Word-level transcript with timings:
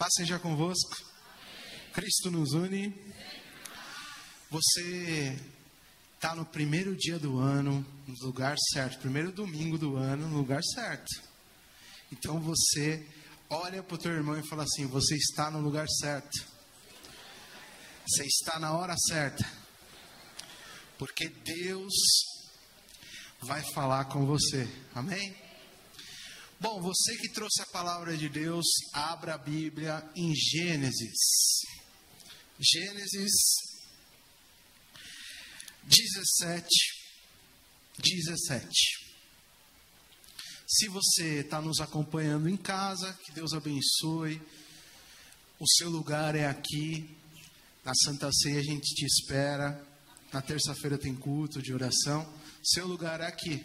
Paz 0.00 0.14
seja 0.16 0.38
convosco. 0.38 0.96
Cristo 1.92 2.30
nos 2.30 2.54
une. 2.54 2.90
Você 4.48 5.38
está 6.14 6.34
no 6.34 6.46
primeiro 6.46 6.96
dia 6.96 7.18
do 7.18 7.38
ano, 7.38 7.84
no 8.06 8.26
lugar 8.26 8.56
certo, 8.72 8.98
primeiro 8.98 9.30
domingo 9.30 9.76
do 9.76 9.98
ano, 9.98 10.26
no 10.26 10.38
lugar 10.38 10.62
certo. 10.64 11.22
Então 12.10 12.40
você 12.40 13.06
olha 13.50 13.82
para 13.82 13.94
o 13.94 13.98
teu 13.98 14.12
irmão 14.12 14.40
e 14.40 14.48
fala 14.48 14.62
assim: 14.62 14.86
Você 14.86 15.16
está 15.16 15.50
no 15.50 15.60
lugar 15.60 15.86
certo. 15.86 16.46
Você 18.08 18.24
está 18.24 18.58
na 18.58 18.72
hora 18.72 18.96
certa. 18.96 19.46
Porque 20.96 21.28
Deus 21.28 21.92
vai 23.42 23.62
falar 23.74 24.06
com 24.06 24.24
você. 24.24 24.66
Amém? 24.94 25.49
Bom, 26.60 26.78
você 26.78 27.16
que 27.16 27.30
trouxe 27.30 27.62
a 27.62 27.66
palavra 27.72 28.14
de 28.14 28.28
Deus, 28.28 28.66
abra 28.92 29.32
a 29.32 29.38
Bíblia 29.38 30.06
em 30.14 30.34
Gênesis. 30.34 31.16
Gênesis 32.58 33.32
17, 35.84 36.68
17. 37.98 38.68
Se 40.68 40.86
você 40.88 41.40
está 41.40 41.62
nos 41.62 41.80
acompanhando 41.80 42.46
em 42.46 42.58
casa, 42.58 43.10
que 43.24 43.32
Deus 43.32 43.54
abençoe. 43.54 44.38
O 45.58 45.66
seu 45.66 45.88
lugar 45.88 46.34
é 46.34 46.46
aqui. 46.46 47.08
Na 47.82 47.94
Santa 47.94 48.30
Ceia 48.30 48.60
a 48.60 48.62
gente 48.62 48.94
te 48.94 49.06
espera. 49.06 49.82
Na 50.30 50.42
terça-feira 50.42 50.98
tem 50.98 51.16
culto 51.16 51.62
de 51.62 51.72
oração. 51.72 52.30
Seu 52.62 52.86
lugar 52.86 53.22
é 53.22 53.26
aqui, 53.26 53.64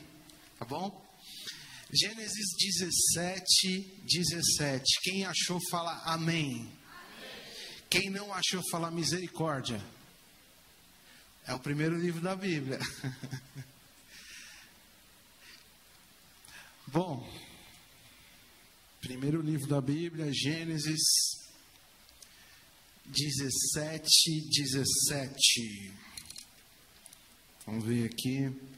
tá 0.57 0.63
bom? 0.63 1.04
Gênesis 1.93 2.55
17, 2.57 4.01
17. 4.05 4.83
Quem 5.03 5.25
achou, 5.25 5.59
fala 5.69 6.01
amém. 6.05 6.53
amém. 6.55 6.71
Quem 7.89 8.09
não 8.09 8.33
achou, 8.33 8.61
fala 8.71 8.89
misericórdia. 8.89 9.81
É 11.45 11.53
o 11.53 11.59
primeiro 11.59 11.95
livro 11.97 12.21
da 12.21 12.35
Bíblia. 12.35 12.79
Bom, 16.87 17.31
primeiro 18.99 19.41
livro 19.41 19.67
da 19.67 19.79
Bíblia, 19.79 20.31
Gênesis 20.33 21.03
17, 23.05 24.49
17. 24.49 25.93
Vamos 27.65 27.85
ver 27.85 28.05
aqui 28.05 28.74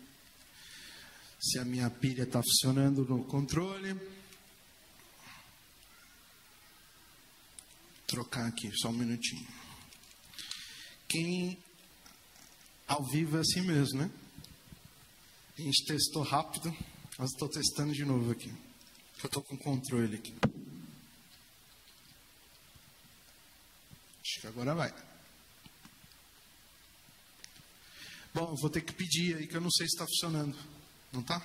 se 1.39 1.59
a 1.59 1.65
minha 1.65 1.89
pilha 1.89 2.23
está 2.23 2.41
funcionando 2.41 3.05
no 3.05 3.23
controle. 3.25 3.95
Trocar 8.07 8.47
aqui, 8.47 8.71
só 8.77 8.89
um 8.89 8.93
minutinho. 8.93 9.47
Quem 11.07 11.57
ao 12.87 13.05
vivo 13.05 13.37
é 13.37 13.41
assim 13.41 13.61
mesmo, 13.61 13.99
né? 13.99 14.11
A 15.57 15.61
gente 15.61 15.85
testou 15.85 16.23
rápido, 16.23 16.75
mas 17.17 17.31
estou 17.31 17.49
testando 17.49 17.93
de 17.93 18.05
novo 18.05 18.31
aqui. 18.31 18.49
Eu 19.21 19.25
estou 19.25 19.43
com 19.43 19.57
controle 19.57 20.15
aqui. 20.15 20.35
Acho 24.21 24.41
que 24.41 24.47
agora 24.47 24.75
vai. 24.75 24.93
Bom, 28.33 28.55
vou 28.61 28.69
ter 28.69 28.81
que 28.81 28.93
pedir 28.93 29.35
aí 29.35 29.47
que 29.47 29.57
eu 29.57 29.61
não 29.61 29.71
sei 29.71 29.87
se 29.87 29.95
está 29.95 30.05
funcionando. 30.05 30.76
Não 31.17 31.23
tá? 31.23 31.41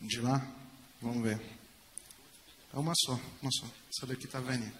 De 0.00 0.20
lá? 0.20 0.44
Vamos 1.00 1.22
ver. 1.22 1.40
É 2.72 2.76
uma 2.76 2.92
só, 2.96 3.12
uma 3.40 3.50
só. 3.52 3.64
Essa 3.88 4.08
daqui 4.08 4.26
tá 4.26 4.40
vendo. 4.40 4.76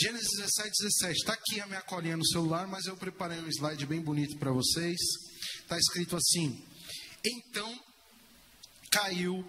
Gênesis 0.00 0.28
17, 0.36 0.70
17. 0.84 1.18
Está 1.18 1.32
aqui 1.32 1.60
a 1.60 1.66
minha 1.66 1.82
colinha 1.82 2.16
no 2.16 2.24
celular, 2.24 2.68
mas 2.68 2.86
eu 2.86 2.96
preparei 2.96 3.40
um 3.40 3.48
slide 3.48 3.84
bem 3.86 4.00
bonito 4.00 4.38
para 4.38 4.52
vocês. 4.52 4.96
Está 5.62 5.76
escrito 5.76 6.14
assim: 6.14 6.64
Então 7.26 7.76
caiu 8.88 9.44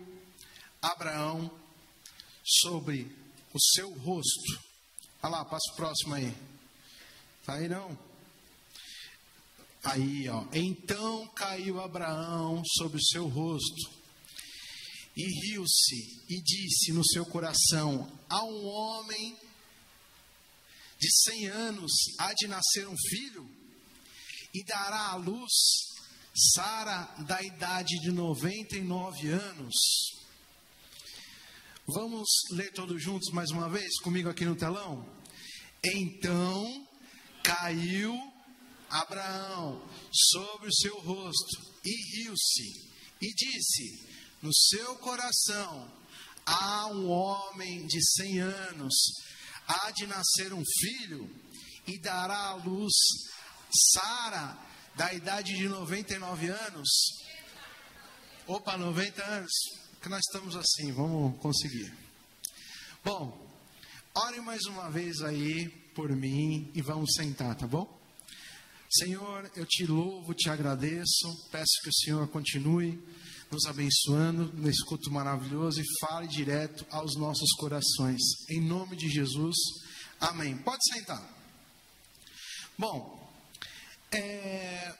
Abraão 0.81 1.55
sobre 2.43 3.15
o 3.53 3.59
seu 3.75 3.93
rosto. 3.99 4.59
Olha 5.21 5.31
lá, 5.31 5.45
passa 5.45 5.71
o 5.73 5.75
próximo 5.75 6.15
aí. 6.15 6.35
Tá 7.45 7.53
aí 7.53 7.69
não? 7.69 7.95
Aí, 9.85 10.27
ó. 10.29 10.43
Então 10.51 11.27
caiu 11.35 11.79
Abraão 11.79 12.63
sobre 12.77 12.97
o 12.97 13.05
seu 13.05 13.27
rosto 13.27 13.93
e 15.15 15.23
riu-se 15.23 16.25
e 16.27 16.41
disse 16.41 16.91
no 16.91 17.05
seu 17.05 17.25
coração: 17.25 18.11
A 18.27 18.43
um 18.43 18.65
homem 18.65 19.37
de 20.99 21.07
cem 21.23 21.47
anos 21.47 21.91
há 22.19 22.33
de 22.33 22.47
nascer 22.47 22.87
um 22.87 22.95
filho 23.09 23.47
e 24.53 24.63
dará 24.63 25.11
à 25.11 25.15
luz 25.15 25.51
Sara 26.53 27.15
da 27.27 27.41
idade 27.41 27.99
de 28.01 28.11
99 28.11 29.29
anos. 29.29 29.75
Vamos 31.87 32.27
ler 32.51 32.73
todos 32.73 33.01
juntos 33.01 33.31
mais 33.31 33.51
uma 33.51 33.69
vez 33.69 33.99
comigo 33.99 34.27
aqui 34.27 34.43
no 34.43 34.55
telão? 34.55 35.07
Então 35.83 36.87
caiu 37.43 38.34
Abraão 39.01 39.87
sobre 40.11 40.69
o 40.69 40.73
seu 40.73 40.99
rosto 40.99 41.61
e 41.83 42.17
riu-se 42.17 42.91
e 43.21 43.33
disse: 43.33 44.07
No 44.41 44.53
seu 44.53 44.95
coração 44.97 45.91
há 46.45 46.87
um 46.87 47.09
homem 47.09 47.85
de 47.87 48.01
cem 48.15 48.39
anos, 48.39 48.93
há 49.67 49.91
de 49.91 50.05
nascer 50.07 50.53
um 50.53 50.63
filho 50.79 51.29
e 51.87 51.99
dará 51.99 52.49
à 52.49 52.55
luz 52.55 52.93
Sara, 53.93 54.57
da 54.95 55.13
idade 55.13 55.55
de 55.55 55.67
99 55.67 56.47
anos. 56.47 56.89
Opa, 58.47 58.77
90 58.77 59.23
anos. 59.23 59.51
Que 60.01 60.09
nós 60.09 60.21
estamos 60.27 60.55
assim, 60.55 60.91
vamos 60.93 61.39
conseguir. 61.41 61.91
Bom, 63.03 63.51
ore 64.13 64.39
mais 64.41 64.65
uma 64.65 64.89
vez 64.89 65.21
aí 65.21 65.67
por 65.95 66.09
mim 66.11 66.71
e 66.73 66.81
vamos 66.81 67.13
sentar, 67.15 67.55
tá 67.55 67.67
bom? 67.67 67.94
Senhor, 68.89 69.51
eu 69.55 69.65
te 69.65 69.85
louvo, 69.85 70.33
te 70.33 70.49
agradeço, 70.49 71.49
peço 71.51 71.81
que 71.83 71.89
o 71.89 71.93
Senhor 71.93 72.27
continue 72.29 73.01
nos 73.51 73.65
abençoando 73.65 74.51
nesse 74.53 74.83
culto 74.85 75.11
maravilhoso 75.11 75.81
e 75.81 75.99
fale 75.99 76.27
direto 76.27 76.85
aos 76.89 77.15
nossos 77.15 77.51
corações. 77.53 78.21
Em 78.49 78.61
nome 78.61 78.95
de 78.95 79.09
Jesus, 79.09 79.55
amém. 80.19 80.57
Pode 80.57 80.81
sentar. 80.93 81.23
Bom, 82.77 83.31
é, 84.11 84.93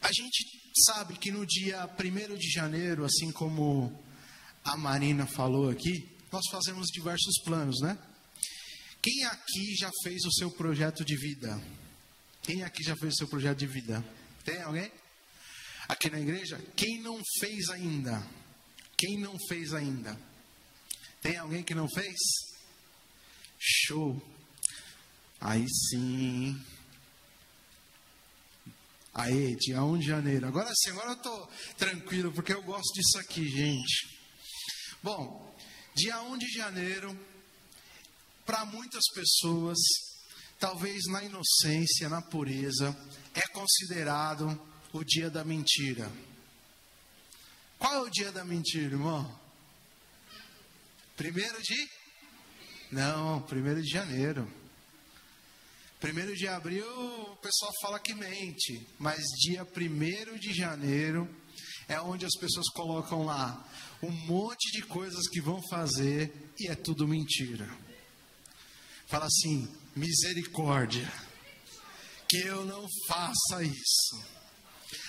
a 0.00 0.12
gente 0.12 0.44
sabe 0.86 1.18
que 1.18 1.30
no 1.30 1.46
dia 1.46 1.88
1 1.98 2.36
de 2.36 2.50
janeiro, 2.50 3.04
assim 3.04 3.32
como 3.32 3.92
a 4.64 4.76
Marina 4.76 5.26
falou 5.26 5.70
aqui, 5.70 6.08
nós 6.32 6.44
fazemos 6.50 6.86
diversos 6.88 7.40
planos, 7.44 7.80
né? 7.80 7.98
Quem 9.02 9.24
aqui 9.24 9.74
já 9.76 9.90
fez 10.02 10.24
o 10.24 10.32
seu 10.32 10.50
projeto 10.50 11.04
de 11.04 11.16
vida? 11.16 11.60
Quem 12.44 12.62
aqui 12.62 12.82
já 12.84 12.94
fez 12.94 13.14
o 13.14 13.16
seu 13.16 13.28
projeto 13.28 13.58
de 13.58 13.66
vida? 13.66 14.04
Tem 14.44 14.60
alguém? 14.60 14.92
Aqui 15.88 16.10
na 16.10 16.20
igreja? 16.20 16.62
Quem 16.76 17.00
não 17.00 17.18
fez 17.40 17.70
ainda? 17.70 18.22
Quem 18.98 19.18
não 19.18 19.34
fez 19.48 19.72
ainda? 19.72 20.14
Tem 21.22 21.38
alguém 21.38 21.62
que 21.62 21.74
não 21.74 21.88
fez? 21.88 22.16
Show! 23.58 24.22
Aí 25.40 25.66
sim. 25.88 26.62
Aí, 29.14 29.56
dia 29.56 29.82
1 29.82 29.98
de 29.98 30.06
janeiro. 30.06 30.46
Agora 30.46 30.70
sim, 30.74 30.90
agora 30.90 31.12
eu 31.12 31.16
estou 31.16 31.50
tranquilo, 31.78 32.30
porque 32.30 32.52
eu 32.52 32.62
gosto 32.62 32.92
disso 32.92 33.18
aqui, 33.20 33.48
gente. 33.48 34.18
Bom, 35.02 35.56
dia 35.94 36.20
1 36.20 36.36
de 36.36 36.48
janeiro, 36.50 37.18
para 38.44 38.66
muitas 38.66 39.04
pessoas, 39.14 39.78
talvez 40.58 41.04
na 41.06 41.22
inocência, 41.22 42.08
na 42.08 42.22
pureza, 42.22 42.96
é 43.34 43.42
considerado 43.48 44.60
o 44.92 45.04
dia 45.04 45.28
da 45.28 45.44
mentira. 45.44 46.10
Qual 47.78 47.94
é 47.94 48.00
o 48.00 48.10
dia 48.10 48.32
da 48.32 48.44
mentira, 48.44 48.84
irmão? 48.84 49.40
Primeiro 51.16 51.60
de? 51.62 51.88
Não, 52.90 53.42
primeiro 53.42 53.82
de 53.82 53.90
janeiro. 53.90 54.50
Primeiro 56.00 56.36
de 56.36 56.46
abril 56.46 56.86
o 56.86 57.36
pessoal 57.36 57.72
fala 57.80 57.98
que 57.98 58.14
mente, 58.14 58.86
mas 58.98 59.22
dia 59.42 59.64
primeiro 59.64 60.38
de 60.38 60.52
janeiro 60.52 61.28
é 61.88 62.00
onde 62.00 62.26
as 62.26 62.34
pessoas 62.38 62.68
colocam 62.70 63.24
lá 63.24 63.66
um 64.02 64.10
monte 64.10 64.70
de 64.72 64.82
coisas 64.82 65.26
que 65.28 65.40
vão 65.40 65.60
fazer 65.70 66.52
e 66.58 66.68
é 66.68 66.74
tudo 66.74 67.08
mentira. 67.08 67.66
Fala 69.06 69.26
assim, 69.26 69.66
misericórdia, 69.96 71.10
que 72.28 72.38
eu 72.38 72.64
não 72.64 72.86
faça 73.08 73.62
isso. 73.62 74.34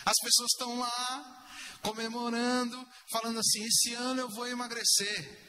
As 0.06 0.16
pessoas 0.22 0.52
estão 0.52 0.80
lá 0.80 1.48
comemorando, 1.82 2.88
falando 3.12 3.40
assim: 3.40 3.64
esse 3.64 3.94
ano 3.94 4.22
eu 4.22 4.30
vou 4.30 4.48
emagrecer, 4.48 5.46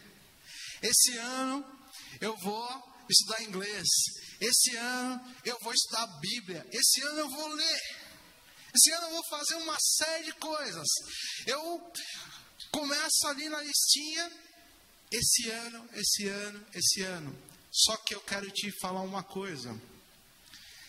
esse 0.82 1.16
ano 1.18 1.64
eu 2.20 2.36
vou 2.38 2.96
estudar 3.08 3.42
inglês. 3.42 3.86
Esse 4.40 4.76
ano 4.76 5.34
eu 5.44 5.58
vou 5.60 5.72
estudar 5.72 6.02
a 6.02 6.18
Bíblia. 6.18 6.66
Esse 6.72 7.02
ano 7.02 7.20
eu 7.20 7.30
vou 7.30 7.48
ler. 7.48 7.80
Esse 8.74 8.92
ano 8.92 9.06
eu 9.06 9.10
vou 9.12 9.24
fazer 9.30 9.54
uma 9.56 9.76
série 9.80 10.24
de 10.24 10.32
coisas. 10.34 10.86
Eu 11.46 11.92
começo 12.70 13.26
ali 13.28 13.48
na 13.48 13.62
listinha. 13.62 14.30
Esse 15.10 15.48
ano, 15.50 15.88
esse 15.94 16.28
ano, 16.28 16.66
esse 16.74 17.02
ano. 17.02 17.55
Só 17.76 17.94
que 17.98 18.14
eu 18.14 18.20
quero 18.22 18.50
te 18.50 18.70
falar 18.80 19.02
uma 19.02 19.22
coisa. 19.22 19.78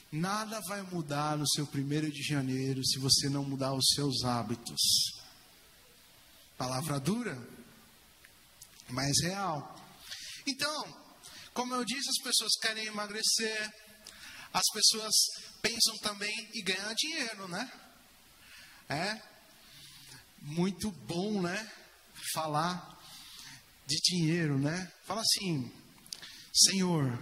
Nada 0.09 0.61
vai 0.69 0.81
mudar 0.83 1.37
no 1.37 1.45
seu 1.45 1.67
primeiro 1.67 2.09
de 2.09 2.23
janeiro 2.23 2.81
se 2.85 2.97
você 2.97 3.27
não 3.27 3.43
mudar 3.43 3.73
os 3.73 3.89
seus 3.93 4.23
hábitos. 4.23 4.79
Palavra 6.57 6.97
dura, 6.97 7.37
mas 8.87 9.21
real. 9.21 9.75
Então, 10.47 11.03
como 11.53 11.75
eu 11.75 11.83
disse, 11.83 12.09
as 12.09 12.23
pessoas 12.23 12.53
querem 12.61 12.85
emagrecer, 12.85 13.69
as 14.53 14.63
pessoas 14.73 15.13
pensam 15.61 15.97
também 15.97 16.33
em 16.55 16.63
ganhar 16.63 16.93
dinheiro, 16.95 17.49
né? 17.49 17.69
É 18.87 19.21
muito 20.41 20.89
bom, 20.89 21.41
né? 21.41 21.69
Falar 22.33 22.97
de 23.85 23.97
dinheiro, 23.97 24.57
né? 24.57 24.89
Fala 25.05 25.19
assim, 25.19 25.69
Senhor, 26.57 27.21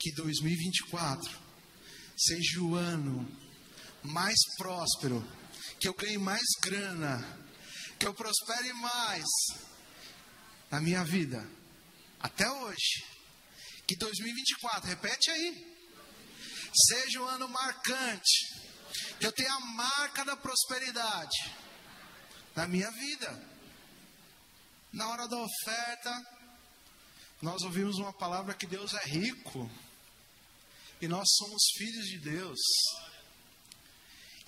que 0.00 0.12
2024 0.14 1.30
seja 2.16 2.60
o 2.60 2.74
ano 2.74 3.26
mais 4.02 4.36
próspero, 4.56 5.24
que 5.78 5.86
eu 5.86 5.94
ganhe 5.94 6.18
mais 6.18 6.42
grana, 6.60 7.24
que 7.98 8.06
eu 8.06 8.12
prospere 8.14 8.72
mais 8.72 9.24
na 10.70 10.80
minha 10.80 11.04
vida, 11.04 11.48
até 12.18 12.50
hoje. 12.50 13.04
Que 13.86 13.96
2024, 13.96 14.88
repete 14.88 15.30
aí. 15.30 15.76
Seja 16.88 17.22
um 17.22 17.26
ano 17.26 17.48
marcante. 17.48 18.66
Que 19.20 19.26
eu 19.26 19.32
tenha 19.32 19.52
a 19.52 19.60
marca 19.60 20.24
da 20.24 20.36
prosperidade 20.36 21.54
na 22.56 22.66
minha 22.66 22.90
vida. 22.90 23.56
Na 24.92 25.08
hora 25.10 25.28
da 25.28 25.36
oferta, 25.36 26.35
nós 27.46 27.62
ouvimos 27.62 27.96
uma 27.98 28.12
palavra 28.12 28.54
que 28.54 28.66
Deus 28.66 28.92
é 28.92 29.06
rico. 29.06 29.70
E 31.00 31.06
nós 31.06 31.28
somos 31.38 31.62
filhos 31.78 32.06
de 32.06 32.18
Deus. 32.18 32.58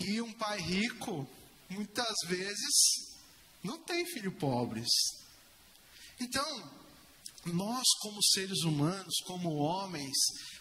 E 0.00 0.20
um 0.20 0.32
pai 0.32 0.60
rico, 0.60 1.24
muitas 1.70 2.12
vezes, 2.26 2.74
não 3.62 3.78
tem 3.84 4.04
filho 4.04 4.32
pobres. 4.32 4.88
Então, 6.18 6.72
nós, 7.44 7.84
como 8.00 8.20
seres 8.20 8.64
humanos, 8.64 9.14
como 9.24 9.54
homens, 9.54 10.16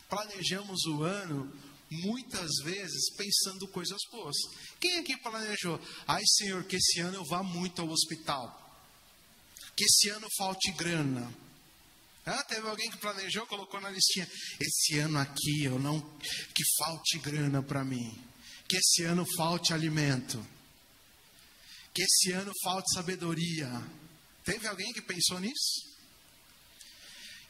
planejamos 0.07 0.85
o 0.85 1.01
ano 1.01 1.51
muitas 1.89 2.51
vezes 2.63 3.15
pensando 3.15 3.67
coisas 3.69 4.01
boas. 4.11 4.35
Quem 4.79 4.99
aqui 4.99 5.17
planejou? 5.17 5.81
Ai, 6.07 6.21
Senhor, 6.23 6.63
que 6.65 6.75
esse 6.75 6.99
ano 6.99 7.15
eu 7.15 7.25
vá 7.25 7.41
muito 7.41 7.81
ao 7.81 7.89
hospital. 7.89 8.85
Que 9.75 9.85
esse 9.85 10.09
ano 10.09 10.27
falte 10.37 10.71
grana. 10.73 11.46
Ah, 12.29 12.43
teve 12.43 12.67
alguém 12.67 12.91
que 12.91 12.97
planejou, 12.97 13.47
colocou 13.47 13.79
na 13.79 13.89
listinha. 13.89 14.27
Esse 14.59 14.99
ano 14.99 15.17
aqui 15.17 15.63
eu 15.63 15.79
não 15.79 16.01
que 16.19 16.63
falte 16.77 17.19
grana 17.19 17.63
para 17.63 17.85
mim. 17.85 18.21
Que 18.67 18.75
esse 18.75 19.03
ano 19.05 19.25
falte 19.37 19.73
alimento. 19.73 20.45
Que 21.93 22.03
esse 22.03 22.33
ano 22.33 22.51
falte 22.61 22.93
sabedoria. 22.93 23.69
Teve 24.43 24.67
alguém 24.67 24.91
que 24.91 25.01
pensou 25.01 25.39
nisso? 25.39 25.87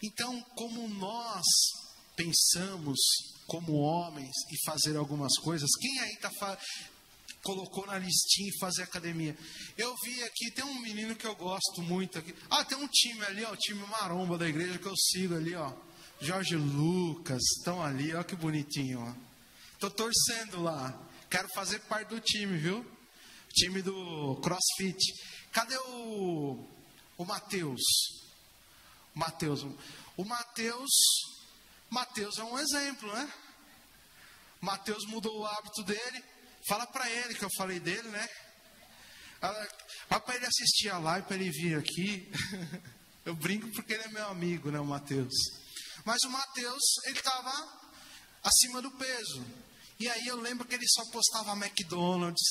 Então, 0.03 0.39
como 0.56 0.88
nós 0.88 1.44
pensamos 2.15 3.00
como 3.47 3.80
homens 3.80 4.35
e 4.51 4.69
fazer 4.69 4.95
algumas 4.95 5.39
coisas, 5.39 5.69
quem 5.80 6.00
aí 6.01 6.18
tá 6.18 6.30
colocou 7.47 7.88
na 7.88 7.97
listinha 7.97 8.49
e 8.49 8.59
fazer 8.59 8.83
academia? 8.83 9.38
Eu 9.77 9.95
vi 10.03 10.21
aqui, 10.23 10.51
tem 10.51 10.65
um 10.65 10.81
menino 10.81 11.15
que 11.15 11.25
eu 11.25 11.33
gosto 11.33 11.81
muito 11.81 12.19
aqui. 12.19 12.35
Ah, 12.49 12.65
tem 12.65 12.77
um 12.77 12.88
time 12.89 13.23
ali, 13.23 13.45
ó, 13.45 13.53
o 13.53 13.57
time 13.57 13.81
maromba 13.88 14.38
da 14.38 14.49
igreja 14.49 14.77
que 14.77 14.85
eu 14.85 14.97
sigo 14.97 15.33
ali, 15.33 15.55
ó. 15.55 15.71
Jorge 16.19 16.57
Lucas, 16.57 17.41
estão 17.57 17.81
ali, 17.81 18.13
ó 18.13 18.21
que 18.21 18.35
bonitinho, 18.35 18.99
ó. 18.99 19.13
Tô 19.79 19.89
torcendo 19.89 20.61
lá. 20.61 20.94
Quero 21.29 21.47
fazer 21.55 21.79
parte 21.81 22.09
do 22.09 22.19
time, 22.19 22.57
viu? 22.57 22.85
Time 23.53 23.81
do 23.81 24.35
CrossFit. 24.41 24.99
Cadê 25.53 25.77
o 25.77 26.67
o 27.17 27.25
Mateus? 27.25 27.81
Mateus. 29.13 29.65
O 30.17 30.25
Mateus, 30.25 30.91
Mateus 31.89 32.38
é 32.38 32.44
um 32.44 32.59
exemplo, 32.59 33.11
né? 33.13 33.31
Mateus 34.59 35.05
mudou 35.05 35.39
o 35.39 35.45
hábito 35.45 35.83
dele. 35.83 36.23
Fala 36.67 36.85
para 36.87 37.09
ele 37.09 37.33
que 37.33 37.43
eu 37.43 37.49
falei 37.55 37.79
dele, 37.79 38.07
né? 38.09 38.27
Fala 39.39 40.19
para 40.19 40.35
ele 40.35 40.45
assistir 40.45 40.89
a 40.89 40.97
live, 40.97 41.27
para 41.27 41.35
ele 41.35 41.49
vir 41.49 41.77
aqui. 41.77 42.29
Eu 43.25 43.35
brinco 43.35 43.69
porque 43.73 43.93
ele 43.93 44.03
é 44.03 44.07
meu 44.07 44.25
amigo, 44.29 44.71
né, 44.71 44.79
o 44.79 44.85
Mateus. 44.85 45.33
Mas 46.05 46.23
o 46.23 46.29
Mateus, 46.29 46.81
ele 47.07 47.17
estava 47.17 47.51
acima 48.41 48.81
do 48.81 48.89
peso. 48.91 49.45
E 49.99 50.07
aí 50.07 50.27
eu 50.27 50.37
lembro 50.37 50.65
que 50.65 50.73
ele 50.73 50.87
só 50.87 51.03
postava 51.11 51.51
McDonald's. 51.51 52.47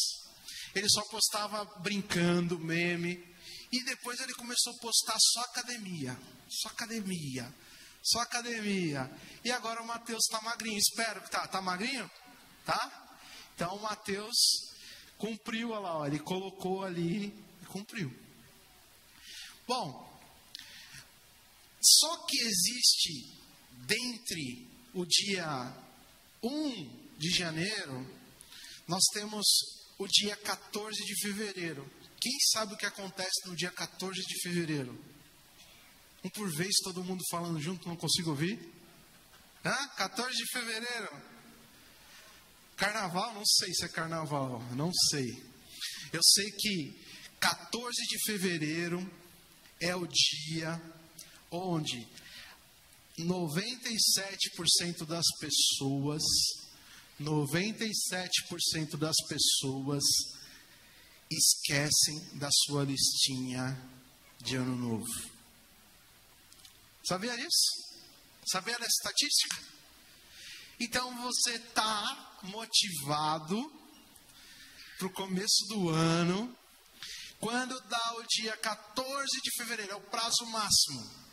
Ele 0.74 0.86
só 0.90 1.00
postava 1.04 1.64
brincando, 1.80 2.58
meme. 2.58 3.24
E 3.72 3.82
depois 3.84 4.20
ele 4.20 4.34
começou 4.34 4.74
a 4.74 4.80
postar 4.82 5.16
só 5.18 5.40
academia. 5.44 6.14
Só 6.46 6.68
academia. 6.68 7.54
Só 8.02 8.20
academia. 8.20 9.10
E 9.42 9.50
agora 9.50 9.80
o 9.80 9.86
Mateus 9.86 10.24
está 10.26 10.42
magrinho. 10.42 10.76
Espero 10.76 11.22
que 11.22 11.30
tá. 11.30 11.46
Tá 11.46 11.62
magrinho? 11.62 12.10
Tá? 12.66 13.05
Então 13.56 13.78
Mateus 13.78 14.36
cumpriu, 15.16 15.70
olha 15.70 15.80
lá, 15.80 16.06
ele 16.06 16.18
colocou 16.18 16.84
ali 16.84 17.28
e 17.62 17.66
cumpriu. 17.66 18.14
Bom, 19.66 20.20
só 21.82 22.18
que 22.26 22.36
existe 22.36 23.32
dentre 23.86 24.68
o 24.92 25.06
dia 25.06 25.74
1 26.42 27.16
de 27.16 27.30
janeiro, 27.30 28.06
nós 28.86 29.02
temos 29.14 29.46
o 29.98 30.06
dia 30.06 30.36
14 30.36 30.94
de 30.94 31.20
fevereiro. 31.22 31.90
Quem 32.20 32.38
sabe 32.52 32.74
o 32.74 32.76
que 32.76 32.84
acontece 32.84 33.46
no 33.46 33.56
dia 33.56 33.70
14 33.70 34.20
de 34.20 34.42
fevereiro? 34.42 35.02
Um 36.22 36.28
por 36.28 36.54
vez, 36.54 36.74
todo 36.84 37.02
mundo 37.02 37.22
falando 37.30 37.58
junto, 37.58 37.88
não 37.88 37.96
consigo 37.96 38.30
ouvir. 38.30 38.58
Hã? 39.64 39.88
14 39.96 40.36
de 40.36 40.46
fevereiro. 40.52 41.35
Carnaval? 42.76 43.34
Não 43.34 43.44
sei 43.44 43.72
se 43.72 43.84
é 43.84 43.88
carnaval, 43.88 44.62
não 44.74 44.92
sei. 45.10 45.42
Eu 46.12 46.20
sei 46.22 46.50
que 46.52 47.06
14 47.40 47.92
de 48.06 48.18
fevereiro 48.24 49.10
é 49.80 49.96
o 49.96 50.06
dia 50.06 50.80
onde 51.50 52.06
97% 53.18 55.06
das 55.06 55.24
pessoas, 55.40 56.22
97% 57.20 58.96
das 58.98 59.16
pessoas 59.26 60.04
esquecem 61.30 62.38
da 62.38 62.50
sua 62.52 62.84
listinha 62.84 63.74
de 64.42 64.56
ano 64.56 64.76
novo. 64.76 65.30
Sabia 67.06 67.34
disso? 67.36 67.86
Sabia 68.46 68.78
dessa 68.78 68.86
estatística? 68.86 69.75
Então 70.78 71.14
você 71.22 71.52
está 71.52 72.38
motivado 72.42 73.72
para 74.98 75.06
o 75.06 75.12
começo 75.12 75.66
do 75.68 75.88
ano, 75.90 76.56
quando 77.38 77.78
dá 77.88 78.14
o 78.16 78.22
dia 78.24 78.56
14 78.56 79.40
de 79.42 79.50
fevereiro, 79.56 79.92
é 79.92 79.96
o 79.96 80.00
prazo 80.00 80.46
máximo. 80.46 81.26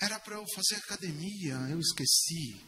Era 0.00 0.18
para 0.18 0.34
eu 0.34 0.44
fazer 0.54 0.76
academia, 0.76 1.54
eu 1.70 1.78
esqueci. 1.78 2.60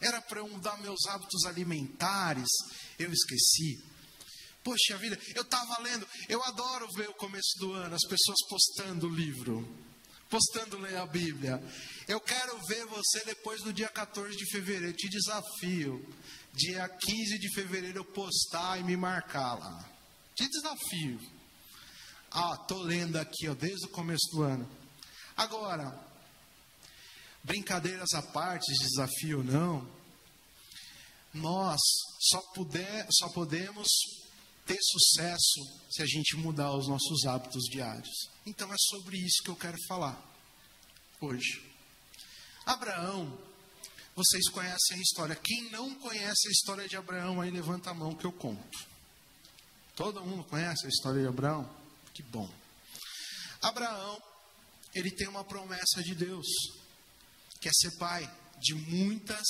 Era 0.00 0.20
para 0.20 0.40
eu 0.40 0.48
mudar 0.48 0.76
meus 0.78 1.06
hábitos 1.06 1.46
alimentares, 1.46 2.48
eu 2.98 3.10
esqueci. 3.10 3.82
Poxa 4.62 4.98
vida, 4.98 5.18
eu 5.34 5.42
estava 5.42 5.80
lendo, 5.80 6.06
eu 6.28 6.42
adoro 6.42 6.86
ver 6.96 7.08
o 7.08 7.14
começo 7.14 7.58
do 7.58 7.72
ano, 7.72 7.94
as 7.94 8.06
pessoas 8.08 8.38
postando 8.48 9.06
o 9.06 9.14
livro, 9.14 9.85
postando 10.28 10.78
ler 10.78 10.96
a 10.96 11.06
Bíblia. 11.06 11.62
Eu 12.08 12.20
quero 12.20 12.58
ver 12.66 12.84
você 12.86 13.24
depois 13.24 13.62
do 13.62 13.72
dia 13.72 13.88
14 13.88 14.36
de 14.36 14.50
fevereiro, 14.50 14.96
te 14.96 15.08
desafio. 15.08 16.04
Dia 16.52 16.88
15 16.88 17.38
de 17.38 17.54
fevereiro 17.54 17.98
eu 17.98 18.04
postar 18.04 18.78
e 18.80 18.84
me 18.84 18.96
marcar 18.96 19.54
lá. 19.54 19.84
Te 20.34 20.48
desafio. 20.48 21.20
Ah, 22.30 22.56
tô 22.56 22.82
lendo 22.82 23.16
aqui, 23.16 23.48
ó, 23.48 23.54
desde 23.54 23.86
o 23.86 23.90
começo 23.90 24.28
do 24.32 24.42
ano. 24.42 24.68
Agora, 25.36 25.98
brincadeiras 27.42 28.12
à 28.14 28.22
parte, 28.22 28.72
desafio 28.72 29.42
não, 29.42 29.88
nós 31.32 31.80
só, 32.18 32.40
puder, 32.54 33.06
só 33.10 33.28
podemos 33.28 33.86
ter 34.66 34.78
sucesso 34.82 35.86
se 35.90 36.02
a 36.02 36.06
gente 36.06 36.36
mudar 36.36 36.72
os 36.76 36.88
nossos 36.88 37.24
hábitos 37.24 37.64
diários. 37.70 38.28
Então 38.44 38.72
é 38.72 38.76
sobre 38.90 39.16
isso 39.16 39.42
que 39.42 39.50
eu 39.50 39.56
quero 39.56 39.76
falar 39.86 40.20
hoje. 41.20 41.64
Abraão, 42.66 43.38
vocês 44.14 44.48
conhecem 44.48 44.98
a 44.98 45.00
história. 45.00 45.36
Quem 45.36 45.70
não 45.70 45.94
conhece 45.94 46.48
a 46.48 46.50
história 46.50 46.88
de 46.88 46.96
Abraão, 46.96 47.40
aí 47.40 47.50
levanta 47.50 47.90
a 47.90 47.94
mão 47.94 48.14
que 48.14 48.24
eu 48.24 48.32
conto. 48.32 48.78
Todo 49.94 50.24
mundo 50.24 50.44
conhece 50.44 50.84
a 50.84 50.88
história 50.88 51.22
de 51.22 51.28
Abraão? 51.28 51.68
Que 52.12 52.22
bom. 52.22 52.50
Abraão, 53.62 54.20
ele 54.94 55.10
tem 55.10 55.28
uma 55.28 55.44
promessa 55.44 56.02
de 56.02 56.14
Deus, 56.14 56.46
que 57.60 57.68
é 57.68 57.72
ser 57.72 57.96
pai 57.98 58.28
de 58.58 58.74
muitas 58.74 59.46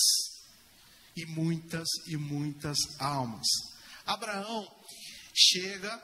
e 1.17 1.25
muitas 1.25 1.89
e 2.07 2.17
muitas 2.17 2.77
almas. 3.01 3.47
Abraão 4.05 4.71
chega, 5.37 5.97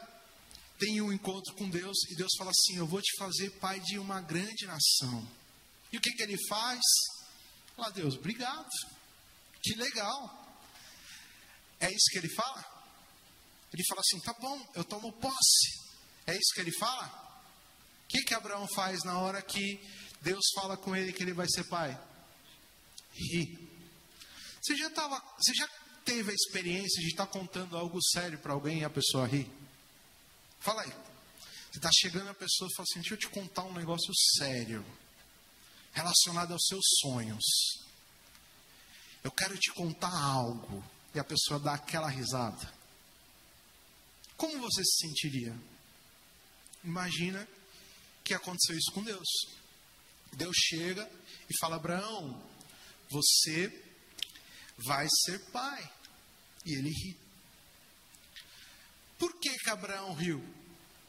tem 0.78 1.00
um 1.00 1.12
encontro 1.12 1.54
com 1.54 1.68
Deus 1.70 1.96
e 2.10 2.14
Deus 2.16 2.32
fala 2.36 2.50
assim: 2.50 2.76
Eu 2.76 2.86
vou 2.86 3.00
te 3.00 3.16
fazer 3.16 3.50
pai 3.58 3.80
de 3.80 3.98
uma 3.98 4.20
grande 4.20 4.66
nação. 4.66 5.26
E 5.92 5.96
o 5.96 6.00
que, 6.00 6.12
que 6.12 6.22
ele 6.22 6.36
faz? 6.48 6.80
Fala, 7.76 7.90
Deus, 7.90 8.16
obrigado. 8.16 8.68
Que 9.62 9.74
legal. 9.74 10.42
É 11.80 11.88
isso 11.88 12.10
que 12.10 12.18
ele 12.18 12.28
fala? 12.34 12.64
Ele 13.72 13.84
fala 13.88 14.00
assim: 14.00 14.20
tá 14.20 14.34
bom, 14.34 14.72
eu 14.74 14.84
tomo 14.84 15.12
posse. 15.12 15.82
É 16.26 16.32
isso 16.32 16.54
que 16.54 16.60
ele 16.60 16.72
fala? 16.72 17.06
O 18.04 18.08
que, 18.08 18.22
que 18.22 18.34
Abraão 18.34 18.68
faz 18.74 19.02
na 19.04 19.18
hora 19.18 19.40
que 19.40 19.80
Deus 20.20 20.44
fala 20.54 20.76
com 20.76 20.94
ele 20.94 21.12
que 21.12 21.22
ele 21.22 21.32
vai 21.32 21.46
ser 21.48 21.64
pai? 21.64 21.98
Ri. 23.12 23.68
Você 24.62 24.76
já, 24.76 24.90
tava, 24.90 25.20
você 25.38 25.54
já 25.54 25.68
teve 26.04 26.30
a 26.30 26.34
experiência 26.34 27.00
de 27.02 27.08
estar 27.08 27.26
contando 27.26 27.76
algo 27.76 27.98
sério 28.02 28.38
para 28.38 28.52
alguém 28.52 28.80
e 28.80 28.84
a 28.84 28.90
pessoa 28.90 29.26
ri? 29.26 29.50
Fala 30.60 30.82
aí. 30.82 30.92
Você 31.70 31.78
está 31.78 31.90
chegando 31.92 32.28
a 32.28 32.34
pessoa 32.34 32.68
e 32.70 32.74
fala 32.74 32.86
assim: 32.88 33.00
deixa 33.00 33.14
eu 33.14 33.18
te 33.18 33.28
contar 33.28 33.64
um 33.64 33.72
negócio 33.72 34.12
sério, 34.36 34.84
relacionado 35.92 36.52
aos 36.52 36.66
seus 36.66 36.84
sonhos. 37.00 37.44
Eu 39.24 39.30
quero 39.30 39.56
te 39.56 39.72
contar 39.72 40.12
algo. 40.12 40.84
E 41.14 41.18
a 41.18 41.24
pessoa 41.24 41.60
dá 41.60 41.74
aquela 41.74 42.08
risada. 42.08 42.72
Como 44.36 44.58
você 44.60 44.82
se 44.82 45.06
sentiria? 45.06 45.54
Imagina 46.82 47.46
que 48.24 48.34
aconteceu 48.34 48.76
isso 48.76 48.92
com 48.92 49.02
Deus. 49.02 49.28
Deus 50.32 50.56
chega 50.56 51.08
e 51.48 51.58
fala: 51.58 51.76
Abraão, 51.76 52.42
você 53.10 53.68
vai 54.84 55.06
ser 55.24 55.38
pai. 55.50 55.92
E 56.64 56.74
ele 56.74 56.90
ri. 56.90 57.16
Por 59.18 59.38
que, 59.38 59.56
que 59.58 59.70
Abraão 59.70 60.14
riu? 60.14 60.42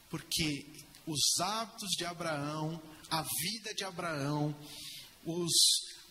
Porque 0.10 0.66
os 1.06 1.40
hábitos 1.40 1.90
de 1.92 2.06
Abraão, 2.06 2.82
a 3.10 3.24
vida 3.24 3.74
de 3.74 3.84
Abraão, 3.84 4.56
os, 5.26 5.52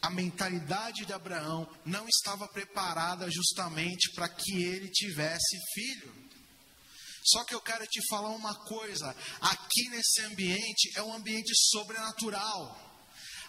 a 0.00 0.10
mentalidade 0.10 1.04
de 1.06 1.12
Abraão 1.12 1.68
não 1.84 2.06
estava 2.08 2.48
preparada 2.48 3.30
justamente 3.30 4.10
para 4.14 4.28
que 4.28 4.62
ele 4.62 4.88
tivesse 4.88 5.56
filho. 5.74 6.22
Só 7.24 7.44
que 7.44 7.54
eu 7.54 7.60
quero 7.60 7.86
te 7.86 8.00
falar 8.08 8.30
uma 8.30 8.54
coisa: 8.64 9.14
aqui 9.40 9.88
nesse 9.90 10.22
ambiente 10.22 10.92
é 10.96 11.02
um 11.02 11.14
ambiente 11.14 11.52
sobrenatural. 11.54 12.91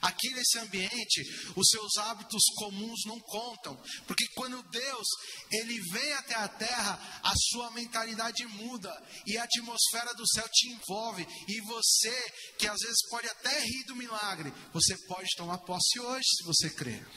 Aqui 0.03 0.29
nesse 0.33 0.59
ambiente, 0.59 1.23
os 1.55 1.69
seus 1.69 1.97
hábitos 1.97 2.43
comuns 2.57 3.05
não 3.05 3.17
contam, 3.21 3.81
porque 4.05 4.27
quando 4.35 4.61
Deus 4.63 5.07
ele 5.49 5.79
vem 5.91 6.13
até 6.15 6.35
a 6.35 6.47
terra, 6.49 7.21
a 7.23 7.33
sua 7.35 7.71
mentalidade 7.71 8.45
muda 8.45 8.93
e 9.25 9.37
a 9.37 9.45
atmosfera 9.45 10.13
do 10.13 10.27
céu 10.27 10.45
te 10.51 10.73
envolve 10.73 11.25
e 11.47 11.61
você, 11.61 12.33
que 12.59 12.67
às 12.67 12.81
vezes 12.81 13.07
pode 13.09 13.29
até 13.29 13.57
rir 13.61 13.85
do 13.85 13.95
milagre, 13.95 14.53
você 14.73 14.93
pode 15.07 15.29
tomar 15.37 15.59
posse 15.59 15.97
hoje 16.01 16.25
se 16.25 16.43
você 16.43 16.69
crer. 16.69 17.07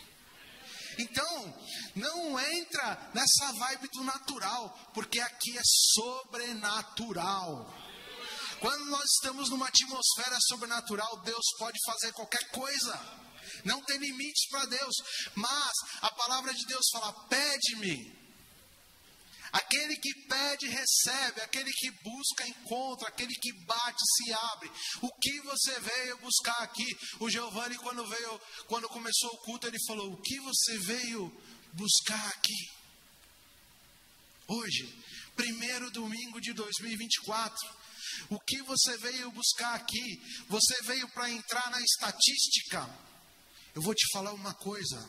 Então, 0.99 1.61
não 1.97 2.39
entra 2.39 3.11
nessa 3.13 3.53
vibe 3.59 3.89
do 3.89 4.05
natural, 4.05 4.93
porque 4.95 5.19
aqui 5.19 5.59
é 5.59 5.63
sobrenatural. 5.65 7.86
Quando 8.61 8.85
nós 8.87 9.05
estamos 9.05 9.51
numa 9.51 9.69
atmosfera 9.69 10.39
sobrenatural, 10.49 11.21
Deus 11.23 11.45
pode 11.59 11.79
fazer 11.85 12.13
qualquer 12.13 12.49
coisa. 12.51 13.27
Não 13.65 13.83
tem 13.83 13.99
limites 13.99 14.49
para 14.49 14.65
Deus. 14.67 14.95
Mas 15.35 15.73
a 16.01 16.11
palavra 16.13 16.55
de 16.55 16.65
Deus 16.67 16.85
fala: 16.93 17.13
pede-me. 17.29 18.17
Aquele 19.53 19.97
que 19.97 20.13
pede, 20.27 20.67
recebe. 20.69 21.41
Aquele 21.41 21.71
que 21.73 21.91
busca, 22.03 22.47
encontra. 22.47 23.09
Aquele 23.09 23.35
que 23.35 23.53
bate, 23.65 24.03
se 24.17 24.33
abre. 24.33 24.71
O 25.03 25.13
que 25.21 25.41
você 25.41 25.79
veio 25.81 26.19
buscar 26.19 26.63
aqui? 26.63 26.87
O 27.21 27.31
Giovanni, 27.31 27.77
quando 27.79 28.07
veio, 28.07 28.41
quando 28.67 28.89
começou 28.89 29.31
o 29.31 29.39
culto, 29.39 29.67
ele 29.67 29.79
falou: 29.87 30.13
O 30.13 30.23
que 30.23 30.39
você 30.41 30.79
veio 30.79 31.33
buscar 31.73 32.29
aqui? 32.29 32.71
Hoje, 34.49 35.05
primeiro 35.35 35.91
domingo 35.91 36.41
de 36.41 36.53
2024. 36.53 37.86
O 38.31 38.39
que 38.41 38.63
você 38.63 38.97
veio 38.99 39.31
buscar 39.31 39.75
aqui? 39.75 40.21
Você 40.49 40.83
veio 40.83 41.09
para 41.11 41.31
entrar 41.31 41.71
na 41.71 41.81
estatística? 41.81 42.89
Eu 43.75 43.83
vou 43.83 43.95
te 43.95 44.07
falar 44.13 44.33
uma 44.33 44.55
coisa. 44.55 45.09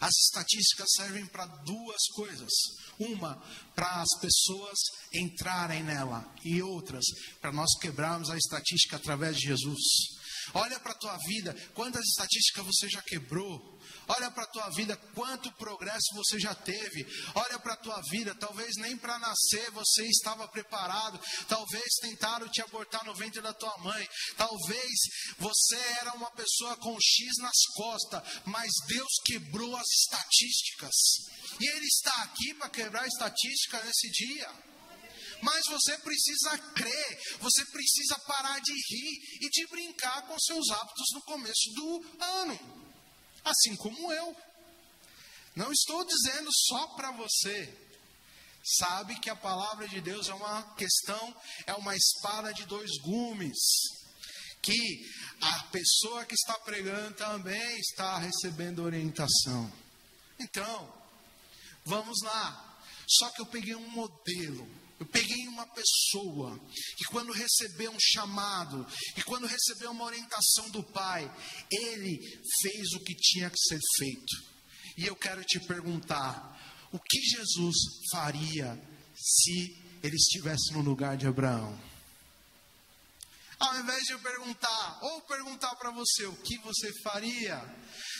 As 0.00 0.12
estatísticas 0.26 0.88
servem 0.96 1.26
para 1.26 1.46
duas 1.46 2.06
coisas. 2.14 2.52
Uma, 2.98 3.36
para 3.74 4.02
as 4.02 4.20
pessoas 4.20 4.78
entrarem 5.12 5.82
nela, 5.82 6.24
e 6.44 6.62
outras, 6.62 7.04
para 7.40 7.52
nós 7.52 7.70
quebrarmos 7.80 8.30
a 8.30 8.36
estatística 8.36 8.96
através 8.96 9.36
de 9.36 9.48
Jesus. 9.48 10.16
Olha 10.54 10.78
para 10.80 10.92
a 10.92 10.98
tua 10.98 11.16
vida, 11.26 11.54
quantas 11.74 12.04
estatísticas 12.06 12.66
você 12.66 12.88
já 12.88 13.02
quebrou? 13.02 13.75
Olha 14.08 14.30
para 14.30 14.44
a 14.44 14.46
tua 14.46 14.70
vida, 14.70 14.96
quanto 15.14 15.52
progresso 15.52 16.14
você 16.14 16.38
já 16.38 16.54
teve. 16.54 17.04
Olha 17.34 17.58
para 17.58 17.72
a 17.72 17.76
tua 17.76 18.00
vida, 18.10 18.34
talvez 18.36 18.76
nem 18.76 18.96
para 18.96 19.18
nascer 19.18 19.70
você 19.72 20.06
estava 20.06 20.46
preparado. 20.46 21.20
Talvez 21.48 21.94
tentaram 22.00 22.48
te 22.48 22.62
abortar 22.62 23.04
no 23.04 23.14
ventre 23.14 23.40
da 23.42 23.52
tua 23.52 23.76
mãe. 23.78 24.08
Talvez 24.36 24.92
você 25.38 25.76
era 26.00 26.12
uma 26.14 26.30
pessoa 26.30 26.76
com 26.76 26.96
X 27.00 27.38
nas 27.38 27.66
costas, 27.74 28.22
mas 28.44 28.70
Deus 28.86 29.12
quebrou 29.24 29.76
as 29.76 29.88
estatísticas. 29.88 30.94
E 31.60 31.68
Ele 31.68 31.86
está 31.86 32.22
aqui 32.22 32.54
para 32.54 32.70
quebrar 32.70 33.06
estatística 33.08 33.82
nesse 33.82 34.08
dia. 34.10 34.50
Mas 35.42 35.66
você 35.66 35.98
precisa 35.98 36.56
crer, 36.74 37.20
você 37.40 37.64
precisa 37.66 38.18
parar 38.20 38.58
de 38.60 38.72
rir 38.72 39.38
e 39.42 39.50
de 39.50 39.66
brincar 39.66 40.22
com 40.26 40.38
seus 40.38 40.70
hábitos 40.70 41.06
no 41.12 41.22
começo 41.22 41.72
do 41.74 42.04
ano 42.20 42.85
assim 43.46 43.76
como 43.76 44.12
eu. 44.12 44.36
Não 45.54 45.72
estou 45.72 46.04
dizendo 46.04 46.50
só 46.52 46.88
para 46.88 47.12
você. 47.12 47.72
Sabe 48.62 49.18
que 49.20 49.30
a 49.30 49.36
palavra 49.36 49.86
de 49.88 50.00
Deus 50.00 50.28
é 50.28 50.34
uma 50.34 50.74
questão, 50.74 51.36
é 51.66 51.74
uma 51.74 51.94
espada 51.94 52.52
de 52.52 52.66
dois 52.66 52.90
gumes. 53.00 53.56
Que 54.60 55.06
a 55.40 55.62
pessoa 55.64 56.24
que 56.24 56.34
está 56.34 56.58
pregando 56.58 57.14
também 57.14 57.78
está 57.78 58.18
recebendo 58.18 58.82
orientação. 58.82 59.72
Então, 60.40 60.92
vamos 61.84 62.20
lá. 62.22 62.78
Só 63.06 63.30
que 63.30 63.40
eu 63.40 63.46
peguei 63.46 63.76
um 63.76 63.88
modelo 63.88 64.68
eu 64.98 65.06
peguei 65.06 65.46
uma 65.48 65.66
pessoa 65.66 66.58
que, 66.96 67.04
quando 67.04 67.32
recebeu 67.32 67.90
um 67.90 68.00
chamado, 68.00 68.86
e 69.16 69.22
quando 69.22 69.46
recebeu 69.46 69.90
uma 69.90 70.04
orientação 70.04 70.70
do 70.70 70.82
Pai, 70.82 71.30
ele 71.70 72.18
fez 72.62 72.92
o 72.94 73.00
que 73.00 73.14
tinha 73.14 73.50
que 73.50 73.58
ser 73.58 73.80
feito. 73.98 74.56
E 74.96 75.06
eu 75.06 75.14
quero 75.14 75.44
te 75.44 75.60
perguntar: 75.60 76.88
o 76.92 76.98
que 76.98 77.20
Jesus 77.20 77.76
faria 78.10 78.80
se 79.14 79.76
ele 80.02 80.16
estivesse 80.16 80.72
no 80.72 80.80
lugar 80.80 81.16
de 81.16 81.26
Abraão? 81.26 81.78
Ao 83.58 83.80
invés 83.80 84.02
de 84.04 84.12
eu 84.12 84.18
perguntar, 84.18 84.98
ou 85.02 85.22
perguntar 85.22 85.74
para 85.76 85.90
você 85.90 86.26
o 86.26 86.36
que 86.36 86.58
você 86.58 86.92
faria 87.02 87.56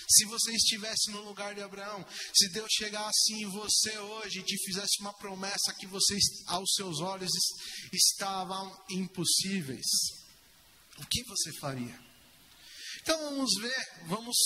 se 0.08 0.25
você 0.26 0.52
estivesse 0.52 1.10
no 1.10 1.22
lugar 1.22 1.54
de 1.54 1.62
Abraão, 1.62 2.04
se 2.34 2.48
Deus 2.50 2.70
chegasse 2.72 3.32
em 3.34 3.46
você 3.50 3.98
hoje 3.98 4.40
e 4.40 4.44
te 4.44 4.56
fizesse 4.64 5.00
uma 5.00 5.12
promessa 5.14 5.75
que 5.78 5.86
você, 5.86 6.16
aos 6.46 6.72
seus 6.75 7.00
olhos 7.00 7.30
estavam 7.92 8.84
impossíveis, 8.90 9.86
o 10.98 11.06
que 11.06 11.22
você 11.25 11.52
faria? 11.60 12.06
Então 13.02 13.18
vamos 13.20 13.50
ver, 13.60 14.06
vamos 14.06 14.36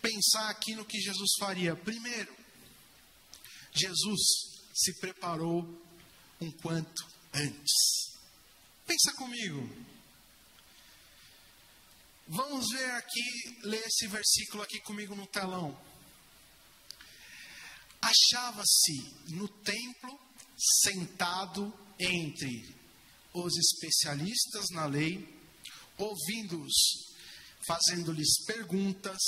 pensar 0.00 0.48
aqui 0.50 0.74
no 0.74 0.84
que 0.84 1.00
Jesus 1.00 1.30
faria. 1.38 1.74
Primeiro, 1.74 2.36
Jesus 3.72 4.20
se 4.74 4.98
preparou 5.00 5.62
um 6.40 6.50
quanto 6.62 7.06
antes. 7.34 7.72
Pensa 8.86 9.12
comigo. 9.14 9.97
Vamos 12.30 12.68
ver 12.68 12.90
aqui, 12.90 13.58
ler 13.62 13.82
esse 13.86 14.06
versículo 14.06 14.62
aqui 14.62 14.78
comigo 14.80 15.14
no 15.14 15.26
telão. 15.26 15.74
Achava-se 18.02 19.14
no 19.30 19.48
templo 19.48 20.20
sentado 20.82 21.72
entre 21.98 22.76
os 23.32 23.56
especialistas 23.56 24.66
na 24.72 24.84
lei, 24.84 25.26
ouvindo-os, 25.96 26.74
fazendo-lhes 27.66 28.44
perguntas, 28.44 29.18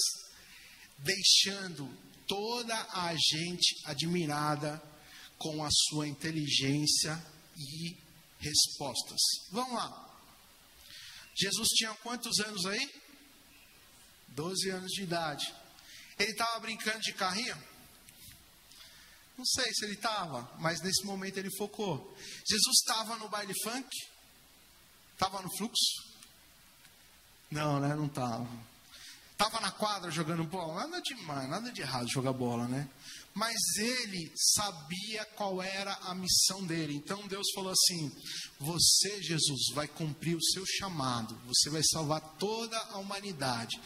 deixando 0.98 1.88
toda 2.28 2.76
a 2.92 3.14
gente 3.14 3.80
admirada 3.86 4.78
com 5.38 5.64
a 5.64 5.70
sua 5.70 6.06
inteligência 6.06 7.18
e 7.56 7.96
respostas. 8.38 9.20
Vamos 9.50 9.72
lá. 9.72 10.09
Jesus 11.34 11.68
tinha 11.70 11.94
quantos 11.96 12.38
anos 12.40 12.66
aí? 12.66 12.90
Doze 14.28 14.70
anos 14.70 14.90
de 14.92 15.02
idade. 15.02 15.54
Ele 16.18 16.30
estava 16.32 16.60
brincando 16.60 17.00
de 17.00 17.12
carrinho? 17.14 17.56
Não 19.36 19.44
sei 19.46 19.72
se 19.72 19.86
ele 19.86 19.94
estava, 19.94 20.54
mas 20.58 20.82
nesse 20.82 21.04
momento 21.04 21.38
ele 21.38 21.50
focou. 21.56 22.14
Jesus 22.46 22.76
estava 22.80 23.16
no 23.16 23.28
baile 23.28 23.54
funk? 23.62 23.88
Estava 25.12 25.40
no 25.40 25.48
fluxo? 25.56 26.10
Não, 27.50 27.80
né? 27.80 27.94
Não 27.94 28.06
estava. 28.06 28.46
Estava 29.32 29.60
na 29.60 29.70
quadra 29.70 30.10
jogando 30.10 30.44
bola? 30.44 30.86
Nada 30.86 31.00
demais, 31.00 31.48
nada 31.48 31.72
de 31.72 31.80
errado 31.80 32.06
jogar 32.10 32.34
bola, 32.34 32.68
né? 32.68 32.86
Mas 33.34 33.56
ele 33.76 34.32
sabia 34.36 35.24
qual 35.36 35.62
era 35.62 35.94
a 36.02 36.14
missão 36.14 36.66
dele. 36.66 36.94
Então 36.94 37.26
Deus 37.28 37.46
falou 37.54 37.72
assim: 37.72 38.10
Você, 38.58 39.22
Jesus, 39.22 39.72
vai 39.72 39.86
cumprir 39.86 40.36
o 40.36 40.42
seu 40.42 40.64
chamado. 40.66 41.34
Você 41.46 41.70
vai 41.70 41.82
salvar 41.82 42.20
toda 42.38 42.76
a 42.76 42.98
humanidade. 42.98 43.80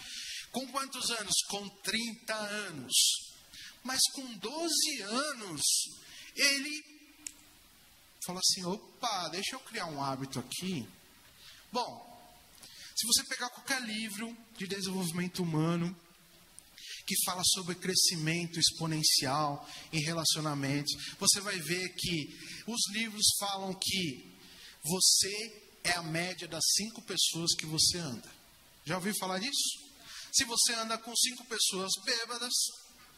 Com 0.51 0.67
quantos 0.69 1.11
anos? 1.11 1.35
Com 1.49 1.69
30 1.69 2.35
anos. 2.35 2.95
Mas 3.83 4.01
com 4.15 4.35
12 4.39 5.03
anos, 5.03 5.63
ele 6.35 6.95
falou 8.25 8.41
assim: 8.41 8.65
opa, 8.65 9.29
deixa 9.29 9.55
eu 9.57 9.61
criar 9.61 9.87
um 9.87 10.03
hábito 10.03 10.39
aqui. 10.41 10.89
Bom, 11.71 12.15
se 12.97 13.07
você 13.07 13.25
pegar 13.25 13.51
qualquer 13.51 13.83
livro 13.83 14.35
de 14.57 14.67
desenvolvimento 14.67 15.43
humano, 15.43 15.95
que 17.07 17.15
fala 17.25 17.43
sobre 17.45 17.75
crescimento 17.75 18.59
exponencial 18.59 19.69
em 19.93 20.01
relacionamentos, 20.01 20.93
você 21.19 21.41
vai 21.41 21.59
ver 21.59 21.89
que 21.95 22.37
os 22.67 22.81
livros 22.93 23.27
falam 23.39 23.75
que 23.75 24.35
você 24.83 25.65
é 25.85 25.93
a 25.93 26.03
média 26.03 26.49
das 26.49 26.65
cinco 26.77 27.03
pessoas 27.03 27.55
que 27.55 27.67
você 27.67 27.99
anda. 27.99 28.31
Já 28.85 28.97
ouviu 28.97 29.15
falar 29.19 29.39
disso? 29.39 29.85
Se 30.33 30.45
você 30.45 30.75
anda 30.75 30.99
com 30.99 31.15
cinco 31.15 31.45
pessoas 31.45 31.93
bêbadas, 32.05 32.53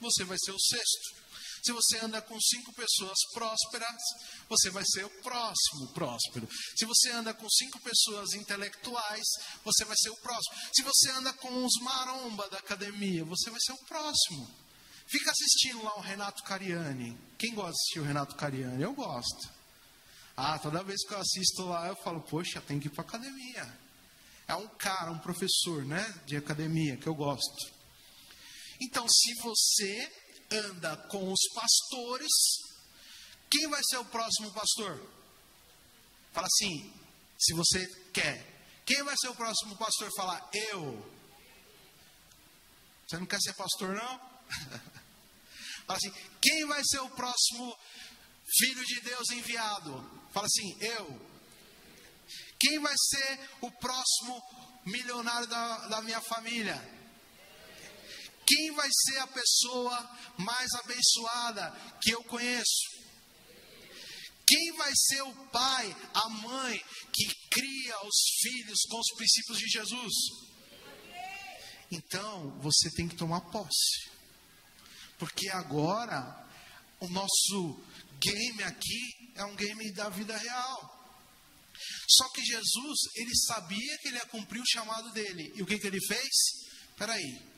você 0.00 0.24
vai 0.24 0.36
ser 0.38 0.52
o 0.52 0.58
sexto. 0.58 1.25
Se 1.66 1.72
você 1.72 1.98
anda 1.98 2.22
com 2.22 2.40
cinco 2.40 2.72
pessoas 2.74 3.18
prósperas, 3.32 4.00
você 4.48 4.70
vai 4.70 4.84
ser 4.86 5.04
o 5.04 5.10
próximo 5.20 5.88
próspero. 5.92 6.48
Se 6.76 6.86
você 6.86 7.10
anda 7.10 7.34
com 7.34 7.50
cinco 7.50 7.80
pessoas 7.80 8.34
intelectuais, 8.34 9.26
você 9.64 9.84
vai 9.84 9.96
ser 9.96 10.10
o 10.10 10.16
próximo. 10.18 10.54
Se 10.72 10.84
você 10.84 11.10
anda 11.10 11.32
com 11.32 11.64
os 11.64 11.74
maromba 11.82 12.48
da 12.50 12.58
academia, 12.58 13.24
você 13.24 13.50
vai 13.50 13.58
ser 13.60 13.72
o 13.72 13.84
próximo. 13.84 14.48
Fica 15.08 15.32
assistindo 15.32 15.82
lá 15.82 15.96
o 15.96 16.00
Renato 16.00 16.44
Cariani. 16.44 17.18
Quem 17.36 17.52
gosta 17.52 17.72
de 17.72 17.78
assistir 17.78 17.98
o 17.98 18.04
Renato 18.04 18.36
Cariani? 18.36 18.80
Eu 18.80 18.94
gosto. 18.94 19.50
Ah, 20.36 20.60
toda 20.60 20.84
vez 20.84 21.04
que 21.04 21.14
eu 21.14 21.18
assisto 21.18 21.64
lá, 21.64 21.88
eu 21.88 21.96
falo, 21.96 22.20
poxa, 22.20 22.60
tem 22.60 22.78
que 22.78 22.86
ir 22.86 22.90
para 22.90 23.02
academia. 23.02 23.78
É 24.46 24.54
um 24.54 24.68
cara, 24.68 25.10
um 25.10 25.18
professor, 25.18 25.84
né, 25.84 26.14
de 26.26 26.36
academia 26.36 26.96
que 26.96 27.08
eu 27.08 27.14
gosto. 27.14 27.74
Então, 28.80 29.04
se 29.08 29.34
você 29.42 30.25
anda 30.50 30.96
com 31.08 31.32
os 31.32 31.40
pastores, 31.54 32.32
quem 33.50 33.68
vai 33.68 33.80
ser 33.84 33.98
o 33.98 34.04
próximo 34.04 34.52
pastor? 34.52 35.00
Fala 36.32 36.46
assim, 36.46 36.92
se 37.38 37.54
você 37.54 37.86
quer. 38.12 38.54
Quem 38.84 39.02
vai 39.02 39.14
ser 39.16 39.28
o 39.28 39.34
próximo 39.34 39.76
pastor? 39.76 40.10
Fala, 40.16 40.50
eu. 40.52 41.12
Você 43.06 43.18
não 43.18 43.26
quer 43.26 43.40
ser 43.40 43.54
pastor, 43.54 43.94
não? 43.94 44.18
Fala 45.86 45.98
assim, 45.98 46.12
quem 46.40 46.66
vai 46.66 46.82
ser 46.84 46.98
o 47.00 47.10
próximo 47.10 47.76
filho 48.58 48.84
de 48.84 49.00
Deus 49.00 49.30
enviado? 49.30 50.28
Fala 50.32 50.46
assim, 50.46 50.76
eu. 50.80 51.20
Quem 52.58 52.80
vai 52.80 52.94
ser 52.96 53.50
o 53.60 53.70
próximo 53.70 54.42
milionário 54.84 55.46
da, 55.46 55.88
da 55.88 56.02
minha 56.02 56.20
família? 56.20 56.76
Quem 58.46 58.72
vai 58.72 58.88
ser 58.92 59.18
a 59.18 59.26
pessoa 59.26 60.16
mais 60.38 60.72
abençoada 60.74 61.70
que 62.00 62.10
eu 62.12 62.22
conheço? 62.24 62.96
Quem 64.46 64.72
vai 64.76 64.92
ser 64.94 65.22
o 65.22 65.34
pai, 65.46 65.96
a 66.14 66.28
mãe 66.28 66.80
que 67.12 67.24
cria 67.50 68.06
os 68.06 68.16
filhos 68.40 68.78
com 68.88 69.00
os 69.00 69.14
princípios 69.16 69.58
de 69.58 69.66
Jesus? 69.66 70.14
Então, 71.90 72.56
você 72.60 72.88
tem 72.92 73.08
que 73.08 73.16
tomar 73.16 73.40
posse. 73.50 74.08
Porque 75.18 75.48
agora, 75.48 76.46
o 77.00 77.08
nosso 77.08 77.82
game 78.20 78.62
aqui 78.62 79.32
é 79.34 79.44
um 79.44 79.56
game 79.56 79.92
da 79.92 80.08
vida 80.08 80.36
real. 80.36 80.96
Só 82.08 82.28
que 82.30 82.44
Jesus, 82.44 82.98
ele 83.16 83.34
sabia 83.34 83.98
que 83.98 84.08
ele 84.08 84.18
ia 84.18 84.26
cumprir 84.26 84.60
o 84.60 84.68
chamado 84.68 85.10
dele. 85.12 85.52
E 85.56 85.62
o 85.62 85.66
que, 85.66 85.78
que 85.78 85.86
ele 85.86 86.00
fez? 86.06 86.30
Peraí, 86.96 87.55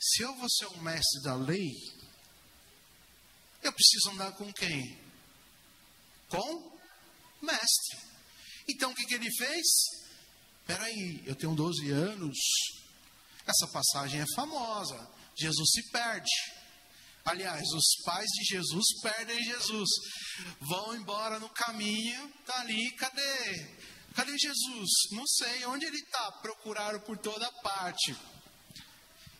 se 0.00 0.22
eu 0.22 0.34
vou 0.36 0.48
ser 0.48 0.66
um 0.68 0.80
mestre 0.80 1.22
da 1.22 1.34
lei, 1.34 1.70
eu 3.62 3.72
preciso 3.72 4.10
andar 4.12 4.32
com 4.32 4.50
quem? 4.52 4.98
Com 6.28 6.78
mestre. 7.42 7.98
Então 8.66 8.90
o 8.90 8.94
que, 8.94 9.04
que 9.04 9.14
ele 9.14 9.30
fez? 9.36 9.66
Peraí, 10.66 11.22
eu 11.26 11.34
tenho 11.34 11.54
12 11.54 11.90
anos. 11.90 12.38
Essa 13.46 13.66
passagem 13.68 14.20
é 14.20 14.34
famosa. 14.34 15.10
Jesus 15.36 15.70
se 15.70 15.90
perde. 15.90 16.30
Aliás, 17.24 17.62
os 17.72 18.02
pais 18.04 18.30
de 18.30 18.44
Jesus 18.44 18.86
perdem 19.02 19.42
Jesus. 19.44 19.88
Vão 20.60 20.96
embora 20.96 21.38
no 21.38 21.50
caminho, 21.50 22.32
tá 22.46 22.60
ali, 22.60 22.90
cadê? 22.92 23.76
Cadê 24.14 24.36
Jesus? 24.38 24.90
Não 25.12 25.26
sei 25.26 25.66
onde 25.66 25.84
ele 25.84 25.98
está. 25.98 26.32
Procuraram 26.40 27.00
por 27.00 27.18
toda 27.18 27.50
parte. 27.62 28.16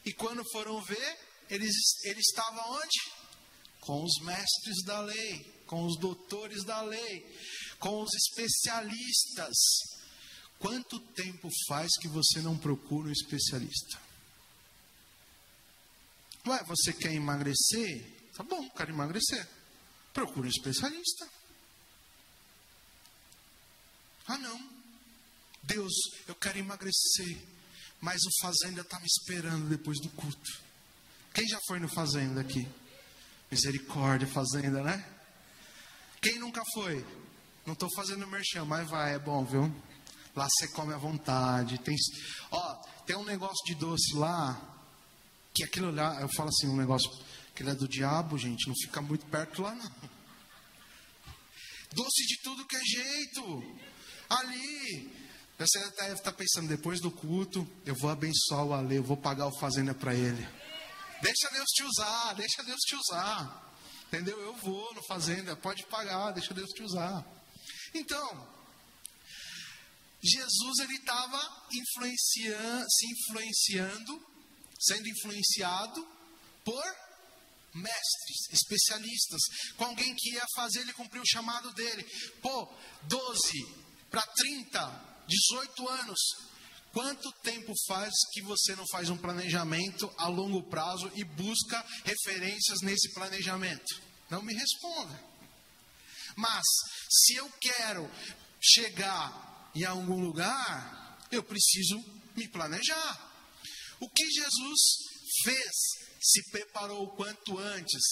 E 0.04 0.12
quando 0.12 0.42
foram 0.50 0.80
ver, 0.82 1.18
eles, 1.48 1.74
ele 2.04 2.20
estava 2.20 2.60
onde? 2.70 3.12
Com 3.80 4.04
os 4.04 4.20
mestres 4.22 4.84
da 4.84 5.00
lei, 5.00 5.62
com 5.66 5.84
os 5.84 5.98
doutores 5.98 6.64
da 6.64 6.82
lei, 6.82 7.38
com 7.78 8.02
os 8.02 8.10
especialistas. 8.14 9.56
Quanto 10.58 11.00
tempo 11.14 11.48
faz 11.68 11.90
que 12.00 12.08
você 12.08 12.40
não 12.40 12.56
procura 12.56 13.08
um 13.08 13.12
especialista? 13.12 14.00
Ué, 16.46 16.62
você 16.64 16.92
quer 16.92 17.12
emagrecer? 17.12 18.30
Tá 18.34 18.42
bom, 18.42 18.68
quero 18.70 18.92
emagrecer. 18.92 19.46
Procure 20.12 20.46
um 20.46 20.50
especialista. 20.50 21.28
Ah, 24.26 24.38
não. 24.38 24.70
Deus, 25.62 25.92
eu 26.26 26.34
quero 26.34 26.58
emagrecer 26.58 27.38
mas 28.00 28.20
o 28.24 28.30
Fazenda 28.40 28.80
está 28.80 28.98
me 28.98 29.06
esperando 29.06 29.68
depois 29.68 30.00
do 30.00 30.08
culto. 30.10 30.50
Quem 31.34 31.46
já 31.46 31.58
foi 31.66 31.78
no 31.78 31.88
Fazenda 31.88 32.40
aqui? 32.40 32.66
Misericórdia, 33.50 34.26
Fazenda, 34.26 34.82
né? 34.82 35.04
Quem 36.22 36.38
nunca 36.38 36.62
foi? 36.74 37.04
Não 37.64 37.74
estou 37.74 37.88
fazendo 37.94 38.26
merchan, 38.26 38.64
mas 38.64 38.88
vai, 38.88 39.14
é 39.14 39.18
bom, 39.18 39.44
viu? 39.44 39.74
Lá 40.34 40.46
você 40.48 40.68
come 40.68 40.92
à 40.92 40.98
vontade. 40.98 41.78
Tem, 41.78 41.94
ó, 42.50 42.74
tem 43.06 43.16
um 43.16 43.24
negócio 43.24 43.64
de 43.66 43.74
doce 43.74 44.14
lá, 44.14 44.60
que 45.54 45.64
aquilo 45.64 45.90
lá, 45.90 46.20
eu 46.20 46.28
falo 46.36 46.48
assim, 46.48 46.68
um 46.68 46.76
negócio 46.76 47.10
que 47.54 47.62
é 47.62 47.74
do 47.74 47.88
diabo, 47.88 48.38
gente, 48.38 48.66
não 48.66 48.74
fica 48.74 49.02
muito 49.02 49.26
perto 49.26 49.62
lá, 49.62 49.74
não. 49.74 49.90
Doce 51.92 52.26
de 52.26 52.42
tudo 52.42 52.66
que 52.66 52.76
é 52.76 52.84
jeito. 52.84 53.80
Ali, 54.28 55.19
você 55.66 55.78
deve 55.90 56.14
estar 56.14 56.32
pensando, 56.32 56.68
depois 56.68 57.00
do 57.00 57.10
culto, 57.10 57.68
eu 57.84 57.94
vou 57.94 58.08
abençoar 58.08 58.64
o 58.64 58.72
Ale, 58.72 58.96
eu 58.96 59.02
vou 59.02 59.16
pagar 59.16 59.46
o 59.46 59.58
fazenda 59.58 59.94
para 59.94 60.14
ele. 60.14 60.48
Deixa 61.20 61.50
Deus 61.50 61.66
te 61.66 61.82
usar, 61.82 62.32
deixa 62.34 62.62
Deus 62.62 62.80
te 62.80 62.96
usar. 62.96 63.74
Entendeu? 64.06 64.40
Eu 64.40 64.54
vou 64.56 64.94
no 64.94 65.02
fazenda, 65.06 65.54
pode 65.54 65.84
pagar, 65.86 66.32
deixa 66.32 66.54
Deus 66.54 66.70
te 66.70 66.82
usar. 66.82 67.24
Então, 67.94 68.48
Jesus 70.22 70.78
ele 70.78 70.96
estava 70.96 71.66
influenciando, 71.72 72.86
se 72.90 73.06
influenciando, 73.12 74.26
sendo 74.80 75.08
influenciado 75.08 76.08
por 76.64 76.96
mestres, 77.74 78.48
especialistas, 78.50 79.40
com 79.76 79.84
alguém 79.84 80.14
que 80.16 80.30
ia 80.32 80.44
fazer 80.56 80.80
ele 80.80 80.92
cumprir 80.94 81.20
o 81.20 81.26
chamado 81.26 81.70
dele. 81.74 82.02
Pô, 82.40 82.74
12 83.02 83.52
para 84.10 84.22
30 84.22 85.09
18 85.30 85.88
anos. 85.88 86.18
Quanto 86.92 87.30
tempo 87.42 87.72
faz 87.86 88.12
que 88.32 88.42
você 88.42 88.74
não 88.74 88.84
faz 88.88 89.08
um 89.10 89.16
planejamento 89.16 90.12
a 90.18 90.26
longo 90.26 90.62
prazo 90.64 91.10
e 91.14 91.22
busca 91.22 91.84
referências 92.04 92.80
nesse 92.82 93.12
planejamento? 93.14 94.02
Não 94.28 94.42
me 94.42 94.52
responda. 94.52 95.24
Mas 96.36 96.64
se 97.08 97.34
eu 97.34 97.48
quero 97.60 98.10
chegar 98.60 99.70
em 99.74 99.84
algum 99.84 100.20
lugar, 100.20 101.18
eu 101.30 101.44
preciso 101.44 101.96
me 102.36 102.48
planejar. 102.48 103.30
O 104.00 104.08
que 104.08 104.28
Jesus 104.28 104.80
fez, 105.44 105.72
se 106.20 106.50
preparou 106.50 107.04
o 107.04 107.16
quanto 107.16 107.58
antes. 107.58 108.02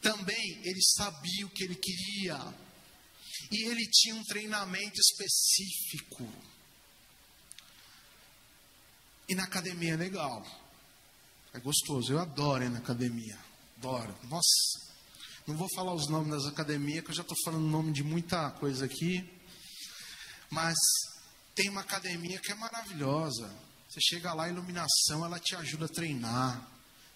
Também 0.00 0.60
ele 0.62 0.82
sabia 0.82 1.46
o 1.46 1.50
que 1.50 1.64
ele 1.64 1.76
queria. 1.76 2.38
E 3.50 3.68
ele 3.68 3.86
tinha 3.90 4.14
um 4.14 4.24
treinamento 4.24 5.00
específico. 5.00 6.49
E 9.30 9.34
na 9.36 9.44
academia 9.44 9.92
é 9.92 9.96
legal. 9.96 10.44
É 11.54 11.60
gostoso. 11.60 12.12
Eu 12.12 12.18
adoro 12.18 12.64
ir 12.64 12.68
na 12.68 12.78
academia. 12.78 13.38
Adoro. 13.78 14.12
Nossa. 14.24 14.90
Não 15.46 15.56
vou 15.56 15.68
falar 15.72 15.94
os 15.94 16.08
nomes 16.08 16.32
das 16.32 16.46
academias, 16.46 17.04
que 17.04 17.12
eu 17.12 17.14
já 17.14 17.22
estou 17.22 17.36
falando 17.44 17.64
o 17.64 17.70
nome 17.70 17.92
de 17.92 18.02
muita 18.02 18.50
coisa 18.50 18.86
aqui. 18.86 19.24
Mas 20.50 20.76
tem 21.54 21.68
uma 21.68 21.80
academia 21.82 22.40
que 22.40 22.50
é 22.50 22.56
maravilhosa. 22.56 23.48
Você 23.88 24.00
chega 24.00 24.34
lá, 24.34 24.46
a 24.46 24.48
iluminação, 24.48 25.24
ela 25.24 25.38
te 25.38 25.54
ajuda 25.54 25.84
a 25.84 25.88
treinar. 25.88 26.68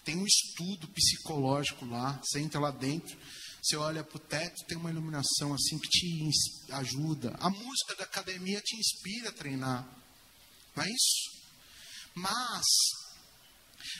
Tem 0.05 0.15
um 0.15 0.25
estudo 0.25 0.87
psicológico 0.87 1.83
lá. 1.85 2.17
Você 2.23 2.39
entra 2.39 2.61
lá 2.61 2.71
dentro, 2.71 3.17
você 3.61 3.75
olha 3.75 4.05
para 4.05 4.15
o 4.15 4.21
teto, 4.21 4.65
tem 4.69 4.77
uma 4.77 4.89
iluminação 4.89 5.53
assim 5.53 5.77
que 5.79 5.89
te 5.89 6.29
ajuda. 6.71 7.35
A 7.41 7.49
música 7.49 7.93
da 7.97 8.05
academia 8.05 8.61
te 8.61 8.77
inspira 8.77 9.31
a 9.31 9.33
treinar. 9.33 9.85
Não 10.77 10.81
é 10.81 10.87
isso? 10.87 11.34
Mas 12.15 12.65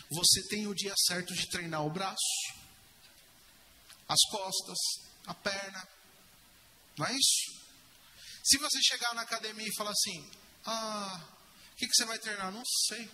você 0.10 0.48
tem 0.48 0.68
o 0.68 0.74
dia 0.74 0.94
certo 1.06 1.34
de 1.34 1.50
treinar 1.50 1.86
o 1.86 1.92
braço, 1.92 2.54
as 4.08 4.22
costas, 4.30 4.78
a 5.28 5.34
perna. 5.34 5.88
Não 6.98 7.06
é 7.06 7.14
isso? 7.14 7.66
Se 8.44 8.58
você 8.58 8.82
chegar 8.82 9.14
na 9.14 9.24
academia 9.24 9.68
e 9.68 9.76
falar 9.76 9.92
assim: 9.92 10.32
Ah, 10.66 11.28
o 11.74 11.76
que, 11.76 11.88
que 11.88 11.94
você 11.94 12.06
vai 12.06 12.18
treinar? 12.20 12.52
Não 12.52 12.64
sei. 12.88 13.10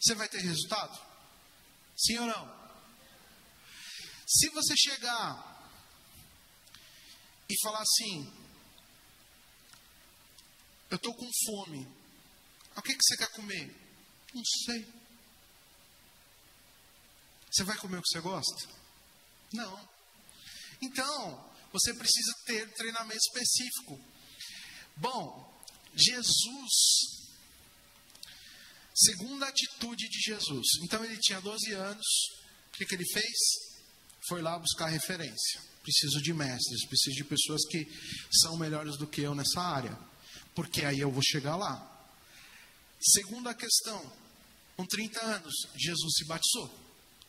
Você 0.00 0.14
vai 0.14 0.28
ter 0.28 0.40
resultado? 0.40 1.00
Sim 1.96 2.18
ou 2.18 2.26
não? 2.26 2.62
Se 4.26 4.48
você 4.50 4.76
chegar 4.76 5.70
e 7.48 7.54
falar 7.62 7.80
assim: 7.80 8.32
Eu 10.90 10.96
estou 10.96 11.14
com 11.14 11.28
fome. 11.46 12.01
O 12.76 12.82
que, 12.82 12.94
que 12.94 13.04
você 13.04 13.16
quer 13.16 13.30
comer? 13.32 13.74
Não 14.34 14.44
sei. 14.64 14.86
Você 17.50 17.64
vai 17.64 17.76
comer 17.76 17.98
o 17.98 18.02
que 18.02 18.08
você 18.08 18.20
gosta? 18.20 18.68
Não. 19.52 19.88
Então, 20.80 21.52
você 21.72 21.94
precisa 21.94 22.32
ter 22.46 22.72
treinamento 22.74 23.20
específico. 23.28 24.00
Bom, 24.96 25.52
Jesus, 25.94 26.72
segunda 28.94 29.46
atitude 29.46 30.08
de 30.08 30.20
Jesus. 30.20 30.66
Então 30.82 31.04
ele 31.04 31.18
tinha 31.18 31.40
12 31.40 31.72
anos, 31.72 32.06
o 32.68 32.76
que, 32.76 32.86
que 32.86 32.94
ele 32.94 33.06
fez? 33.12 33.36
Foi 34.28 34.40
lá 34.40 34.58
buscar 34.58 34.86
referência. 34.86 35.60
Preciso 35.82 36.22
de 36.22 36.32
mestres, 36.32 36.86
preciso 36.86 37.16
de 37.16 37.24
pessoas 37.24 37.66
que 37.66 37.86
são 38.40 38.56
melhores 38.56 38.96
do 38.96 39.06
que 39.06 39.20
eu 39.20 39.34
nessa 39.34 39.60
área, 39.60 39.98
porque 40.54 40.84
aí 40.84 41.00
eu 41.00 41.10
vou 41.10 41.22
chegar 41.22 41.56
lá. 41.56 41.91
Segunda 43.02 43.54
questão, 43.54 44.00
com 44.76 44.86
30 44.86 45.20
anos, 45.20 45.54
Jesus 45.74 46.14
se 46.16 46.24
batizou. 46.24 46.72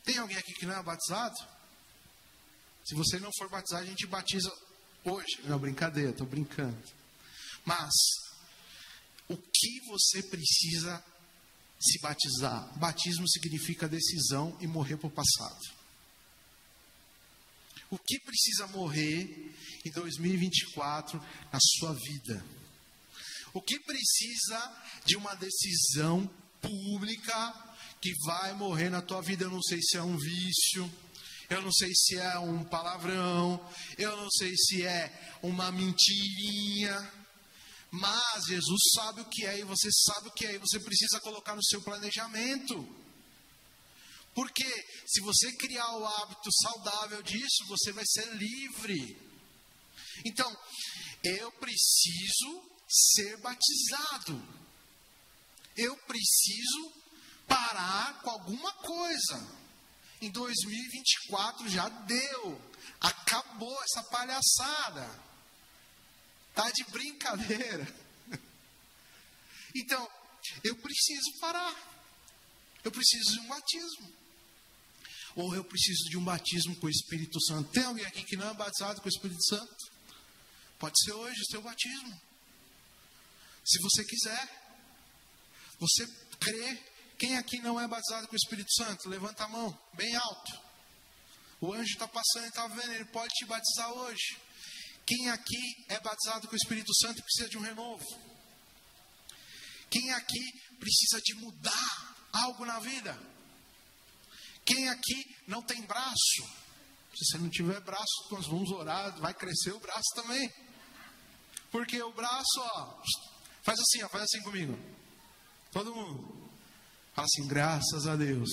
Tem 0.04 0.18
alguém 0.18 0.38
aqui 0.38 0.54
que 0.54 0.66
não 0.66 0.76
é 0.78 0.84
batizado? 0.84 1.36
Se 2.86 2.94
você 2.96 3.20
não 3.20 3.32
for 3.38 3.50
batizado, 3.50 3.84
a 3.84 3.88
gente 3.88 4.06
batiza 4.06 4.54
hoje. 5.04 5.42
Não, 5.46 5.58
brincadeira, 5.58 6.12
estou 6.12 6.28
brincando. 6.28 6.78
Mas 7.66 7.94
o 9.28 9.38
que 9.38 9.80
você 9.88 10.22
precisa 10.24 11.04
se 11.80 12.00
batizar? 12.00 12.78
Batismo 12.78 13.28
significa 13.30 13.88
decisão 13.88 14.56
e 14.60 14.68
morrer 14.68 14.98
para 14.98 15.08
o 15.08 15.12
passado. 15.12 15.84
O 17.90 17.98
que 17.98 18.20
precisa 18.20 18.68
morrer 18.68 19.56
em 19.86 19.92
2024 19.92 21.20
na 21.52 21.60
sua 21.60 21.94
vida? 21.94 22.63
O 23.54 23.62
que 23.62 23.80
precisa 23.80 24.84
de 25.06 25.16
uma 25.16 25.36
decisão 25.36 26.28
pública 26.60 27.76
que 28.02 28.12
vai 28.26 28.54
morrer 28.54 28.90
na 28.90 29.02
tua 29.02 29.22
vida? 29.22 29.44
Eu 29.44 29.52
não 29.52 29.62
sei 29.62 29.80
se 29.82 29.96
é 29.96 30.02
um 30.02 30.18
vício, 30.18 30.92
eu 31.50 31.62
não 31.62 31.72
sei 31.72 31.94
se 31.94 32.18
é 32.18 32.40
um 32.40 32.64
palavrão, 32.64 33.64
eu 33.98 34.18
não 34.18 34.30
sei 34.32 34.56
se 34.58 34.84
é 34.84 35.38
uma 35.44 35.72
mentirinha. 35.72 37.24
Mas 37.92 38.46
Jesus 38.48 38.82
sabe 38.96 39.22
o 39.22 39.30
que 39.30 39.46
é 39.46 39.60
e 39.60 39.64
você 39.64 39.88
sabe 39.92 40.30
o 40.30 40.32
que 40.32 40.48
é 40.48 40.56
e 40.56 40.58
você 40.58 40.80
precisa 40.80 41.20
colocar 41.20 41.56
no 41.56 41.64
seu 41.64 41.80
planejamento. 41.84 43.04
Porque 44.34 44.66
se 45.06 45.22
você 45.22 45.56
criar 45.58 45.96
o 45.96 46.08
hábito 46.08 46.52
saudável 46.64 47.22
disso, 47.22 47.68
você 47.68 47.92
vai 47.92 48.04
ser 48.04 48.34
livre. 48.34 49.16
Então, 50.26 50.52
eu 51.24 51.52
preciso 51.52 52.73
ser 52.94 53.38
batizado. 53.38 54.42
Eu 55.76 55.98
preciso 55.98 56.94
parar 57.48 58.22
com 58.22 58.30
alguma 58.30 58.72
coisa. 58.74 59.64
Em 60.22 60.30
2024 60.30 61.70
já 61.70 61.90
deu. 61.90 62.62
Acabou 63.02 63.76
essa 63.84 64.04
palhaçada. 64.04 65.20
Tá 66.54 66.70
de 66.70 66.84
brincadeira. 66.86 68.04
Então, 69.76 70.08
eu 70.64 70.76
preciso 70.76 71.40
parar. 71.40 71.76
Eu 72.84 72.92
preciso 72.92 73.32
de 73.32 73.40
um 73.40 73.48
batismo. 73.48 74.14
Ou 75.36 75.56
eu 75.56 75.64
preciso 75.64 76.10
de 76.12 76.18
um 76.18 76.24
batismo 76.24 76.76
com 76.76 76.86
o 76.86 76.92
Espírito 76.92 77.42
Santo. 77.42 77.72
Tem 77.72 77.84
alguém 77.84 78.06
aqui 78.06 78.24
que 78.24 78.38
não 78.38 78.52
é 78.52 78.54
batizado 78.54 79.02
com 79.02 79.08
o 79.08 79.10
Espírito 79.10 79.44
Santo? 79.46 79.92
Pode 80.78 80.94
ser 81.04 81.14
hoje 81.14 81.42
o 81.42 81.46
seu 81.46 81.62
batismo. 81.64 82.22
Se 83.66 83.80
você 83.82 84.04
quiser. 84.04 84.64
Você 85.80 86.08
crê. 86.40 86.94
Quem 87.18 87.38
aqui 87.38 87.60
não 87.60 87.80
é 87.80 87.88
batizado 87.88 88.28
com 88.28 88.34
o 88.34 88.38
Espírito 88.38 88.74
Santo? 88.74 89.08
Levanta 89.08 89.46
a 89.46 89.48
mão, 89.48 89.80
bem 89.94 90.14
alto. 90.16 90.62
O 91.62 91.72
anjo 91.72 91.94
está 91.94 92.08
passando 92.08 92.46
e 92.46 92.50
está 92.50 92.68
vendo, 92.68 92.92
ele 92.92 93.06
pode 93.06 93.34
te 93.34 93.46
batizar 93.46 93.90
hoje. 93.92 94.38
Quem 95.06 95.30
aqui 95.30 95.86
é 95.88 96.00
batizado 96.00 96.48
com 96.48 96.54
o 96.54 96.58
Espírito 96.58 96.94
Santo 96.96 97.24
precisa 97.24 97.50
de 97.50 97.58
um 97.58 97.62
renovo? 97.62 98.06
Quem 99.90 100.12
aqui 100.12 100.52
precisa 100.80 101.22
de 101.22 101.36
mudar 101.36 102.16
algo 102.34 102.66
na 102.66 102.80
vida? 102.80 103.18
Quem 104.66 104.90
aqui 104.90 105.36
não 105.48 105.62
tem 105.62 105.82
braço? 105.84 106.44
Se 107.16 107.26
você 107.26 107.38
não 107.38 107.50
tiver 107.50 107.80
braço, 107.82 108.28
nós 108.32 108.48
vamos 108.48 108.72
orar, 108.72 109.18
vai 109.20 109.34
crescer 109.34 109.72
o 109.72 109.80
braço 109.80 110.10
também. 110.16 110.52
Porque 111.72 112.02
o 112.02 112.14
braço, 112.14 112.60
ó, 112.60 113.02
faz 113.64 113.80
assim, 113.80 114.04
ó, 114.04 114.10
faz 114.10 114.24
assim 114.24 114.42
comigo. 114.42 114.78
Todo 115.72 115.96
mundo. 115.96 116.52
Fala 117.14 117.28
assim, 117.28 117.48
graças 117.48 118.08
a 118.08 118.16
Deus, 118.16 118.50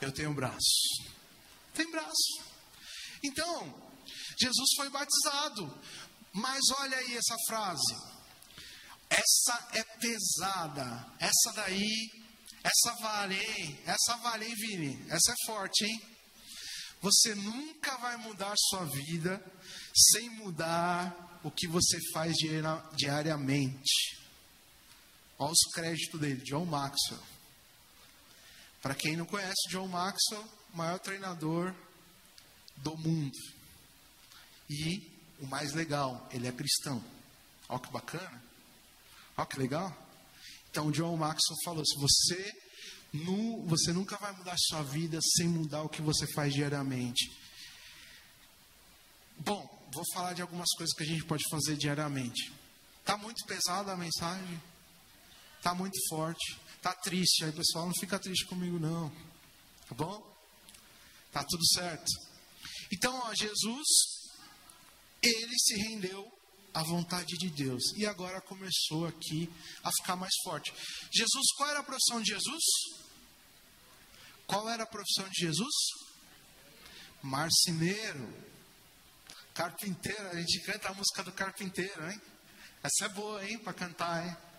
eu 0.00 0.12
tenho 0.12 0.34
braço. 0.34 1.04
Tem 1.74 1.90
braço. 1.90 2.44
Então, 3.22 3.92
Jesus 4.38 4.70
foi 4.76 4.88
batizado. 4.90 5.80
Mas 6.32 6.60
olha 6.78 6.96
aí 6.96 7.16
essa 7.16 7.36
frase. 7.46 7.94
Essa 9.08 9.68
é 9.72 9.84
pesada. 9.84 11.06
Essa 11.20 11.52
daí, 11.54 12.10
essa 12.62 12.94
vale, 13.00 13.36
hein? 13.36 13.78
Essa 13.86 14.16
vale, 14.16 14.46
hein, 14.46 14.54
Vini? 14.54 15.06
Essa 15.10 15.32
é 15.32 15.46
forte, 15.46 15.84
hein? 15.84 16.02
Você 17.00 17.34
nunca 17.34 17.96
vai 17.98 18.16
mudar 18.16 18.54
sua 18.56 18.86
vida 18.86 19.44
sem 19.94 20.30
mudar 20.30 21.40
o 21.44 21.50
que 21.50 21.68
você 21.68 21.98
faz 22.12 22.34
diariamente. 22.96 24.23
Olha 25.38 25.52
os 25.52 25.72
créditos 25.72 26.20
dele, 26.20 26.40
John 26.42 26.64
Maxwell. 26.64 27.22
Para 28.80 28.94
quem 28.94 29.16
não 29.16 29.26
conhece, 29.26 29.68
John 29.70 29.88
Maxwell, 29.88 30.44
maior 30.74 30.98
treinador 30.98 31.74
do 32.76 32.96
mundo. 32.96 33.38
E 34.68 35.10
o 35.40 35.46
mais 35.46 35.72
legal, 35.72 36.28
ele 36.32 36.46
é 36.46 36.52
cristão. 36.52 37.02
Olha 37.68 37.80
que 37.80 37.90
bacana. 37.90 38.42
Olha 39.36 39.46
que 39.46 39.58
legal. 39.58 39.96
Então, 40.70 40.90
John 40.90 41.16
Maxwell 41.16 41.58
falou: 41.64 41.84
se 41.84 41.98
você, 41.98 42.52
nu, 43.12 43.64
você 43.66 43.92
nunca 43.92 44.16
vai 44.16 44.32
mudar 44.32 44.52
a 44.52 44.58
sua 44.58 44.82
vida 44.82 45.18
sem 45.36 45.48
mudar 45.48 45.82
o 45.82 45.88
que 45.88 46.02
você 46.02 46.26
faz 46.26 46.52
diariamente. 46.52 47.30
Bom, 49.38 49.88
vou 49.92 50.04
falar 50.12 50.32
de 50.32 50.42
algumas 50.42 50.68
coisas 50.76 50.94
que 50.94 51.02
a 51.02 51.06
gente 51.06 51.24
pode 51.24 51.44
fazer 51.50 51.76
diariamente. 51.76 52.52
Está 53.00 53.16
muito 53.16 53.44
pesada 53.46 53.92
a 53.92 53.96
mensagem? 53.96 54.60
Está 55.64 55.74
muito 55.74 55.98
forte? 56.10 56.60
Está 56.76 56.92
triste? 56.92 57.42
Aí, 57.42 57.50
pessoal, 57.50 57.86
não 57.86 57.94
fica 57.94 58.18
triste 58.18 58.44
comigo, 58.44 58.78
não. 58.78 59.08
Tá 59.88 59.94
bom? 59.94 60.36
Tá 61.32 61.42
tudo 61.42 61.66
certo. 61.68 62.04
Então, 62.92 63.18
ó, 63.24 63.32
Jesus 63.32 63.86
ele 65.22 65.58
se 65.58 65.74
rendeu 65.76 66.30
à 66.74 66.82
vontade 66.82 67.38
de 67.38 67.48
Deus. 67.48 67.82
E 67.96 68.04
agora 68.04 68.42
começou 68.42 69.06
aqui 69.06 69.50
a 69.82 69.90
ficar 70.02 70.16
mais 70.16 70.34
forte. 70.44 70.70
Jesus, 71.10 71.46
qual 71.56 71.70
era 71.70 71.80
a 71.80 71.82
profissão 71.82 72.20
de 72.20 72.32
Jesus? 72.34 72.64
Qual 74.46 74.68
era 74.68 74.82
a 74.82 74.86
profissão 74.86 75.26
de 75.30 75.46
Jesus? 75.46 75.74
Marceneiro. 77.22 78.44
Carpinteiro, 79.54 80.28
a 80.28 80.40
gente 80.40 80.60
canta 80.60 80.90
a 80.90 80.94
música 80.94 81.24
do 81.24 81.32
carpinteiro, 81.32 82.10
hein? 82.10 82.20
Essa 82.82 83.06
é 83.06 83.08
boa, 83.08 83.42
hein, 83.48 83.58
para 83.60 83.72
cantar, 83.72 84.26
hein? 84.26 84.53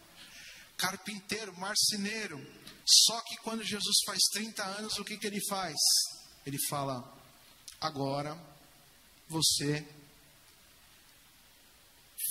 Carpinteiro, 0.77 1.57
marceneiro. 1.57 2.39
Só 2.85 3.19
que 3.21 3.37
quando 3.37 3.63
Jesus 3.63 3.95
faz 4.05 4.19
30 4.33 4.63
anos, 4.63 4.99
o 4.99 5.03
que, 5.03 5.17
que 5.17 5.27
ele 5.27 5.39
faz? 5.47 5.75
Ele 6.45 6.57
fala: 6.69 7.03
agora 7.81 8.37
você, 9.27 9.85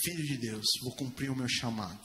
filho 0.03 0.25
de 0.25 0.37
Deus, 0.37 0.65
vou 0.81 0.95
cumprir 0.95 1.29
o 1.29 1.35
meu 1.35 1.49
chamado. 1.49 1.99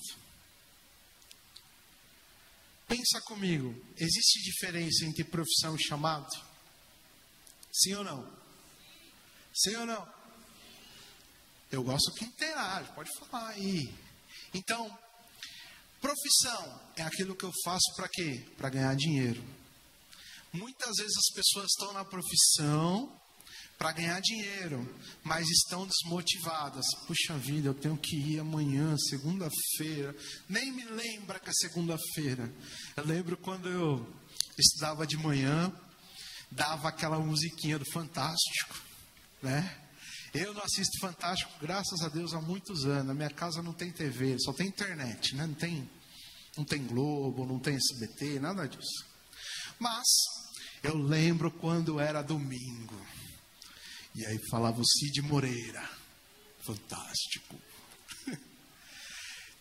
Pensa 2.89 3.21
comigo, 3.21 3.73
existe 3.97 4.43
diferença 4.43 5.05
entre 5.05 5.23
profissão 5.23 5.77
e 5.77 5.83
chamado? 5.83 6.29
Sim 7.73 7.95
ou 7.95 8.05
não? 8.05 8.41
Sim 9.55 9.77
ou 9.77 9.87
não? 9.87 10.21
Eu 11.71 11.85
gosto 11.85 12.13
que 12.15 12.25
interage, 12.25 12.93
pode 12.93 13.11
falar 13.17 13.51
aí. 13.51 13.95
Então, 14.53 14.99
profissão 16.01 16.81
é 16.97 17.03
aquilo 17.03 17.37
que 17.37 17.45
eu 17.45 17.53
faço 17.65 17.95
para 17.97 18.09
quê? 18.09 18.47
Para 18.57 18.71
ganhar 18.71 18.95
dinheiro. 18.97 19.43
Muitas 20.53 20.97
vezes 20.97 21.17
as 21.17 21.35
pessoas 21.35 21.67
estão 21.67 21.93
na 21.93 22.05
profissão 22.05 23.21
para 23.79 23.93
ganhar 23.93 24.21
dinheiro, 24.21 24.95
mas 25.23 25.49
estão 25.49 25.87
desmotivadas. 25.87 26.85
Puxa 27.07 27.39
vida, 27.39 27.69
eu 27.69 27.75
tenho 27.75 27.97
que 27.97 28.17
ir 28.17 28.39
amanhã, 28.39 28.95
segunda-feira. 29.09 30.15
Nem 30.49 30.71
me 30.73 30.85
lembra 30.85 31.39
que 31.39 31.49
é 31.49 31.53
segunda-feira. 31.53 32.53
Eu 32.97 33.07
lembro 33.07 33.37
quando 33.39 33.69
eu 33.69 34.07
estudava 34.59 35.07
de 35.07 35.17
manhã, 35.17 35.73
dava 36.51 36.89
aquela 36.89 37.19
musiquinha 37.21 37.79
do 37.79 37.91
Fantástico, 37.91 38.79
né? 39.41 39.90
Eu 40.33 40.55
não 40.55 40.63
assisto 40.63 41.01
Fantástico, 41.01 41.53
graças 41.61 42.03
a 42.03 42.09
Deus, 42.09 42.35
há 42.35 42.41
muitos 42.41 42.85
anos. 42.85 43.07
Na 43.07 43.15
minha 43.15 43.31
casa 43.31 43.63
não 43.63 43.73
tem 43.73 43.91
TV, 43.91 44.37
só 44.39 44.53
tem 44.53 44.69
internet, 44.69 45.35
né? 45.35 45.47
Não 45.47 45.55
tem, 45.55 45.91
não 46.57 46.65
tem 46.65 46.87
Globo, 46.87 47.45
não 47.45 47.59
tem 47.59 47.75
SBT, 47.75 48.39
nada 48.39 48.69
disso. 48.69 49.07
Mas 49.79 50.07
eu 50.83 50.97
lembro 50.97 51.51
quando 51.51 51.99
era 51.99 52.23
domingo. 52.23 52.95
E 54.15 54.25
aí 54.25 54.39
falava 54.51 54.81
o 54.81 54.87
Cid 54.87 55.21
Moreira. 55.23 55.89
Fantástico. 56.63 57.61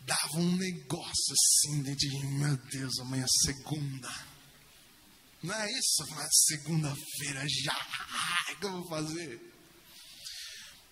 Dava 0.02 0.38
um 0.38 0.56
negócio 0.56 1.34
assim 1.34 1.82
de 1.84 2.10
mim, 2.10 2.38
meu 2.40 2.58
Deus, 2.58 3.00
amanhã 3.00 3.24
é 3.24 3.46
segunda. 3.46 4.14
Não 5.42 5.54
é 5.54 5.72
isso? 5.72 6.06
Mas 6.12 6.30
segunda-feira 6.48 7.44
já. 7.48 7.76
O 8.50 8.60
que 8.60 8.66
eu 8.66 8.72
vou 8.72 8.90
fazer? 8.90 9.59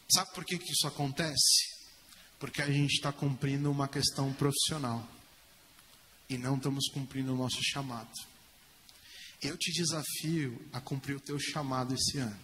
Sabe 0.09 0.33
por 0.33 0.45
que, 0.45 0.57
que 0.57 0.71
isso 0.71 0.87
acontece? 0.87 1.77
Porque 2.39 2.61
a 2.61 2.67
gente 2.67 2.93
está 2.95 3.11
cumprindo 3.11 3.69
uma 3.69 3.87
questão 3.87 4.31
profissional 4.33 5.07
e 6.29 6.37
não 6.37 6.55
estamos 6.55 6.87
cumprindo 6.89 7.33
o 7.33 7.37
nosso 7.37 7.61
chamado. 7.61 8.11
Eu 9.41 9.57
te 9.57 9.71
desafio 9.71 10.69
a 10.73 10.81
cumprir 10.81 11.15
o 11.15 11.21
teu 11.21 11.37
chamado 11.39 11.93
esse 11.93 12.17
ano. 12.17 12.39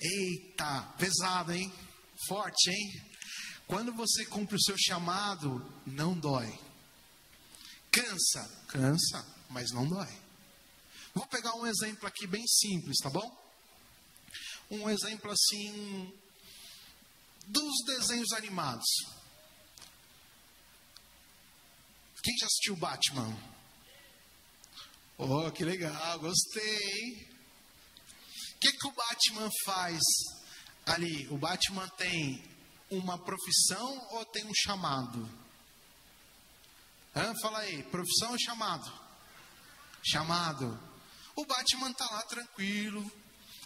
Eita, 0.00 0.82
pesado, 0.98 1.52
hein? 1.52 1.72
Forte, 2.28 2.70
hein? 2.70 3.02
Quando 3.66 3.92
você 3.92 4.24
cumpre 4.26 4.56
o 4.56 4.62
seu 4.62 4.76
chamado, 4.78 5.60
não 5.86 6.18
dói. 6.18 6.58
Cansa, 7.90 8.64
cansa, 8.68 9.26
mas 9.50 9.70
não 9.72 9.88
dói. 9.88 10.08
Vou 11.14 11.26
pegar 11.26 11.54
um 11.54 11.66
exemplo 11.66 12.06
aqui 12.06 12.26
bem 12.26 12.46
simples, 12.46 12.98
tá 12.98 13.10
bom? 13.10 13.47
Um 14.70 14.88
exemplo 14.90 15.30
assim 15.30 16.12
dos 17.46 17.84
desenhos 17.86 18.32
animados. 18.32 18.86
Quem 22.22 22.36
já 22.38 22.46
assistiu 22.46 22.76
Batman? 22.76 23.36
Oh, 25.16 25.50
que 25.50 25.64
legal, 25.64 26.18
gostei. 26.18 27.28
O 28.54 28.58
que, 28.60 28.72
que 28.72 28.86
o 28.86 28.92
Batman 28.92 29.50
faz 29.64 30.00
ali? 30.86 31.26
O 31.28 31.38
Batman 31.38 31.88
tem 31.90 32.42
uma 32.90 33.18
profissão 33.18 34.08
ou 34.10 34.24
tem 34.26 34.44
um 34.44 34.54
chamado? 34.54 35.28
Hã? 37.14 37.32
Fala 37.40 37.60
aí, 37.60 37.82
profissão 37.84 38.32
ou 38.32 38.38
chamado? 38.38 38.92
Chamado. 40.02 40.78
O 41.34 41.44
Batman 41.46 41.90
está 41.90 42.04
lá 42.10 42.22
tranquilo, 42.24 43.10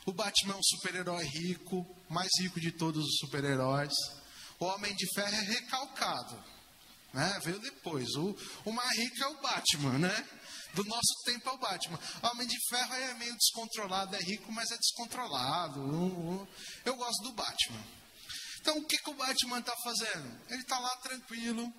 o 0.04 0.12
Batman 0.12 0.54
é 0.54 0.56
um 0.56 0.62
super-herói 0.62 1.24
rico, 1.24 1.86
mais 2.08 2.30
rico 2.40 2.60
de 2.60 2.72
todos 2.72 3.04
os 3.04 3.18
super-heróis. 3.18 3.92
O 4.58 4.64
Homem 4.64 4.94
de 4.94 5.06
Ferro 5.14 5.34
é 5.34 5.40
recalcado, 5.40 6.44
né? 7.12 7.40
Veio 7.44 7.58
depois. 7.60 8.08
O, 8.16 8.36
o 8.64 8.72
mais 8.72 8.98
rico 8.98 9.22
é 9.22 9.26
o 9.28 9.40
Batman, 9.40 9.98
né? 9.98 10.28
Do 10.74 10.84
nosso 10.84 11.22
tempo 11.24 11.48
é 11.48 11.52
o 11.52 11.58
Batman. 11.58 11.98
O 12.22 12.26
Homem 12.28 12.48
de 12.48 12.56
Ferro 12.68 12.94
é 12.94 13.14
meio 13.14 13.36
descontrolado, 13.36 14.16
é 14.16 14.20
rico, 14.20 14.50
mas 14.50 14.70
é 14.70 14.76
descontrolado. 14.76 16.48
Eu 16.84 16.96
gosto 16.96 17.22
do 17.22 17.32
Batman. 17.32 17.84
Então, 18.60 18.78
o 18.78 18.84
que, 18.86 18.96
que 18.96 19.10
o 19.10 19.14
Batman 19.14 19.58
está 19.58 19.74
fazendo? 19.84 20.40
Ele 20.48 20.62
está 20.62 20.78
lá 20.78 20.96
tranquilo. 20.96 21.72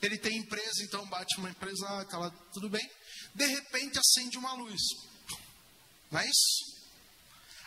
Ele 0.00 0.16
tem 0.16 0.38
empresa, 0.38 0.84
então 0.84 1.02
o 1.02 1.06
Batman 1.06 1.48
é 1.48 1.50
empresário, 1.50 2.02
está 2.02 2.18
lá 2.18 2.30
tudo 2.52 2.70
bem. 2.70 2.88
De 3.34 3.46
repente 3.46 3.98
acende 3.98 4.38
uma 4.38 4.54
luz. 4.54 4.80
Não 6.10 6.20
é 6.20 6.26
isso? 6.26 6.77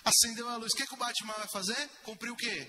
Acendeu 0.04 0.50
a 0.50 0.58
luz. 0.58 0.72
O 0.74 0.76
que, 0.76 0.86
que 0.86 0.94
o 0.94 0.98
Batman 0.98 1.34
vai 1.34 1.48
fazer? 1.52 1.90
Cumprir 2.04 2.32
o 2.32 2.36
quê? 2.36 2.68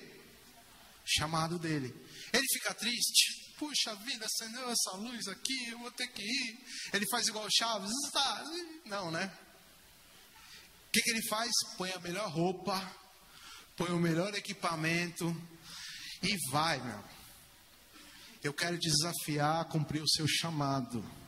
Chamado 1.04 1.58
dele. 1.58 1.94
Ele 2.32 2.46
fica 2.52 2.74
triste. 2.74 3.54
Puxa 3.58 3.94
vida, 3.96 4.26
acendeu 4.26 4.68
essa 4.70 4.96
luz 4.96 5.28
aqui, 5.28 5.68
eu 5.68 5.78
vou 5.78 5.90
ter 5.92 6.08
que 6.08 6.22
ir. 6.22 6.66
Ele 6.92 7.06
faz 7.10 7.28
igual 7.28 7.46
o 7.46 7.50
Chaves. 7.50 7.92
Não, 8.86 9.10
né? 9.10 9.32
O 10.88 10.90
que, 10.92 11.00
que 11.00 11.10
ele 11.10 11.22
faz? 11.28 11.50
Põe 11.76 11.92
a 11.92 11.98
melhor 12.00 12.28
roupa, 12.30 12.92
põe 13.76 13.90
o 13.90 13.98
melhor 13.98 14.34
equipamento 14.34 15.34
e 16.22 16.36
vai, 16.50 16.80
meu. 16.80 17.04
Eu 18.42 18.52
quero 18.52 18.76
desafiar 18.78 19.60
a 19.60 19.64
cumprir 19.64 20.02
o 20.02 20.08
seu 20.08 20.26
chamado. 20.26 21.21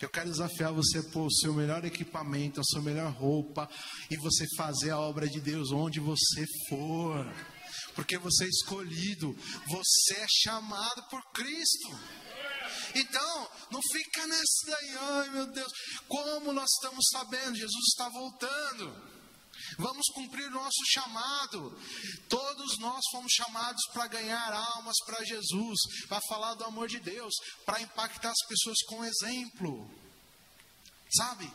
Eu 0.00 0.10
quero 0.10 0.30
desafiar 0.30 0.72
você 0.72 0.98
a 0.98 1.02
pôr 1.04 1.26
o 1.26 1.32
seu 1.32 1.54
melhor 1.54 1.84
equipamento, 1.84 2.60
a 2.60 2.64
sua 2.64 2.82
melhor 2.82 3.10
roupa 3.12 3.68
e 4.10 4.16
você 4.16 4.46
fazer 4.56 4.90
a 4.90 4.98
obra 4.98 5.26
de 5.26 5.40
Deus 5.40 5.72
onde 5.72 6.00
você 6.00 6.44
for. 6.68 7.26
Porque 7.94 8.18
você 8.18 8.44
é 8.44 8.48
escolhido, 8.48 9.34
você 9.66 10.20
é 10.20 10.26
chamado 10.28 11.02
por 11.08 11.22
Cristo. 11.32 11.98
Então, 12.94 13.48
não 13.70 13.80
fica 13.92 14.26
nessa 14.26 14.66
daí, 14.66 14.96
ai 14.98 15.30
meu 15.30 15.46
Deus, 15.46 15.72
como 16.06 16.52
nós 16.52 16.70
estamos 16.70 17.06
sabendo, 17.10 17.56
Jesus 17.56 17.84
está 17.88 18.08
voltando. 18.10 19.15
Vamos 19.78 20.06
cumprir 20.14 20.50
nosso 20.50 20.84
chamado. 20.86 21.78
Todos 22.28 22.78
nós 22.78 23.02
fomos 23.10 23.32
chamados 23.32 23.82
para 23.92 24.06
ganhar 24.06 24.52
almas 24.52 24.96
para 25.04 25.24
Jesus, 25.24 25.78
para 26.08 26.20
falar 26.28 26.54
do 26.54 26.64
amor 26.64 26.88
de 26.88 26.98
Deus, 26.98 27.34
para 27.64 27.80
impactar 27.80 28.30
as 28.30 28.46
pessoas 28.48 28.78
com 28.86 29.04
exemplo. 29.04 29.90
Sabe? 31.14 31.52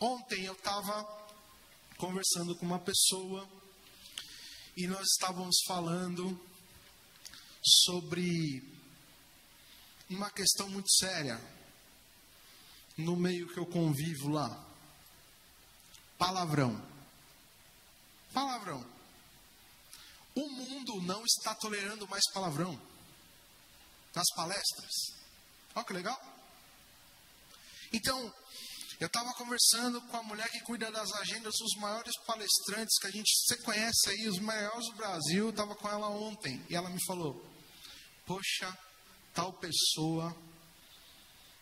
Ontem 0.00 0.44
eu 0.44 0.54
estava 0.54 1.04
conversando 1.98 2.56
com 2.56 2.66
uma 2.66 2.78
pessoa 2.78 3.48
e 4.76 4.86
nós 4.86 5.06
estávamos 5.06 5.56
falando 5.66 6.38
sobre 7.62 8.62
uma 10.10 10.30
questão 10.30 10.68
muito 10.68 10.90
séria 10.90 11.40
no 12.96 13.16
meio 13.16 13.48
que 13.48 13.58
eu 13.58 13.66
convivo 13.66 14.28
lá. 14.28 14.64
Palavrão. 16.18 16.93
Palavrão. 18.34 18.84
O 20.34 20.48
mundo 20.48 21.00
não 21.02 21.24
está 21.24 21.54
tolerando 21.54 22.08
mais 22.08 22.22
palavrão 22.32 22.78
nas 24.14 24.26
palestras. 24.34 24.90
Olha 25.74 25.86
que 25.86 25.92
legal. 25.92 26.20
Então, 27.92 28.34
eu 28.98 29.06
estava 29.06 29.32
conversando 29.34 30.00
com 30.02 30.16
a 30.16 30.22
mulher 30.22 30.48
que 30.50 30.60
cuida 30.60 30.90
das 30.90 31.12
agendas 31.12 31.54
dos 31.58 31.80
maiores 31.80 32.12
palestrantes 32.26 32.98
que 32.98 33.06
a 33.06 33.10
gente 33.10 33.30
você 33.46 33.56
conhece 33.58 34.10
aí, 34.10 34.28
os 34.28 34.40
maiores 34.40 34.86
do 34.86 34.96
Brasil. 34.96 35.50
Estava 35.50 35.74
com 35.76 35.88
ela 35.88 36.08
ontem 36.08 36.64
e 36.68 36.74
ela 36.74 36.90
me 36.90 36.98
falou: 37.06 37.44
Poxa, 38.26 38.76
tal 39.32 39.52
pessoa 39.52 40.36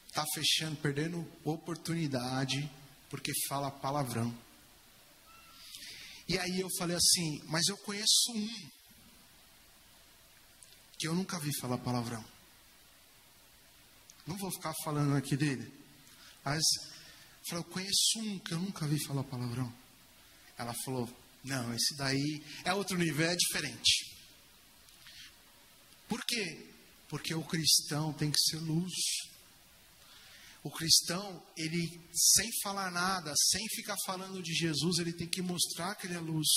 está 0.06 0.24
fechando, 0.34 0.76
perdendo 0.76 1.30
oportunidade 1.44 2.70
porque 3.10 3.32
fala 3.48 3.70
palavrão. 3.70 4.34
E 6.32 6.38
aí 6.38 6.60
eu 6.60 6.68
falei 6.78 6.96
assim: 6.96 7.42
Mas 7.44 7.68
eu 7.68 7.76
conheço 7.76 8.32
um 8.34 8.70
que 10.98 11.06
eu 11.06 11.14
nunca 11.14 11.38
vi 11.38 11.50
falar 11.60 11.76
palavrão. 11.76 12.24
Não 14.26 14.38
vou 14.38 14.50
ficar 14.50 14.72
falando 14.82 15.14
aqui 15.14 15.36
dele. 15.36 15.70
Mas 16.42 16.62
eu 16.62 17.48
falei, 17.48 17.64
eu 17.64 17.70
conheço 17.70 18.18
um 18.18 18.38
que 18.38 18.54
eu 18.54 18.58
nunca 18.58 18.86
vi 18.86 19.04
falar 19.04 19.24
palavrão. 19.24 19.70
Ela 20.56 20.72
falou, 20.86 21.06
não, 21.44 21.74
esse 21.74 21.94
daí 21.98 22.42
é 22.64 22.72
outro 22.72 22.96
nível, 22.96 23.28
é 23.28 23.36
diferente. 23.36 24.16
Por 26.08 26.24
quê? 26.24 26.66
Porque 27.08 27.34
o 27.34 27.44
cristão 27.44 28.10
tem 28.14 28.30
que 28.30 28.40
ser 28.40 28.56
luz. 28.56 28.94
O 30.62 30.70
cristão, 30.70 31.44
ele 31.56 32.08
sem 32.12 32.48
falar 32.62 32.90
nada, 32.90 33.32
sem 33.50 33.66
ficar 33.74 33.96
falando 34.06 34.42
de 34.42 34.54
Jesus, 34.54 34.98
ele 34.98 35.12
tem 35.12 35.28
que 35.28 35.42
mostrar 35.42 35.94
que 35.96 36.06
ele 36.06 36.14
é 36.14 36.20
luz. 36.20 36.48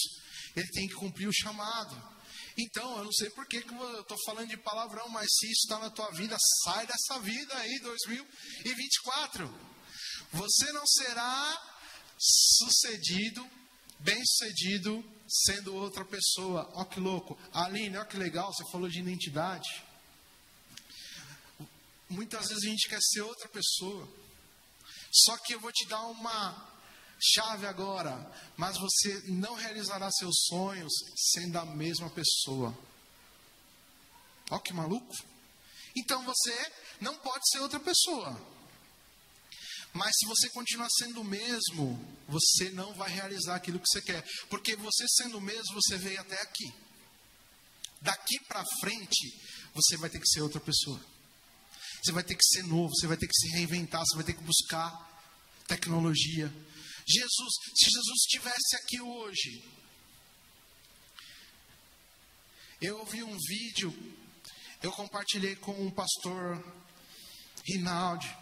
Ele 0.56 0.68
tem 0.70 0.88
que 0.88 0.94
cumprir 0.94 1.28
o 1.28 1.34
chamado. 1.34 2.15
Então, 2.58 2.98
eu 2.98 3.04
não 3.04 3.12
sei 3.12 3.30
por 3.32 3.46
que, 3.48 3.62
que 3.62 3.74
eu 3.74 4.02
estou 4.02 4.18
falando 4.26 4.48
de 4.48 4.58
palavrão, 4.58 5.10
mas 5.10 5.28
se 5.30 5.46
isso 5.48 5.65
está 5.65 5.80
na 5.80 5.89
tua 5.89 6.10
vida, 6.12 6.38
sai 6.63 6.88
dessa 6.88 7.20
vida 7.20 7.54
aí, 7.58 7.80
2024. 7.80 9.54
Você 10.32 10.72
não 10.72 10.86
será 10.88 11.76
sucedido, 12.18 13.46
bem 14.00 14.24
sucedido, 14.26 15.04
sendo 15.28 15.76
outra 15.76 16.06
pessoa. 16.06 16.70
Ó 16.76 16.86
que 16.86 17.00
louco. 17.00 17.38
Aline, 17.52 17.98
ó 17.98 18.06
que 18.06 18.18
legal, 18.18 18.54
você 18.54 18.63
falou 18.72 18.88
de 18.88 19.00
identidade. 19.00 19.85
Muitas 22.10 22.48
vezes 22.48 22.63
a 22.63 22.70
gente 22.70 22.89
quer 22.89 23.02
ser 23.02 23.22
outra 23.22 23.50
pessoa. 23.50 24.08
Só 25.12 25.38
que 25.38 25.54
eu 25.54 25.60
vou 25.60 25.72
te 25.72 25.88
dar 25.88 26.02
uma 26.08 26.76
chave 27.20 27.65
agora, 27.65 28.13
mas 28.58 28.78
você 28.78 29.24
não 29.28 29.56
realizará 29.56 30.12
seus 30.12 30.46
sonhos 30.48 30.91
sendo 31.15 31.58
a 31.58 31.65
mesma 31.65 32.10
pessoa. 32.10 32.78
Ó 34.52 34.60
que 34.60 34.74
maluco. 34.74 35.15
Então 35.96 36.24
você 36.24 36.72
não 37.00 37.15
pode 37.18 37.50
ser 37.50 37.60
outra 37.60 37.80
pessoa. 37.80 38.39
Mas 39.94 40.13
se 40.18 40.26
você 40.28 40.50
continuar 40.50 40.89
sendo 40.89 41.22
o 41.22 41.24
mesmo, 41.24 41.98
você 42.28 42.70
não 42.72 42.94
vai 42.96 43.10
realizar 43.10 43.56
aquilo 43.56 43.80
que 43.80 43.88
você 43.88 44.02
quer. 44.02 44.22
Porque 44.50 44.76
você 44.76 45.08
sendo 45.08 45.38
o 45.38 45.41
mesmo, 45.41 45.74
você 45.74 45.98
veio 45.98 46.20
até 46.20 46.39
aqui. 46.41 46.74
Daqui 48.02 48.38
para 48.46 48.65
frente, 48.82 49.41
você 49.74 49.96
vai 49.96 50.10
ter 50.10 50.20
que 50.20 50.28
ser 50.28 50.41
outra 50.41 50.60
pessoa. 50.60 51.14
Você 52.06 52.12
vai 52.12 52.24
ter 52.24 52.36
que 52.36 52.46
ser 52.46 52.62
novo, 52.68 52.94
você 52.94 53.08
vai 53.08 53.18
ter 53.18 53.26
que 53.26 53.34
se 53.34 53.48
reinventar, 53.56 54.06
você 54.06 54.15
vai 54.15 54.24
ter 54.24 54.34
que 54.34 54.44
buscar 54.44 54.94
tecnologia, 55.68 56.54
Jesus, 57.08 57.54
se 57.74 57.86
Jesus 57.89 58.20
estivesse 58.20 58.76
aqui 58.76 59.02
hoje, 59.02 59.63
eu 62.80 63.04
vi 63.06 63.24
um 63.24 63.36
vídeo, 63.36 63.91
eu 64.84 64.91
compartilhei 64.91 65.56
com 65.56 65.88
o 65.88 65.91
pastor 65.91 66.63
Rinaldi, 67.68 68.38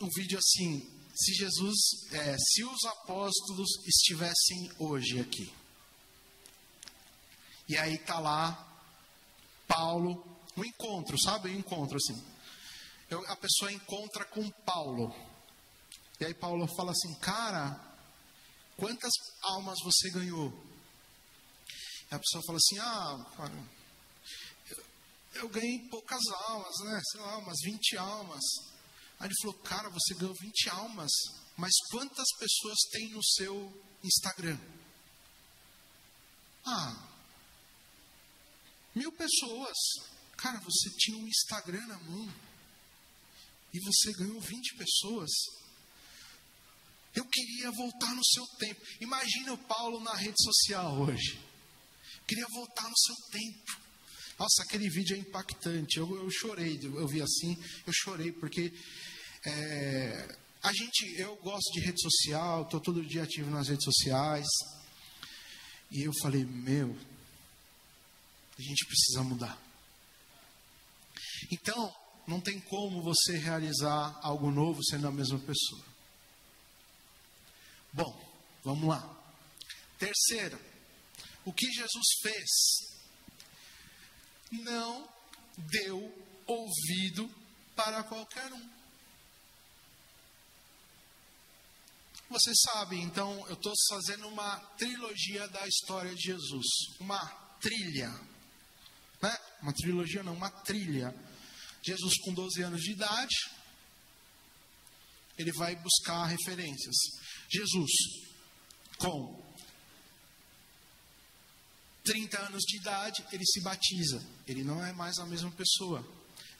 um 0.00 0.08
vídeo 0.16 0.38
assim, 0.38 0.80
se 1.14 1.34
Jesus, 1.34 1.76
é, 2.12 2.38
se 2.38 2.64
os 2.64 2.84
apóstolos 2.86 3.68
estivessem 3.86 4.72
hoje 4.78 5.20
aqui, 5.20 5.52
e 7.68 7.76
aí 7.76 7.98
tá 7.98 8.18
lá 8.18 8.82
Paulo, 9.68 10.33
um 10.56 10.64
encontro, 10.64 11.16
sabe, 11.20 11.50
um 11.50 11.58
encontro 11.58 11.96
assim, 11.96 12.22
eu, 13.10 13.24
a 13.30 13.36
pessoa 13.36 13.72
encontra 13.72 14.24
com 14.26 14.48
Paulo, 14.64 15.14
e 16.20 16.24
aí 16.24 16.34
Paulo 16.34 16.66
fala 16.76 16.92
assim, 16.92 17.14
cara, 17.18 17.78
quantas 18.76 19.12
almas 19.42 19.78
você 19.82 20.10
ganhou? 20.10 20.52
E 22.10 22.14
a 22.14 22.18
pessoa 22.18 22.42
fala 22.46 22.58
assim, 22.58 22.78
ah, 22.78 23.26
cara, 23.36 23.68
eu, 24.70 24.84
eu 25.42 25.48
ganhei 25.48 25.80
poucas 25.88 26.22
almas, 26.48 26.74
né? 26.84 27.00
Sei 27.10 27.20
lá, 27.20 27.38
umas 27.38 27.58
20 27.64 27.96
almas. 27.96 28.42
Aí 29.18 29.26
ele 29.26 29.34
falou, 29.42 29.58
cara, 29.60 29.88
você 29.90 30.14
ganhou 30.14 30.34
20 30.34 30.68
almas, 30.70 31.10
mas 31.56 31.72
quantas 31.90 32.28
pessoas 32.38 32.78
tem 32.92 33.10
no 33.10 33.22
seu 33.24 33.84
Instagram? 34.04 34.58
Ah, 36.64 37.08
mil 38.94 39.12
pessoas. 39.12 39.76
Cara, 40.44 40.60
você 40.60 40.90
tinha 40.98 41.16
um 41.16 41.26
Instagram 41.26 41.86
na 41.86 41.98
mão 42.00 42.30
e 43.72 43.80
você 43.80 44.12
ganhou 44.12 44.38
20 44.38 44.74
pessoas. 44.76 45.30
Eu 47.14 47.24
queria 47.24 47.70
voltar 47.70 48.14
no 48.14 48.22
seu 48.22 48.46
tempo. 48.58 48.78
Imagina 49.00 49.54
o 49.54 49.58
Paulo 49.66 50.00
na 50.00 50.14
rede 50.14 50.36
social 50.42 51.00
hoje. 51.00 51.40
Eu 52.18 52.24
queria 52.26 52.46
voltar 52.48 52.86
no 52.86 52.98
seu 52.98 53.14
tempo. 53.30 53.80
Nossa, 54.38 54.64
aquele 54.64 54.90
vídeo 54.90 55.16
é 55.16 55.18
impactante. 55.18 55.96
Eu, 55.96 56.14
eu 56.14 56.30
chorei, 56.30 56.78
eu 56.82 57.08
vi 57.08 57.22
assim, 57.22 57.56
eu 57.86 57.92
chorei 57.94 58.30
porque 58.30 58.70
é, 59.46 60.38
a 60.62 60.74
gente, 60.74 61.18
eu 61.18 61.36
gosto 61.36 61.72
de 61.72 61.80
rede 61.80 62.02
social, 62.02 62.64
estou 62.64 62.80
todo 62.80 63.02
dia 63.06 63.22
ativo 63.22 63.48
nas 63.50 63.68
redes 63.68 63.84
sociais. 63.84 64.46
E 65.90 66.02
eu 66.02 66.12
falei, 66.20 66.44
meu, 66.44 66.94
a 68.58 68.60
gente 68.60 68.84
precisa 68.84 69.22
mudar. 69.22 69.63
Então, 71.50 71.94
não 72.26 72.40
tem 72.40 72.60
como 72.60 73.02
você 73.02 73.36
realizar 73.36 74.18
algo 74.22 74.50
novo 74.50 74.82
sendo 74.84 75.08
a 75.08 75.12
mesma 75.12 75.38
pessoa. 75.38 75.84
Bom, 77.92 78.34
vamos 78.64 78.88
lá. 78.88 79.08
Terceiro, 79.98 80.58
o 81.44 81.52
que 81.52 81.70
Jesus 81.70 82.06
fez? 82.22 82.50
Não 84.50 85.08
deu 85.56 86.24
ouvido 86.46 87.30
para 87.76 88.02
qualquer 88.02 88.52
um. 88.52 88.74
Você 92.30 92.52
sabe, 92.54 93.00
então, 93.00 93.46
eu 93.48 93.54
estou 93.54 93.72
fazendo 93.90 94.26
uma 94.28 94.58
trilogia 94.78 95.46
da 95.48 95.68
história 95.68 96.14
de 96.14 96.22
Jesus. 96.22 96.66
Uma 96.98 97.24
trilha. 97.60 98.08
Né? 99.22 99.38
Uma 99.62 99.72
trilogia 99.72 100.22
não, 100.22 100.34
uma 100.34 100.50
trilha. 100.50 101.14
Jesus 101.84 102.18
com 102.18 102.32
12 102.32 102.62
anos 102.62 102.80
de 102.80 102.92
idade, 102.92 103.36
ele 105.36 105.52
vai 105.52 105.76
buscar 105.76 106.24
referências. 106.26 106.94
Jesus, 107.50 107.90
com 108.98 109.44
30 112.04 112.38
anos 112.40 112.62
de 112.62 112.76
idade, 112.76 113.24
ele 113.32 113.44
se 113.44 113.60
batiza. 113.60 114.24
Ele 114.46 114.64
não 114.64 114.84
é 114.84 114.92
mais 114.92 115.18
a 115.18 115.26
mesma 115.26 115.50
pessoa. 115.52 116.06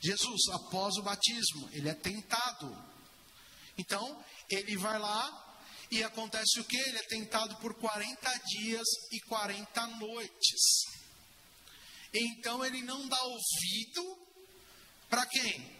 Jesus, 0.03 0.49
após 0.53 0.97
o 0.97 1.03
batismo, 1.03 1.69
ele 1.73 1.89
é 1.89 1.95
tentado. 1.95 2.77
Então, 3.79 4.23
ele 4.51 4.77
vai 4.77 4.99
lá 4.99 5.41
e 5.91 6.03
acontece 6.03 6.61
o 6.61 6.65
que? 6.65 6.77
Ele 6.77 6.99
é 6.99 7.03
tentado 7.05 7.57
por 7.57 7.75
40 7.75 8.39
dias 8.47 8.87
e 9.11 9.21
40 9.21 9.87
noites. 9.99 10.85
Então, 12.13 12.65
ele 12.65 12.83
não 12.83 13.09
dá 13.09 13.23
ouvido 13.23 14.34
para 15.15 15.27
quem? 15.27 15.75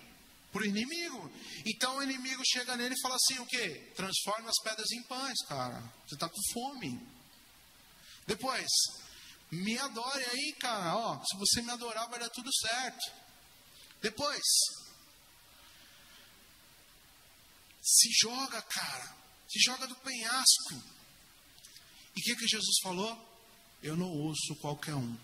para 0.53 0.63
o 0.63 0.67
inimigo. 0.67 1.33
Então 1.67 1.97
o 1.97 2.03
inimigo 2.05 2.41
chega 2.47 2.77
nele 2.77 2.95
e 2.95 3.01
fala 3.01 3.17
assim: 3.17 3.41
o 3.41 3.47
quê? 3.47 3.93
Transforme 3.97 4.49
as 4.49 4.63
pedras 4.63 4.89
em 4.93 5.03
pães, 5.03 5.39
cara. 5.49 5.83
Você 6.07 6.15
está 6.15 6.29
com 6.29 6.41
fome. 6.53 7.01
Depois, 8.25 8.69
me 9.51 9.77
adore 9.77 10.25
aí, 10.25 10.53
cara. 10.61 10.97
Ó, 10.97 11.25
se 11.25 11.37
você 11.37 11.61
me 11.61 11.73
adorar, 11.73 12.09
vai 12.09 12.21
dar 12.21 12.31
tudo 12.31 12.49
certo. 12.55 13.13
Depois, 14.01 14.43
se 17.83 18.09
joga, 18.13 18.63
cara. 18.63 19.17
Se 19.49 19.59
joga 19.59 19.89
do 19.89 19.97
penhasco. 19.97 20.83
E 22.17 22.21
o 22.21 22.23
que, 22.23 22.37
que 22.37 22.47
Jesus 22.47 22.77
falou? 22.81 23.13
Eu 23.83 23.97
não 23.97 24.09
ouço 24.09 24.55
qualquer 24.61 24.95
um. 24.95 25.19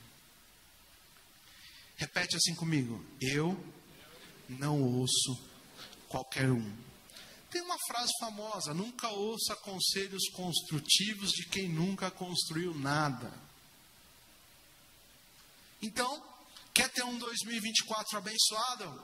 Repete 1.96 2.34
assim 2.34 2.54
comigo. 2.56 3.04
Eu 3.20 3.79
não 4.50 4.82
ouço 4.82 5.38
qualquer 6.08 6.50
um. 6.50 6.76
Tem 7.50 7.62
uma 7.62 7.76
frase 7.86 8.12
famosa: 8.20 8.74
nunca 8.74 9.08
ouça 9.08 9.56
conselhos 9.56 10.28
construtivos 10.30 11.30
de 11.30 11.48
quem 11.48 11.68
nunca 11.68 12.10
construiu 12.10 12.74
nada. 12.74 13.32
Então, 15.82 16.22
quer 16.74 16.88
ter 16.90 17.02
um 17.02 17.18
2024 17.18 18.18
abençoado? 18.18 19.02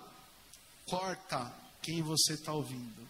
Corta 0.86 1.52
quem 1.82 2.02
você 2.02 2.34
está 2.34 2.52
ouvindo. 2.52 3.06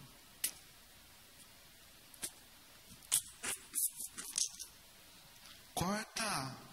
Corta. 5.73 6.66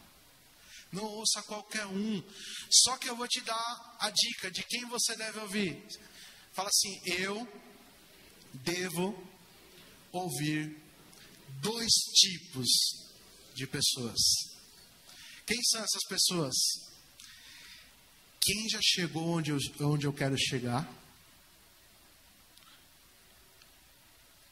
Não 0.95 1.05
ouça 1.05 1.43
qualquer 1.43 1.85
um. 1.87 2.23
Só 2.71 2.97
que 2.97 3.11
eu 3.11 3.17
vou 3.17 3.27
te 3.27 3.41
dar 3.41 3.97
a 3.99 4.11
dica 4.11 4.49
de 4.49 4.63
quem 4.63 4.85
você 4.87 5.17
deve 5.17 5.41
ouvir. 5.41 5.85
Fala 6.53 6.69
assim: 6.69 7.01
eu 7.05 7.49
devo 8.53 9.13
ouvir 10.13 10.81
dois 11.61 11.93
tipos 12.15 12.69
de 13.57 13.67
pessoas. 13.67 14.21
Quem 15.45 15.61
são 15.65 15.83
essas 15.83 16.05
pessoas? 16.09 16.55
Quem 18.41 18.69
já 18.69 18.79
chegou 18.81 19.27
onde 19.31 19.51
eu, 19.51 19.59
onde 19.81 20.07
eu 20.07 20.13
quero 20.13 20.39
chegar? 20.39 20.89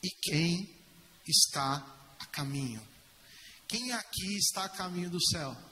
E 0.03 0.11
quem 0.23 0.77
está 1.25 2.17
a 2.19 2.27
caminho? 2.27 2.85
Quem 3.69 3.93
aqui 3.93 4.37
está 4.39 4.65
a 4.65 4.69
caminho 4.69 5.09
do 5.09 5.25
céu? 5.25 5.72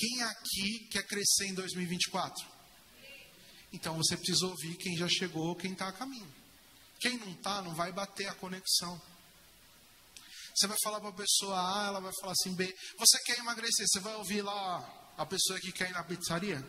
Quem 0.00 0.22
aqui 0.22 0.88
quer 0.90 1.06
crescer 1.06 1.48
em 1.48 1.54
2024? 1.54 2.48
Então 3.70 3.98
você 3.98 4.16
precisa 4.16 4.46
ouvir 4.46 4.74
quem 4.76 4.96
já 4.96 5.06
chegou, 5.06 5.54
quem 5.54 5.72
está 5.72 5.88
a 5.88 5.92
caminho. 5.92 6.34
Quem 6.98 7.18
não 7.18 7.30
está, 7.30 7.60
não 7.60 7.74
vai 7.74 7.92
bater 7.92 8.26
a 8.26 8.34
conexão. 8.34 8.98
Você 10.54 10.66
vai 10.66 10.76
falar 10.82 11.00
para 11.00 11.10
a 11.10 11.12
pessoa 11.12 11.54
A, 11.54 11.86
ela 11.88 12.00
vai 12.00 12.12
falar 12.18 12.32
assim 12.32 12.54
B. 12.54 12.74
Você 12.98 13.18
quer 13.24 13.40
emagrecer? 13.40 13.86
Você 13.86 14.00
vai 14.00 14.14
ouvir 14.14 14.40
lá 14.40 15.12
a 15.18 15.26
pessoa 15.26 15.60
que 15.60 15.70
quer 15.70 15.90
ir 15.90 15.92
na 15.92 16.02
pizzaria? 16.02 16.66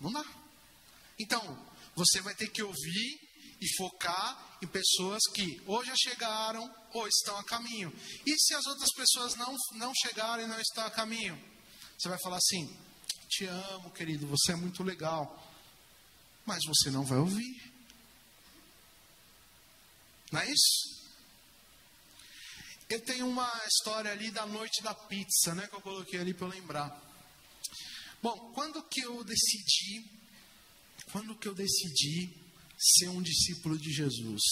Não 0.00 0.12
dá. 0.12 0.24
Então, 1.16 1.40
você 1.94 2.20
vai 2.22 2.34
ter 2.34 2.48
que 2.48 2.60
ouvir 2.60 3.20
e 3.60 3.76
focar 3.76 4.58
em 4.62 4.66
pessoas 4.66 5.22
que 5.32 5.60
ou 5.66 5.84
já 5.84 5.94
chegaram 5.96 6.72
ou 6.92 7.06
estão 7.08 7.36
a 7.38 7.44
caminho. 7.44 7.92
E 8.26 8.38
se 8.38 8.54
as 8.54 8.66
outras 8.66 8.90
pessoas 8.92 9.34
não, 9.34 9.56
não 9.72 9.92
chegaram 9.94 10.42
e 10.42 10.46
não 10.46 10.60
estão 10.60 10.84
a 10.84 10.90
caminho? 10.90 11.36
Você 11.98 12.08
vai 12.08 12.18
falar 12.22 12.36
assim: 12.36 12.76
Te 13.28 13.46
amo, 13.46 13.90
querido, 13.90 14.26
você 14.26 14.52
é 14.52 14.56
muito 14.56 14.82
legal. 14.82 15.42
Mas 16.44 16.64
você 16.66 16.90
não 16.90 17.04
vai 17.04 17.18
ouvir. 17.18 17.72
Não 20.30 20.40
é 20.40 20.50
isso? 20.50 20.94
Eu 22.88 23.00
tenho 23.00 23.26
uma 23.26 23.50
história 23.66 24.12
ali 24.12 24.30
da 24.30 24.44
noite 24.46 24.82
da 24.82 24.94
pizza, 24.94 25.54
né? 25.54 25.66
Que 25.66 25.74
eu 25.74 25.80
coloquei 25.80 26.20
ali 26.20 26.34
para 26.34 26.48
lembrar. 26.48 27.02
Bom, 28.22 28.52
quando 28.54 28.82
que 28.82 29.00
eu 29.00 29.24
decidi, 29.24 30.04
quando 31.10 31.36
que 31.36 31.48
eu 31.48 31.54
decidi 31.54 32.43
ser 32.84 33.08
um 33.08 33.22
discípulo 33.22 33.78
de 33.78 33.90
Jesus? 33.92 34.42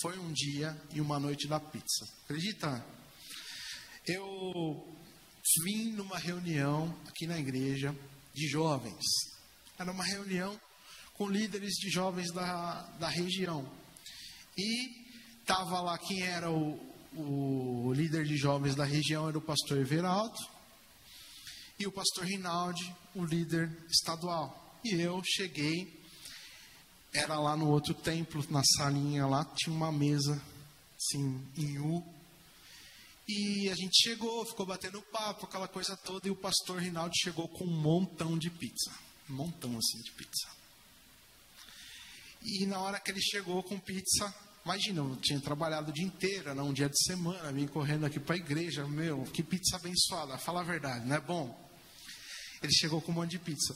Foi 0.00 0.18
um 0.18 0.32
dia 0.32 0.76
e 0.92 1.00
uma 1.00 1.18
noite 1.18 1.48
da 1.48 1.58
pizza. 1.58 2.06
Acredita? 2.24 2.84
Eu 4.06 4.86
vim 5.64 5.92
numa 5.92 6.18
reunião 6.18 6.94
aqui 7.06 7.26
na 7.26 7.38
igreja 7.38 7.94
de 8.34 8.46
jovens. 8.48 9.04
Era 9.78 9.90
uma 9.90 10.04
reunião 10.04 10.60
com 11.14 11.28
líderes 11.28 11.74
de 11.74 11.90
jovens 11.90 12.32
da, 12.32 12.82
da 12.98 13.08
região. 13.08 13.68
E 14.56 15.08
estava 15.40 15.80
lá 15.80 15.98
quem 15.98 16.22
era 16.22 16.50
o, 16.50 16.78
o 17.16 17.92
líder 17.92 18.24
de 18.24 18.36
jovens 18.36 18.74
da 18.74 18.84
região 18.84 19.28
era 19.28 19.38
o 19.38 19.42
pastor 19.42 19.78
Everaldo 19.78 20.38
e 21.78 21.86
o 21.86 21.92
pastor 21.92 22.24
Rinaldi, 22.24 22.94
o 23.14 23.24
líder 23.24 23.70
estadual. 23.88 24.78
E 24.84 24.94
eu 25.00 25.22
cheguei, 25.24 25.97
era 27.12 27.38
lá 27.38 27.56
no 27.56 27.70
outro 27.70 27.94
templo, 27.94 28.44
na 28.50 28.62
salinha 28.76 29.26
lá, 29.26 29.44
tinha 29.56 29.74
uma 29.74 29.90
mesa, 29.90 30.40
assim, 30.96 31.40
em 31.56 31.78
U. 31.78 32.04
E 33.26 33.68
a 33.68 33.74
gente 33.74 34.02
chegou, 34.02 34.44
ficou 34.46 34.66
batendo 34.66 35.02
papo, 35.02 35.46
aquela 35.46 35.68
coisa 35.68 35.96
toda, 35.96 36.28
e 36.28 36.30
o 36.30 36.36
pastor 36.36 36.78
Rinaldi 36.78 37.18
chegou 37.22 37.48
com 37.48 37.64
um 37.64 37.80
montão 37.80 38.38
de 38.38 38.50
pizza. 38.50 38.90
Um 39.28 39.34
montão, 39.34 39.76
assim, 39.76 40.00
de 40.02 40.12
pizza. 40.12 40.48
E 42.42 42.66
na 42.66 42.80
hora 42.80 43.00
que 43.00 43.10
ele 43.10 43.20
chegou 43.20 43.62
com 43.62 43.78
pizza, 43.78 44.32
Imagina, 44.68 45.00
eu 45.00 45.16
tinha 45.16 45.40
trabalhado 45.40 45.90
o 45.90 45.94
dia 45.94 46.04
inteiro, 46.04 46.54
não, 46.54 46.68
um 46.68 46.72
dia 46.74 46.90
de 46.90 47.02
semana, 47.04 47.50
vim 47.50 47.66
correndo 47.66 48.04
aqui 48.04 48.20
para 48.20 48.34
a 48.34 48.38
igreja, 48.38 48.86
meu, 48.86 49.22
que 49.32 49.42
pizza 49.42 49.76
abençoada, 49.76 50.36
fala 50.36 50.60
a 50.60 50.64
verdade, 50.64 51.06
não 51.06 51.16
é 51.16 51.20
bom? 51.20 51.58
Ele 52.62 52.72
chegou 52.74 53.00
com 53.00 53.10
um 53.10 53.14
monte 53.14 53.30
de 53.30 53.38
pizza. 53.38 53.72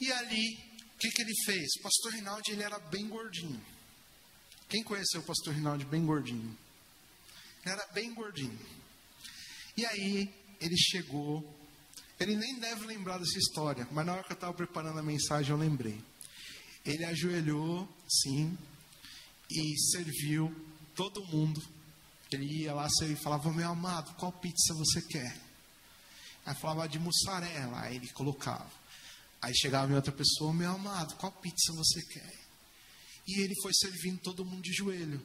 E 0.00 0.10
ali, 0.10 0.71
que, 1.02 1.10
que 1.10 1.22
ele 1.22 1.34
fez? 1.44 1.80
Pastor 1.82 2.12
Rinaldi, 2.12 2.52
ele 2.52 2.62
era 2.62 2.78
bem 2.78 3.08
gordinho. 3.08 3.60
Quem 4.68 4.84
conheceu 4.84 5.20
o 5.20 5.24
pastor 5.24 5.52
Rinaldi 5.52 5.84
bem 5.84 6.06
gordinho? 6.06 6.56
Ele 7.64 7.74
era 7.74 7.86
bem 7.92 8.14
gordinho. 8.14 8.58
E 9.76 9.84
aí, 9.84 10.32
ele 10.60 10.76
chegou, 10.76 11.42
ele 12.20 12.36
nem 12.36 12.58
deve 12.60 12.86
lembrar 12.86 13.18
dessa 13.18 13.36
história, 13.36 13.86
mas 13.90 14.06
na 14.06 14.12
hora 14.12 14.22
que 14.22 14.32
eu 14.32 14.34
estava 14.34 14.54
preparando 14.54 14.98
a 15.00 15.02
mensagem, 15.02 15.50
eu 15.50 15.56
lembrei. 15.56 16.00
Ele 16.84 17.04
ajoelhou, 17.04 17.88
sim, 18.08 18.56
e 19.50 19.76
serviu 19.90 20.54
todo 20.94 21.26
mundo. 21.26 21.60
Ele 22.30 22.62
ia 22.62 22.72
lá 22.72 22.88
e 23.02 23.16
falava, 23.16 23.52
meu 23.52 23.68
amado, 23.68 24.14
qual 24.14 24.32
pizza 24.32 24.72
você 24.74 25.02
quer? 25.02 25.36
Aí 26.46 26.54
falava 26.54 26.88
de 26.88 26.98
mussarela, 26.98 27.80
aí 27.80 27.96
ele 27.96 28.08
colocava. 28.08 28.81
Aí 29.42 29.54
chegava 29.56 29.92
outra 29.94 30.12
pessoa, 30.12 30.54
meu 30.54 30.70
amado, 30.70 31.16
qual 31.16 31.32
pizza 31.32 31.72
você 31.72 32.00
quer? 32.06 32.38
E 33.26 33.40
ele 33.40 33.54
foi 33.60 33.72
servindo 33.74 34.20
todo 34.20 34.44
mundo 34.44 34.62
de 34.62 34.72
joelho. 34.72 35.20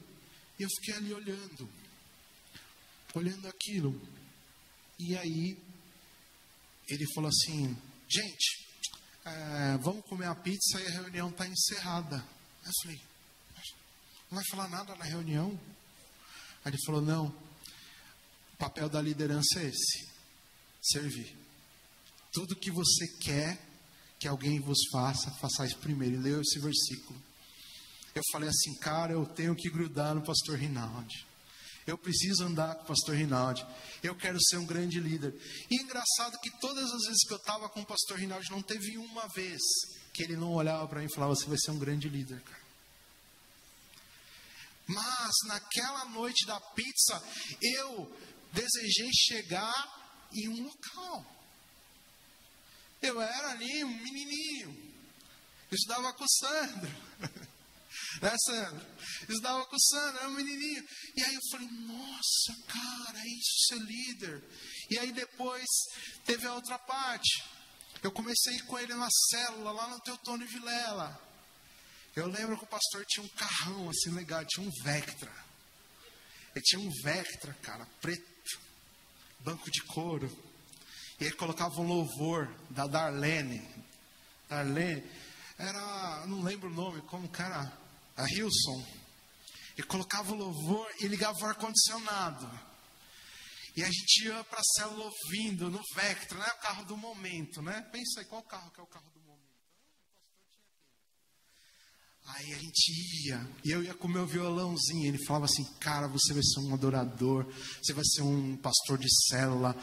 E 0.59 0.63
eu 0.63 0.70
fiquei 0.80 0.95
ali 0.95 1.13
olhando, 1.13 1.70
olhando 3.13 3.47
aquilo. 3.47 4.01
E 4.99 5.15
aí 5.15 5.57
ele 6.89 7.05
falou 7.13 7.30
assim, 7.30 7.78
gente, 8.09 8.65
é, 9.24 9.78
vamos 9.78 10.03
comer 10.05 10.26
a 10.26 10.36
pizza 10.36 10.82
e 10.82 10.88
a 10.88 10.91
reunião 10.91 11.30
está 11.30 11.47
encerrada. 11.47 12.26
Eu 12.65 12.72
falei, 12.82 13.01
não 14.30 14.38
vai 14.38 14.43
falar 14.49 14.68
nada 14.68 14.95
na 14.95 15.05
reunião? 15.05 15.57
Aí 16.63 16.72
ele 16.72 16.84
falou: 16.86 17.01
Não, 17.01 17.28
o 17.28 18.57
papel 18.57 18.89
da 18.89 19.01
liderança 19.01 19.61
é 19.61 19.68
esse: 19.68 20.09
servir. 20.82 21.34
Tudo 22.34 22.55
que 22.55 22.70
você 22.70 23.07
quer 23.20 23.57
que 24.20 24.28
alguém 24.28 24.59
vos 24.59 24.80
faça, 24.91 25.32
façais 25.39 25.74
primeiro. 25.74 26.15
E 26.15 26.20
leu 26.20 26.41
esse 26.41 26.59
versículo. 26.59 27.22
Eu 28.15 28.24
falei 28.32 28.49
assim, 28.49 28.74
cara, 28.80 29.13
eu 29.13 29.26
tenho 29.26 29.55
que 29.55 29.70
grudar 29.70 30.15
no 30.15 30.24
pastor 30.24 30.57
Rinaldi. 30.57 31.26
Eu 31.86 31.97
preciso 31.97 32.43
andar 32.43 32.76
com 32.76 32.84
o 32.84 32.88
pastor 32.88 33.15
Rinaldi. 33.15 33.65
Eu 34.03 34.15
quero 34.15 34.38
ser 34.41 34.57
um 34.57 34.65
grande 34.65 34.99
líder. 34.99 35.34
E 35.70 35.82
engraçado 35.82 36.38
que 36.41 36.51
todas 36.59 36.84
as 36.84 37.05
vezes 37.05 37.26
que 37.26 37.34
eu 37.34 37.38
estava 37.38 37.70
com 37.70 37.82
o 37.82 37.86
pastor 37.86 38.18
Rinaldi, 38.18 38.51
não 38.51 38.61
teve 38.61 38.97
uma 38.97 39.28
vez 39.30 39.61
que 40.13 40.24
ele 40.24 40.36
não 40.36 40.51
olhava 40.51 40.86
para 40.88 40.99
mim 40.99 41.05
e 41.05 41.13
falava: 41.13 41.34
Você 41.34 41.45
vai 41.45 41.57
ser 41.57 41.72
um 41.72 41.80
grande 41.80 42.09
líder, 42.09 42.41
cara. 42.41 42.68
Mas 44.88 45.32
naquela 45.45 46.05
noite 46.05 46.45
da 46.45 46.59
pizza, 46.59 47.22
eu 47.61 48.11
desejei 48.51 49.09
chegar 49.13 50.28
em 50.34 50.49
um 50.49 50.63
local. 50.63 51.36
Eu 53.01 53.21
era 53.21 53.51
ali 53.51 53.83
um 53.83 54.03
menininho. 54.03 54.87
Estudava 55.71 56.13
com 56.13 56.23
o 56.23 56.29
Sandro. 56.29 56.91
né, 58.21 58.35
Sandro? 58.45 58.87
Estudava 59.29 59.65
com 59.65 59.75
o 59.75 59.81
Sandro, 59.81 60.19
era 60.19 60.29
um 60.29 60.33
menininho. 60.33 60.83
E 61.15 61.23
aí 61.23 61.35
eu 61.35 61.41
falei, 61.51 61.67
nossa, 61.67 62.55
cara, 62.67 63.19
é 63.19 63.27
isso 63.27 63.67
ser 63.67 63.79
líder. 63.79 64.43
E 64.89 64.99
aí 64.99 65.11
depois 65.11 65.67
teve 66.25 66.47
a 66.47 66.53
outra 66.53 66.79
parte. 66.79 67.43
Eu 68.01 68.11
comecei 68.11 68.59
com 68.61 68.77
ele 68.79 68.93
na 68.93 69.09
célula, 69.29 69.71
lá 69.71 69.87
no 69.89 69.99
Teutônio 70.01 70.47
Vilela. 70.47 71.21
Eu 72.15 72.27
lembro 72.27 72.57
que 72.57 72.63
o 72.63 72.67
pastor 72.67 73.05
tinha 73.05 73.23
um 73.23 73.29
carrão 73.29 73.89
assim 73.89 74.09
legal, 74.11 74.43
tinha 74.45 74.67
um 74.67 74.71
Vectra. 74.83 75.31
Ele 76.55 76.63
tinha 76.63 76.81
um 76.81 76.91
Vectra, 77.03 77.53
cara, 77.61 77.85
preto, 78.01 78.59
banco 79.39 79.69
de 79.69 79.81
couro. 79.83 80.46
E 81.20 81.26
ele 81.26 81.36
colocava 81.36 81.80
um 81.82 81.88
louvor 81.88 82.53
da 82.70 82.86
Darlene. 82.88 83.61
Darlene, 84.47 85.03
era, 85.57 86.26
não 86.28 86.41
lembro 86.43 86.70
o 86.70 86.74
nome, 86.74 87.01
como 87.03 87.30
era? 87.39 87.72
A 88.15 88.26
Hilson. 88.30 88.86
Ele 89.78 89.88
colocava 89.88 90.32
o 90.32 90.36
louvor 90.36 90.88
e 90.99 91.07
ligava 91.07 91.38
o 91.39 91.45
ar-condicionado. 91.45 92.49
E 93.76 93.84
a 93.84 93.88
gente 93.88 94.26
ia 94.26 94.43
para 94.43 94.59
a 94.59 94.63
célula 94.63 95.05
ouvindo 95.05 95.70
no 95.70 95.82
Vectra, 95.93 96.39
né? 96.39 96.47
O 96.57 96.61
carro 96.61 96.86
do 96.86 96.97
momento, 96.97 97.61
né? 97.61 97.82
Pensa 97.91 98.22
aí, 98.22 98.26
qual 98.26 98.41
carro 98.43 98.72
que 98.72 98.80
é 98.80 98.84
o 98.84 98.88
carro 98.88 99.09
do 99.11 99.18
Aí 102.28 102.53
a 102.53 102.57
gente 102.57 103.26
ia, 103.26 103.49
e 103.63 103.72
eu 103.72 103.82
ia 103.82 103.93
com 103.93 104.05
o 104.07 104.11
meu 104.11 104.28
violãozinho. 104.28 105.07
Ele 105.07 105.26
falava 105.26 105.45
assim: 105.45 105.63
Cara, 105.80 106.07
você 106.09 106.34
vai 106.34 106.43
ser 106.43 106.59
um 106.59 106.74
adorador, 106.74 107.45
você 107.82 107.93
vai 107.93 108.03
ser 108.03 108.22
um 108.22 108.57
pastor 108.57 108.97
de 108.97 109.07
célula. 109.30 109.76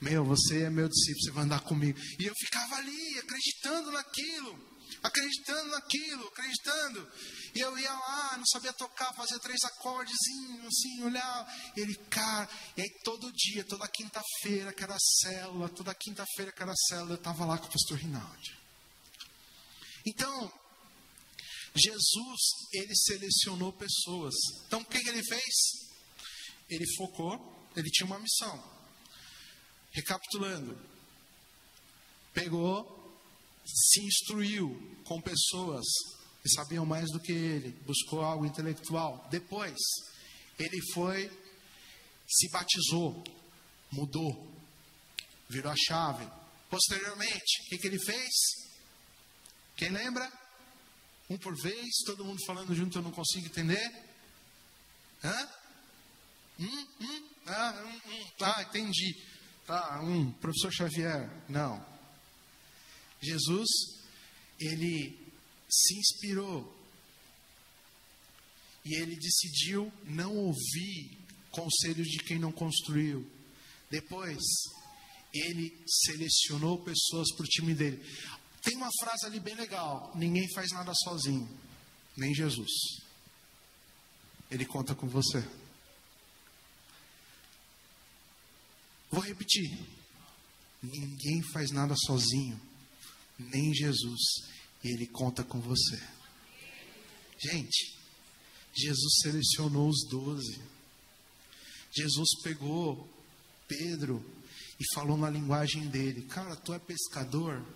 Meu, 0.00 0.24
você 0.24 0.62
é 0.62 0.70
meu 0.70 0.88
discípulo, 0.88 1.22
você 1.22 1.30
vai 1.30 1.44
andar 1.44 1.60
comigo. 1.60 1.98
E 2.18 2.24
eu 2.24 2.34
ficava 2.34 2.76
ali, 2.76 3.18
acreditando 3.18 3.92
naquilo, 3.92 4.70
acreditando 5.02 5.70
naquilo, 5.70 6.26
acreditando. 6.28 7.12
E 7.54 7.60
eu 7.60 7.78
ia 7.78 7.92
lá, 7.92 8.36
não 8.38 8.46
sabia 8.46 8.72
tocar, 8.72 9.12
fazia 9.14 9.38
três 9.40 9.62
acordes, 9.64 10.14
assim, 10.14 11.02
olhava. 11.04 11.46
E 11.76 11.80
ele, 11.80 11.94
cara, 12.08 12.48
e 12.76 12.82
aí 12.82 12.90
todo 13.04 13.30
dia, 13.32 13.62
toda 13.64 13.86
quinta-feira, 13.88 14.74
era 14.76 14.96
célula, 15.20 15.68
toda 15.68 15.94
quinta-feira 15.94 16.54
era 16.56 16.74
célula, 16.88 17.12
eu 17.12 17.16
estava 17.16 17.44
lá 17.44 17.58
com 17.58 17.66
o 17.66 17.70
pastor 17.70 17.98
Rinaldi. 17.98 18.58
Então, 20.06 20.50
Jesus, 21.74 22.40
ele 22.72 22.96
selecionou 22.96 23.72
pessoas. 23.74 24.34
Então, 24.66 24.80
o 24.80 24.84
que, 24.84 24.98
que 24.98 25.08
ele 25.10 25.22
fez? 25.22 25.54
Ele 26.70 26.86
focou, 26.96 27.68
ele 27.76 27.90
tinha 27.90 28.06
uma 28.06 28.18
missão. 28.18 28.79
Recapitulando, 29.92 30.78
pegou, 32.32 33.00
se 33.64 34.04
instruiu 34.04 35.00
com 35.04 35.20
pessoas 35.20 35.84
que 36.42 36.48
sabiam 36.50 36.86
mais 36.86 37.10
do 37.10 37.20
que 37.20 37.32
ele, 37.32 37.70
buscou 37.84 38.22
algo 38.22 38.46
intelectual. 38.46 39.26
Depois, 39.30 39.76
ele 40.58 40.80
foi, 40.92 41.30
se 42.28 42.48
batizou, 42.50 43.22
mudou, 43.90 44.50
virou 45.48 45.72
a 45.72 45.76
chave. 45.76 46.26
Posteriormente, 46.70 47.62
o 47.62 47.68
que, 47.68 47.78
que 47.78 47.86
ele 47.88 47.98
fez? 47.98 48.30
Quem 49.76 49.90
lembra? 49.90 50.30
Um 51.28 51.36
por 51.38 51.54
vez, 51.62 51.88
todo 52.06 52.24
mundo 52.24 52.44
falando 52.46 52.74
junto, 52.74 52.98
eu 52.98 53.02
não 53.02 53.12
consigo 53.12 53.46
entender. 53.46 53.90
Hã? 55.22 55.48
Hum, 56.58 56.86
hum, 57.00 57.28
ah, 57.46 57.84
hum, 57.84 58.00
hum, 58.06 58.30
tá, 58.38 58.62
entendi. 58.62 59.14
Tá, 59.70 60.00
um, 60.02 60.32
professor 60.32 60.72
Xavier, 60.72 61.30
não. 61.48 61.80
Jesus, 63.22 63.68
ele 64.58 65.16
se 65.70 65.94
inspirou 65.96 66.76
e 68.84 68.96
ele 68.96 69.14
decidiu 69.14 69.92
não 70.06 70.36
ouvir 70.36 71.16
conselhos 71.52 72.08
de 72.08 72.18
quem 72.18 72.36
não 72.36 72.50
construiu. 72.50 73.24
Depois, 73.88 74.42
ele 75.32 75.72
selecionou 76.04 76.82
pessoas 76.82 77.32
para 77.36 77.44
o 77.44 77.48
time 77.48 77.72
dele. 77.72 78.04
Tem 78.62 78.76
uma 78.76 78.90
frase 78.98 79.24
ali 79.26 79.38
bem 79.38 79.54
legal: 79.54 80.10
ninguém 80.16 80.52
faz 80.52 80.72
nada 80.72 80.92
sozinho, 81.04 81.48
nem 82.16 82.34
Jesus. 82.34 82.72
Ele 84.50 84.66
conta 84.66 84.96
com 84.96 85.06
você. 85.06 85.48
Vou 89.10 89.20
repetir: 89.20 89.78
ninguém 90.82 91.42
faz 91.52 91.70
nada 91.70 91.94
sozinho, 91.96 92.60
nem 93.38 93.74
Jesus. 93.74 94.20
E 94.82 94.88
Ele 94.94 95.06
conta 95.06 95.42
com 95.42 95.60
você. 95.60 96.00
Gente, 97.38 97.98
Jesus 98.74 99.20
selecionou 99.22 99.88
os 99.88 100.06
doze. 100.08 100.60
Jesus 101.92 102.28
pegou 102.42 103.08
Pedro 103.66 104.24
e 104.78 104.94
falou 104.94 105.16
na 105.16 105.28
linguagem 105.28 105.88
dele: 105.88 106.22
Cara, 106.22 106.56
tu 106.56 106.72
é 106.72 106.78
pescador? 106.78 107.66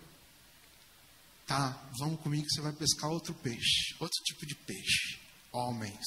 Tá, 1.47 1.91
vamos 1.99 2.21
comigo 2.21 2.45
que 2.45 2.55
você 2.55 2.63
vai 2.63 2.73
pescar 2.73 3.11
outro 3.11 3.35
peixe, 3.35 3.95
outro 3.99 4.23
tipo 4.25 4.47
de 4.47 4.55
peixe. 4.55 5.21
Homens. 5.53 6.05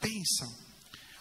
Pensa, 0.00 0.46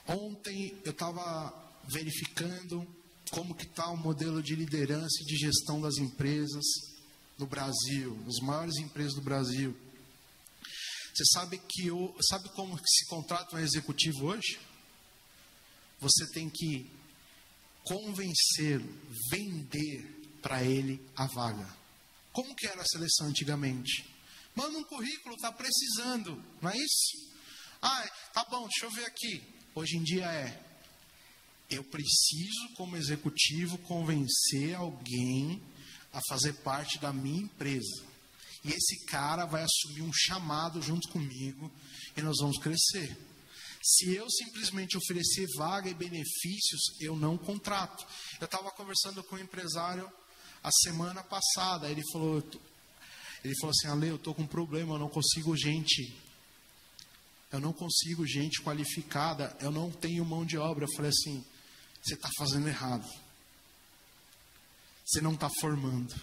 ontem 0.08 0.80
eu 0.84 0.92
estava 0.92 1.67
verificando 1.88 2.86
como 3.32 3.56
que 3.56 3.66
está 3.66 3.90
o 3.90 3.98
modelo 3.98 4.42
de 4.42 4.56
liderança 4.56 5.22
e 5.22 5.26
de 5.26 5.36
gestão 5.38 5.82
das 5.82 5.98
empresas 5.98 6.66
no 7.38 7.46
Brasil, 7.46 8.18
as 8.28 8.40
maiores 8.40 8.78
empresas 8.78 9.14
do 9.14 9.22
Brasil. 9.22 9.76
Você 11.14 11.26
sabe 11.34 11.58
que 11.58 11.90
sabe 12.22 12.50
como 12.50 12.78
se 12.78 13.06
contrata 13.08 13.56
um 13.56 13.60
executivo 13.60 14.28
hoje? 14.28 14.60
Você 16.00 16.28
tem 16.32 16.50
que 16.50 16.92
convencê-lo, 17.84 18.88
vender 19.32 20.40
para 20.42 20.64
ele 20.64 21.02
a 21.16 21.26
vaga. 21.26 21.68
Como 22.32 22.56
que 22.56 22.68
era 22.68 22.82
a 22.82 22.86
seleção 22.86 23.28
antigamente? 23.28 24.06
Manda 24.54 24.78
um 24.78 24.84
currículo, 24.84 25.36
está 25.36 25.52
precisando, 25.52 26.44
não 26.62 26.70
é 26.70 26.78
isso? 26.78 27.36
Ah, 27.82 28.08
tá 28.34 28.46
bom, 28.50 28.68
deixa 28.68 28.86
eu 28.86 28.92
ver 28.92 29.06
aqui. 29.06 29.42
Hoje 29.74 29.98
em 29.98 30.04
dia 30.04 30.26
é, 30.26 30.67
eu 31.70 31.84
preciso, 31.84 32.70
como 32.76 32.96
executivo, 32.96 33.78
convencer 33.80 34.76
alguém 34.76 35.62
a 36.14 36.22
fazer 36.30 36.54
parte 36.54 36.98
da 37.00 37.12
minha 37.12 37.44
empresa. 37.44 38.06
E 38.64 38.72
esse 38.72 39.06
cara 39.06 39.46
vai 39.46 39.64
assumir 39.64 40.02
um 40.02 40.14
chamado 40.14 40.82
junto 40.82 41.10
comigo 41.10 41.72
e 42.16 42.22
nós 42.22 42.38
vamos 42.40 42.58
crescer. 42.58 43.18
Se 43.84 44.14
eu 44.14 44.30
simplesmente 44.30 44.98
oferecer 44.98 45.46
vaga 45.56 45.90
e 45.90 45.94
benefícios, 45.94 46.82
eu 47.00 47.16
não 47.16 47.38
contrato. 47.38 48.06
Eu 48.40 48.46
estava 48.46 48.72
conversando 48.72 49.24
com 49.24 49.36
um 49.36 49.40
empresário 49.40 50.12
a 50.64 50.72
semana 50.72 51.24
passada. 51.24 51.90
Ele 51.90 52.02
falou, 52.12 52.44
ele 53.44 53.56
falou 53.60 53.72
assim, 53.72 53.88
Ale, 53.88 54.08
eu 54.08 54.16
estou 54.16 54.34
com 54.34 54.42
um 54.42 54.48
problema, 54.48 54.96
eu 54.96 55.00
não 55.00 55.10
consigo 55.10 55.56
gente. 55.56 56.14
Eu 57.52 57.62
não 57.62 57.72
consigo 57.72 58.26
gente 58.28 58.62
qualificada, 58.62 59.56
eu 59.62 59.72
não 59.72 59.90
tenho 59.90 60.26
mão 60.26 60.46
de 60.46 60.58
obra. 60.58 60.84
Eu 60.84 60.94
falei 60.94 61.12
assim, 61.12 61.46
você 62.04 62.14
está 62.14 62.30
fazendo 62.38 62.68
errado. 62.68 63.08
Você 65.06 65.22
não 65.22 65.34
está 65.34 65.50
formando. 65.62 66.14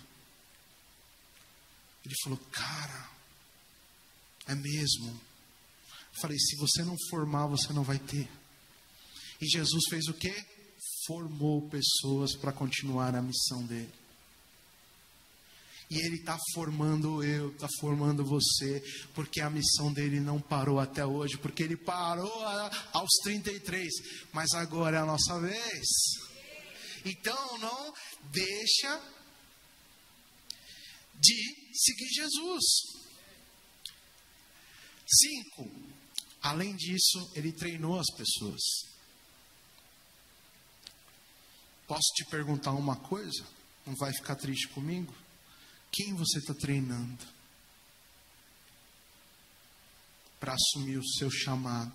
Ele 2.05 2.15
falou, 2.23 2.39
cara, 2.53 3.11
é 4.47 4.55
mesmo. 4.55 5.09
Eu 5.09 6.21
falei, 6.21 6.39
se 6.39 6.57
você 6.57 6.83
não 6.85 6.97
formar, 7.09 7.47
você 7.47 7.73
não 7.73 7.83
vai 7.83 7.99
ter. 7.99 8.29
E 9.41 9.47
Jesus 9.47 9.85
fez 9.89 10.07
o 10.09 10.15
quê? 10.15 10.45
Formou 11.07 11.69
pessoas 11.69 12.35
para 12.37 12.53
continuar 12.53 13.15
a 13.15 13.23
missão 13.23 13.65
dele. 13.67 13.93
E 15.91 15.99
Ele 15.99 16.17
está 16.17 16.37
formando 16.55 17.23
eu, 17.23 17.51
está 17.51 17.69
formando 17.79 18.25
você, 18.25 18.83
porque 19.15 19.41
a 19.41 19.51
missão 19.51 19.93
dele 19.93 20.19
não 20.19 20.41
parou 20.41 20.81
até 20.81 21.05
hoje, 21.05 21.37
porque 21.39 21.63
Ele 21.63 21.77
parou 21.77 22.33
aos 22.93 23.11
33, 23.23 23.93
mas 24.33 24.53
agora 24.55 24.97
é 24.97 25.01
a 25.01 25.07
nossa 25.07 25.39
vez. 25.41 25.87
Então 27.05 27.59
não 27.59 27.93
deixa 28.33 29.01
de 31.21 31.71
seguir 31.75 32.09
Jesus. 32.15 32.65
Cinco, 35.07 35.71
além 36.43 36.75
disso, 36.77 37.31
Ele 37.35 37.53
treinou 37.53 38.01
as 38.01 38.11
pessoas. 38.17 38.63
Posso 41.87 42.13
te 42.15 42.25
perguntar 42.25 42.73
uma 42.73 42.97
coisa? 42.97 43.45
Não 43.85 43.95
vai 43.97 44.11
ficar 44.13 44.37
triste 44.37 44.69
comigo? 44.69 45.15
Quem 45.95 46.13
você 46.13 46.39
está 46.39 46.53
treinando 46.53 47.25
para 50.41 50.55
assumir 50.55 50.99
o 50.99 51.07
seu 51.07 51.31
chamado, 51.31 51.95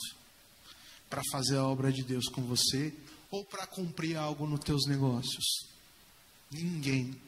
para 1.09 1.21
fazer 1.29 1.57
a 1.57 1.65
obra 1.65 1.91
de 1.91 2.01
Deus 2.03 2.29
com 2.29 2.41
você 2.43 2.97
ou 3.29 3.43
para 3.43 3.67
cumprir 3.67 4.15
algo 4.15 4.47
nos 4.47 4.61
teus 4.61 4.85
negócios? 4.87 5.43
Ninguém. 6.49 7.21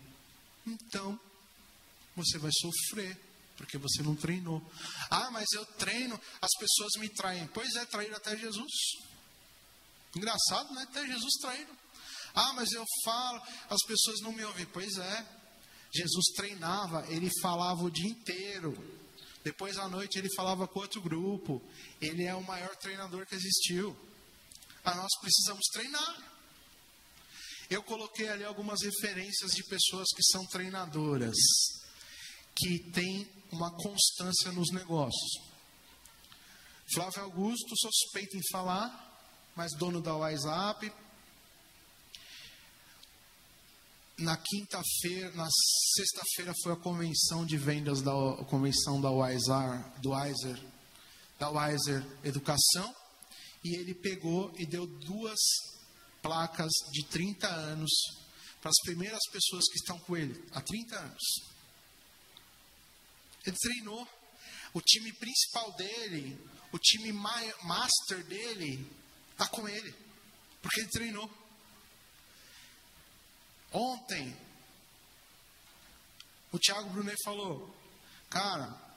Então, 0.65 1.19
você 2.15 2.37
vai 2.37 2.51
sofrer, 2.53 3.19
porque 3.57 3.77
você 3.77 4.01
não 4.01 4.15
treinou. 4.15 4.65
Ah, 5.09 5.29
mas 5.29 5.51
eu 5.51 5.65
treino, 5.77 6.17
as 6.41 6.51
pessoas 6.57 6.93
me 6.99 7.09
traem. 7.09 7.47
Pois 7.47 7.75
é, 7.75 7.85
traíram 7.85 8.15
até 8.15 8.37
Jesus. 8.37 8.71
Engraçado, 10.15 10.73
né? 10.73 10.83
Até 10.83 11.05
Jesus 11.05 11.33
traíram. 11.41 11.77
Ah, 12.33 12.53
mas 12.53 12.71
eu 12.71 12.85
falo, 13.03 13.41
as 13.69 13.83
pessoas 13.85 14.21
não 14.21 14.31
me 14.31 14.45
ouvem. 14.45 14.65
Pois 14.67 14.97
é, 14.97 15.40
Jesus 15.93 16.25
treinava, 16.35 17.05
ele 17.09 17.29
falava 17.41 17.83
o 17.83 17.91
dia 17.91 18.09
inteiro. 18.09 18.77
Depois 19.43 19.77
à 19.77 19.87
noite 19.87 20.17
ele 20.17 20.33
falava 20.35 20.67
com 20.67 20.79
outro 20.79 21.01
grupo. 21.01 21.61
Ele 21.99 22.23
é 22.23 22.33
o 22.35 22.43
maior 22.43 22.75
treinador 22.77 23.25
que 23.25 23.35
existiu. 23.35 23.95
Mas 24.83 24.95
nós 24.95 25.09
precisamos 25.19 25.65
treinar. 25.73 26.31
Eu 27.69 27.81
coloquei 27.83 28.27
ali 28.29 28.43
algumas 28.43 28.81
referências 28.81 29.51
de 29.51 29.63
pessoas 29.63 30.09
que 30.13 30.23
são 30.23 30.45
treinadoras, 30.47 31.37
que 32.53 32.79
têm 32.91 33.27
uma 33.51 33.71
constância 33.71 34.51
nos 34.51 34.71
negócios. 34.71 35.51
Flávio 36.93 37.23
Augusto, 37.23 37.73
suspeito 37.77 38.35
em 38.35 38.41
falar, 38.51 38.91
mas 39.55 39.71
dono 39.77 40.01
da 40.01 40.13
WhatsApp, 40.13 40.91
na 44.21 44.37
quinta-feira, 44.37 45.31
na 45.31 45.47
sexta-feira 45.95 46.53
foi 46.63 46.73
a 46.73 46.77
convenção 46.77 47.45
de 47.45 47.57
vendas 47.57 48.01
da 48.01 48.11
convenção 48.49 49.01
da 49.01 49.09
Wiser, 49.09 49.99
do 50.01 50.11
Wiser, 50.11 50.59
da 51.39 51.49
Wiser 51.49 52.05
Educação, 52.23 52.95
e 53.63 53.75
ele 53.75 53.93
pegou 53.93 54.53
e 54.57 54.65
deu 54.65 54.85
duas 54.85 55.39
placas 56.21 56.71
de 56.91 57.03
30 57.05 57.47
anos 57.47 57.91
para 58.61 58.69
as 58.69 58.77
primeiras 58.83 59.21
pessoas 59.31 59.65
que 59.67 59.77
estão 59.77 59.99
com 59.99 60.15
ele 60.15 60.43
há 60.51 60.61
30 60.61 60.95
anos. 60.99 61.23
Ele 63.45 63.57
treinou 63.59 64.07
o 64.73 64.81
time 64.81 65.11
principal 65.13 65.71
dele, 65.73 66.39
o 66.71 66.77
time 66.77 67.11
master 67.11 68.23
dele 68.25 68.87
está 69.31 69.47
com 69.47 69.67
ele, 69.67 69.93
porque 70.61 70.81
ele 70.81 70.89
treinou. 70.89 71.40
Ontem, 73.71 74.35
o 76.51 76.59
Thiago 76.59 76.89
Brunet 76.89 77.17
falou: 77.23 77.73
Cara, 78.29 78.91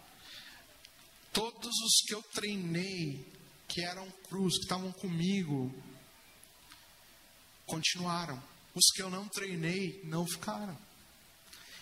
Todos 1.34 1.74
os 1.80 2.00
que 2.06 2.14
eu 2.14 2.22
treinei, 2.32 3.26
que 3.66 3.84
eram 3.84 4.08
cruz, 4.28 4.54
que 4.54 4.62
estavam 4.62 4.92
comigo, 4.92 5.74
continuaram. 7.66 8.40
Os 8.72 8.84
que 8.94 9.02
eu 9.02 9.10
não 9.10 9.26
treinei, 9.28 10.00
não 10.04 10.24
ficaram. 10.24 10.78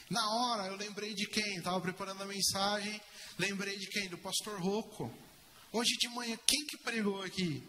Na 0.09 0.27
hora 0.27 0.69
eu 0.69 0.77
lembrei 0.77 1.15
de 1.15 1.27
quem? 1.27 1.59
Estava 1.59 1.79
preparando 1.83 2.23
a 2.23 2.27
mensagem, 2.27 2.99
lembrei 3.39 3.77
de 3.77 3.87
quem? 3.89 4.09
Do 4.09 4.17
pastor 4.17 4.59
Rocco. 4.59 5.13
Hoje 5.71 5.99
de 5.99 6.09
manhã, 6.09 6.39
quem 6.47 6.65
que 6.65 6.79
pregou 6.79 7.23
aqui? 7.23 7.63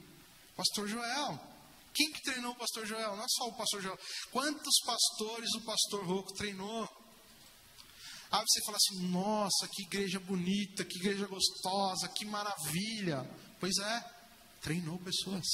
Pastor 0.56 0.88
Joel. 0.88 1.53
Quem 1.94 2.12
que 2.12 2.24
treinou 2.24 2.54
o 2.54 2.56
pastor 2.56 2.86
Joel? 2.86 3.16
Não 3.16 3.24
é 3.24 3.28
só 3.30 3.48
o 3.48 3.54
pastor 3.54 3.82
Joel. 3.82 4.00
Quantos 4.32 4.80
pastores 4.86 5.54
o 5.56 5.62
pastor 5.62 6.06
Rocco 6.06 6.34
treinou? 6.34 6.90
Aí 8.32 8.44
você 8.48 8.66
fala 8.66 8.78
assim: 8.78 9.08
nossa, 9.10 9.68
que 9.72 9.84
igreja 9.84 10.20
bonita, 10.20 10.84
que 10.84 10.98
igreja 10.98 11.28
gostosa, 11.28 12.08
que 12.10 12.26
maravilha. 12.26 13.30
Pois 13.60 13.78
é, 13.78 14.14
treinou 14.62 14.98
pessoas. 15.00 15.46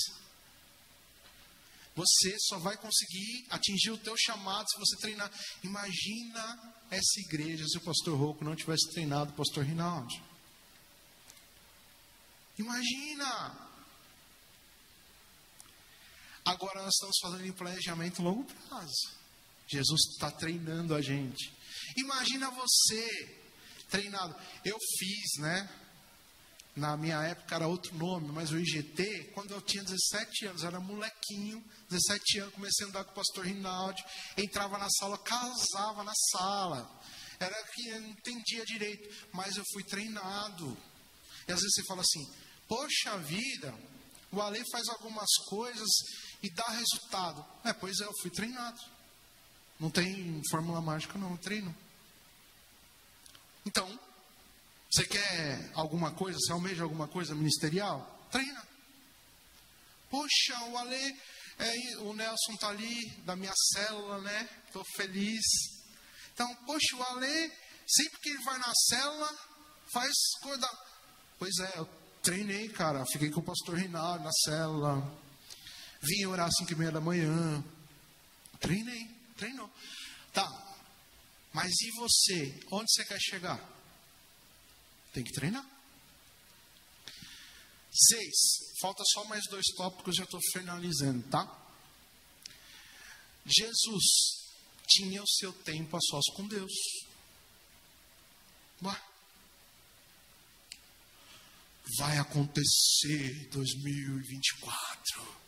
Você 1.93 2.37
só 2.39 2.57
vai 2.59 2.77
conseguir 2.77 3.45
atingir 3.49 3.91
o 3.91 3.97
teu 3.97 4.15
chamado 4.17 4.65
se 4.69 4.79
você 4.79 4.95
treinar. 5.01 5.29
Imagina 5.61 6.75
essa 6.89 7.19
igreja 7.19 7.67
se 7.67 7.77
o 7.77 7.81
pastor 7.81 8.17
Rocco 8.17 8.45
não 8.45 8.55
tivesse 8.55 8.89
treinado 8.91 9.31
o 9.31 9.35
pastor 9.35 9.65
Rinaldi. 9.65 10.23
Imagina! 12.57 13.68
Agora 16.49 16.81
nós 16.81 16.95
estamos 16.95 17.15
fazendo 17.21 17.45
em 17.45 17.51
planejamento 17.51 18.23
longo 18.23 18.43
prazo. 18.43 19.11
Jesus 19.67 20.01
está 20.13 20.31
treinando 20.31 20.95
a 20.95 21.01
gente. 21.01 21.53
Imagina 21.95 22.49
você 22.49 23.37
treinado. 23.87 24.35
Eu 24.65 24.75
fiz, 24.97 25.37
né? 25.41 25.69
Na 26.75 26.97
minha 26.97 27.21
época 27.21 27.53
era 27.53 27.67
outro 27.67 27.95
nome, 27.95 28.31
mas 28.31 28.51
o 28.51 28.57
IGT, 28.57 29.31
quando 29.35 29.51
eu 29.51 29.61
tinha 29.61 29.83
17 29.83 30.47
anos, 30.47 30.63
era 30.63 30.79
molequinho, 30.79 31.63
17 31.87 32.39
anos, 32.39 32.55
comecei 32.55 32.85
a 32.87 32.89
andar 32.89 33.03
com 33.03 33.11
o 33.11 33.15
pastor 33.15 33.45
Rinaldi, 33.45 34.03
entrava 34.35 34.79
na 34.79 34.89
sala, 34.89 35.19
casava 35.19 36.03
na 36.03 36.13
sala. 36.31 36.99
Era 37.39 37.63
que 37.75 37.89
eu 37.89 38.01
não 38.01 38.09
entendia 38.09 38.65
direito, 38.65 39.27
mas 39.31 39.55
eu 39.55 39.63
fui 39.71 39.83
treinado. 39.83 40.75
E 41.47 41.51
às 41.51 41.59
vezes 41.59 41.75
você 41.75 41.83
fala 41.85 42.01
assim: 42.01 42.27
Poxa 42.67 43.17
vida, 43.19 43.71
o 44.31 44.41
Ale 44.41 44.63
faz 44.71 44.87
algumas 44.89 45.29
coisas 45.47 45.89
e 46.41 46.49
dá 46.49 46.67
resultado. 46.69 47.45
É, 47.63 47.73
pois 47.73 47.99
é, 47.99 48.05
eu 48.05 48.13
fui 48.21 48.29
treinado. 48.29 48.79
Não 49.79 49.89
tem 49.89 50.41
fórmula 50.49 50.81
mágica, 50.81 51.17
não, 51.17 51.31
eu 51.31 51.37
treino. 51.37 51.75
Então, 53.65 53.99
você 54.91 55.05
quer 55.05 55.71
alguma 55.73 56.11
coisa, 56.11 56.37
você 56.39 56.51
almeja 56.51 56.83
alguma 56.83 57.07
coisa 57.07 57.35
ministerial? 57.35 58.27
Treina. 58.31 58.67
Poxa, 60.09 60.59
o 60.65 60.77
Ale, 60.77 61.19
é, 61.59 61.97
o 61.99 62.13
Nelson 62.13 62.53
está 62.53 62.69
ali, 62.69 63.09
da 63.25 63.35
minha 63.35 63.53
célula, 63.73 64.19
né? 64.21 64.49
Estou 64.65 64.83
feliz. 64.95 65.45
Então, 66.33 66.53
poxa, 66.65 66.95
o 66.95 67.03
Ale, 67.03 67.51
sempre 67.87 68.19
que 68.19 68.29
ele 68.29 68.43
vai 68.43 68.57
na 68.57 68.73
célula, 68.73 69.37
faz 69.93 70.13
coisa. 70.41 70.69
Pois 71.37 71.55
é, 71.59 71.77
eu 71.77 71.87
treinei, 72.23 72.69
cara. 72.69 73.05
Fiquei 73.05 73.29
com 73.29 73.39
o 73.39 73.43
pastor 73.43 73.75
Reinaldo 73.75 74.23
na 74.23 74.31
célula. 74.31 75.28
Vim 76.01 76.25
orar 76.25 76.47
às 76.47 76.55
5 76.57 76.71
e 76.71 76.75
meia 76.75 76.91
da 76.91 77.01
manhã. 77.01 77.63
Treinei, 78.59 79.07
treinou. 79.37 79.69
Tá. 80.33 80.47
Mas 81.53 81.71
e 81.81 81.91
você? 81.91 82.59
Onde 82.71 82.91
você 82.91 83.05
quer 83.05 83.19
chegar? 83.19 83.59
Tem 85.13 85.23
que 85.23 85.33
treinar. 85.33 85.65
Seis. 87.91 88.35
Falta 88.81 89.03
só 89.13 89.25
mais 89.25 89.43
dois 89.49 89.65
tópicos, 89.75 90.15
já 90.15 90.23
estou 90.23 90.39
finalizando, 90.53 91.27
tá? 91.29 91.57
Jesus 93.45 94.03
tinha 94.87 95.21
o 95.21 95.27
seu 95.27 95.51
tempo 95.51 95.97
a 95.97 95.99
sós 95.99 96.25
com 96.35 96.47
Deus. 96.47 96.71
Bah 98.79 99.09
vai 101.97 102.17
acontecer 102.17 103.49
2024. 103.51 105.39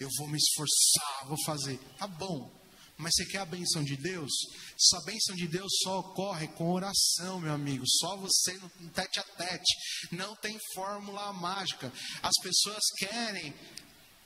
Eu 0.00 0.08
vou 0.16 0.28
me 0.28 0.38
esforçar, 0.38 1.26
vou 1.26 1.36
fazer. 1.44 1.78
Tá 1.98 2.06
bom. 2.06 2.50
Mas 2.96 3.14
você 3.14 3.24
quer 3.26 3.38
a 3.38 3.46
benção 3.46 3.82
de 3.82 3.96
Deus? 3.96 4.30
Essa 4.74 5.04
benção 5.04 5.34
de 5.34 5.46
Deus 5.46 5.70
só 5.82 6.00
ocorre 6.00 6.48
com 6.48 6.72
oração, 6.72 7.40
meu 7.40 7.52
amigo. 7.52 7.84
Só 7.86 8.16
você 8.16 8.54
no 8.54 8.68
tete 8.90 9.20
a 9.20 9.22
tete. 9.22 9.76
Não 10.12 10.34
tem 10.36 10.58
fórmula 10.74 11.32
mágica. 11.32 11.92
As 12.22 12.34
pessoas 12.42 12.82
querem 12.98 13.54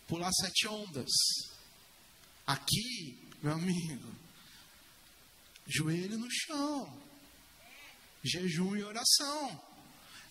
pular 0.09 0.33
sete 0.33 0.67
ondas. 0.67 1.11
Aqui, 2.47 3.31
meu 3.43 3.53
amigo, 3.53 4.15
joelho 5.67 6.19
no 6.19 6.29
chão, 6.31 7.03
jejum 8.23 8.77
e 8.77 8.85
oração. 8.85 9.74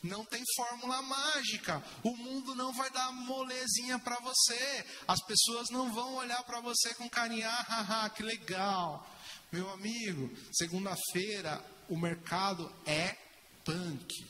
Não 0.04 0.26
tem 0.26 0.44
fórmula 0.58 1.02
mágica. 1.02 1.82
O 2.04 2.16
mundo 2.18 2.54
não 2.54 2.74
vai 2.74 2.90
dar 2.92 3.10
molezinha 3.14 3.98
para 4.00 4.20
você. 4.20 4.86
As 5.08 5.24
pessoas 5.26 5.70
não 5.70 5.94
vão 5.94 6.16
olhar 6.16 6.44
para 6.44 6.60
você 6.60 6.94
com 6.96 7.10
carinho. 7.10 7.48
Ah, 7.48 7.66
haha, 7.70 8.10
que 8.10 8.22
legal. 8.22 9.10
Meu 9.50 9.70
amigo, 9.72 10.30
segunda-feira 10.52 11.64
o 11.88 11.98
mercado 11.98 12.70
é 12.86 13.16
punk. 13.64 14.26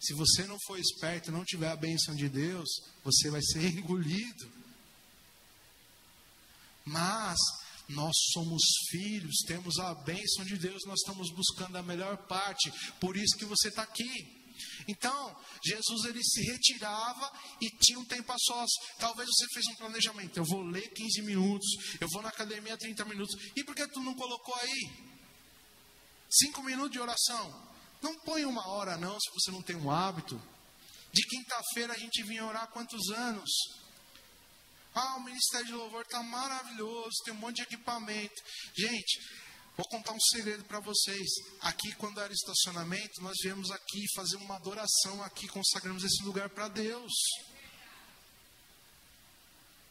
Se 0.00 0.14
você 0.14 0.44
não 0.44 0.56
for 0.66 0.78
esperto 0.78 1.28
e 1.28 1.32
não 1.32 1.44
tiver 1.44 1.68
a 1.68 1.76
bênção 1.76 2.14
de 2.14 2.28
Deus, 2.28 2.68
você 3.04 3.30
vai 3.30 3.42
ser 3.42 3.66
engolido. 3.76 4.50
Mas 6.86 7.38
nós 7.88 8.14
somos 8.32 8.62
filhos, 8.90 9.42
temos 9.46 9.78
a 9.78 9.94
bênção 9.94 10.44
de 10.44 10.56
Deus, 10.56 10.84
nós 10.86 11.00
estamos 11.00 11.30
buscando 11.32 11.76
a 11.76 11.82
melhor 11.82 12.16
parte. 12.28 12.72
Por 13.00 13.16
isso 13.16 13.36
que 13.36 13.44
você 13.44 13.68
está 13.68 13.82
aqui. 13.82 14.37
Então, 14.88 15.36
Jesus 15.62 16.06
ele 16.06 16.24
se 16.24 16.42
retirava 16.50 17.30
e 17.60 17.68
tinha 17.78 17.98
um 17.98 18.04
tempo 18.06 18.32
a 18.32 18.36
sós. 18.38 18.70
Talvez 18.98 19.28
você 19.28 19.46
fez 19.52 19.66
um 19.66 19.76
planejamento. 19.76 20.38
Eu 20.38 20.44
vou 20.44 20.62
ler 20.62 20.88
15 20.88 21.22
minutos, 21.22 21.68
eu 22.00 22.08
vou 22.10 22.22
na 22.22 22.30
academia 22.30 22.76
30 22.76 23.04
minutos. 23.04 23.36
E 23.54 23.62
por 23.62 23.74
que 23.74 23.86
tu 23.88 24.00
não 24.00 24.14
colocou 24.14 24.54
aí? 24.54 24.90
5 26.30 26.62
minutos 26.62 26.92
de 26.92 27.00
oração. 27.00 27.68
Não 28.00 28.18
põe 28.20 28.46
uma 28.46 28.66
hora 28.68 28.96
não, 28.96 29.18
se 29.20 29.30
você 29.34 29.50
não 29.50 29.62
tem 29.62 29.76
um 29.76 29.90
hábito. 29.90 30.40
De 31.12 31.22
quinta-feira 31.22 31.92
a 31.92 31.98
gente 31.98 32.22
vinha 32.22 32.44
orar 32.44 32.68
quantos 32.68 33.10
anos? 33.10 33.50
Ah, 34.94 35.16
o 35.16 35.24
Ministério 35.24 35.66
de 35.66 35.72
Louvor 35.74 36.02
está 36.02 36.22
maravilhoso, 36.22 37.22
tem 37.24 37.34
um 37.34 37.38
monte 37.38 37.56
de 37.56 37.62
equipamento. 37.62 38.42
Gente, 38.74 39.20
Vou 39.78 39.86
contar 39.86 40.12
um 40.12 40.20
segredo 40.20 40.64
para 40.64 40.80
vocês. 40.80 41.28
Aqui, 41.60 41.94
quando 41.94 42.20
era 42.20 42.32
estacionamento, 42.32 43.22
nós 43.22 43.36
viemos 43.40 43.70
aqui 43.70 44.04
fazer 44.12 44.34
uma 44.38 44.56
adoração 44.56 45.22
aqui, 45.22 45.46
consagramos 45.46 46.02
esse 46.02 46.20
lugar 46.24 46.50
para 46.50 46.66
Deus. 46.66 47.12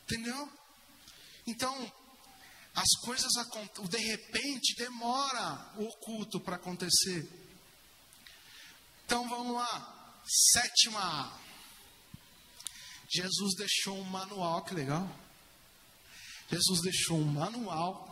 Entendeu? 0.03 0.51
Então, 1.47 1.73
as 2.75 2.99
coisas 2.99 3.33
acontecem, 3.37 3.87
de 3.87 3.97
repente 3.97 4.75
demora 4.75 5.73
o 5.77 5.87
culto 5.99 6.37
para 6.41 6.57
acontecer. 6.57 7.25
Então 9.05 9.29
vamos 9.29 9.55
lá. 9.55 10.21
Sétima. 10.51 11.39
Jesus 13.09 13.55
deixou 13.55 13.97
um 13.97 14.03
manual, 14.03 14.65
que 14.65 14.73
legal. 14.73 15.09
Jesus 16.51 16.81
deixou 16.81 17.17
um 17.17 17.31
manual 17.31 18.06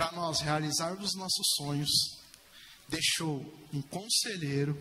para 0.00 0.12
nós 0.12 0.40
realizarmos 0.40 1.14
nossos 1.14 1.46
sonhos, 1.58 1.90
deixou 2.88 3.38
um 3.70 3.82
conselheiro 3.82 4.74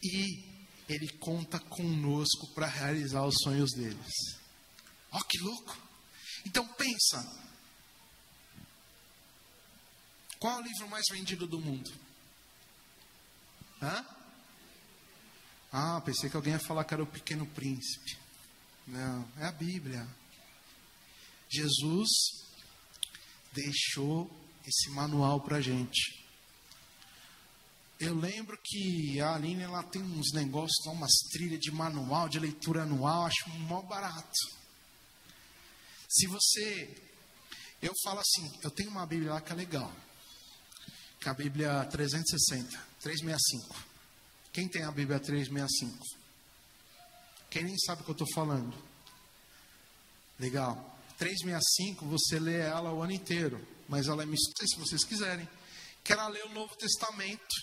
e 0.00 0.44
ele 0.88 1.08
conta 1.18 1.58
conosco 1.58 2.46
para 2.54 2.68
realizar 2.68 3.26
os 3.26 3.34
sonhos 3.42 3.72
deles. 3.72 4.14
Ó, 5.10 5.18
oh, 5.18 5.24
que 5.24 5.38
louco! 5.38 5.76
Então 6.46 6.64
pensa. 6.74 7.18
Qual 10.38 10.56
é 10.56 10.60
o 10.60 10.64
livro 10.64 10.88
mais 10.88 11.06
vendido 11.10 11.48
do 11.48 11.58
mundo? 11.58 11.92
Hã? 13.82 14.06
Ah, 15.72 16.00
pensei 16.02 16.30
que 16.30 16.36
alguém 16.36 16.52
ia 16.52 16.60
falar 16.60 16.84
que 16.84 16.94
era 16.94 17.02
o 17.02 17.06
Pequeno 17.08 17.44
Príncipe. 17.44 18.16
Não, 18.86 19.28
é 19.38 19.46
a 19.46 19.52
Bíblia. 19.52 20.06
Jesus 21.48 22.49
deixou 23.52 24.30
esse 24.66 24.90
manual 24.90 25.40
para 25.40 25.60
gente. 25.60 26.20
Eu 27.98 28.14
lembro 28.14 28.58
que 28.64 29.20
a 29.20 29.34
Aline 29.34 29.62
ela 29.62 29.82
tem 29.82 30.02
uns 30.02 30.32
negócios, 30.32 30.86
umas 30.86 31.12
trilhas 31.32 31.60
de 31.60 31.70
manual, 31.70 32.28
de 32.30 32.38
leitura 32.38 32.82
anual, 32.82 33.26
acho 33.26 33.50
mó 33.50 33.82
barato. 33.82 34.60
Se 36.08 36.26
você. 36.26 36.96
Eu 37.82 37.92
falo 38.02 38.20
assim, 38.20 38.58
eu 38.62 38.70
tenho 38.70 38.90
uma 38.90 39.06
Bíblia 39.06 39.32
lá 39.32 39.40
que 39.40 39.52
é 39.52 39.54
legal. 39.54 39.92
Que 41.20 41.28
é 41.28 41.30
a 41.30 41.34
Bíblia 41.34 41.84
360, 41.86 42.70
365. 43.00 43.76
Quem 44.52 44.68
tem 44.68 44.82
a 44.82 44.90
Bíblia 44.90 45.20
365? 45.20 46.02
Quem 47.50 47.64
nem 47.64 47.78
sabe 47.78 48.00
o 48.00 48.04
que 48.04 48.10
eu 48.10 48.24
estou 48.24 48.28
falando? 48.34 48.74
Legal. 50.38 50.98
365, 51.20 52.06
você 52.06 52.38
lê 52.38 52.60
ela 52.60 52.94
o 52.94 53.02
ano 53.02 53.12
inteiro, 53.12 53.60
mas 53.86 54.08
ela 54.08 54.22
é 54.22 54.26
mistura, 54.26 54.66
se 54.66 54.78
vocês 54.78 55.04
quiserem. 55.04 55.46
Que 56.02 56.14
ela 56.14 56.26
lê 56.28 56.40
o 56.44 56.54
Novo 56.54 56.74
Testamento 56.76 57.54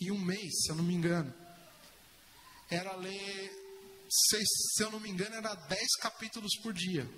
em 0.00 0.10
um 0.10 0.18
mês, 0.18 0.64
se 0.64 0.72
eu 0.72 0.74
não 0.74 0.82
me 0.82 0.92
engano. 0.92 1.32
Era 2.68 2.96
ler, 2.96 4.06
se, 4.10 4.44
se 4.44 4.82
eu 4.82 4.90
não 4.90 4.98
me 4.98 5.08
engano, 5.08 5.36
era 5.36 5.54
10 5.54 5.96
capítulos 6.00 6.50
por 6.64 6.72
dia, 6.72 7.08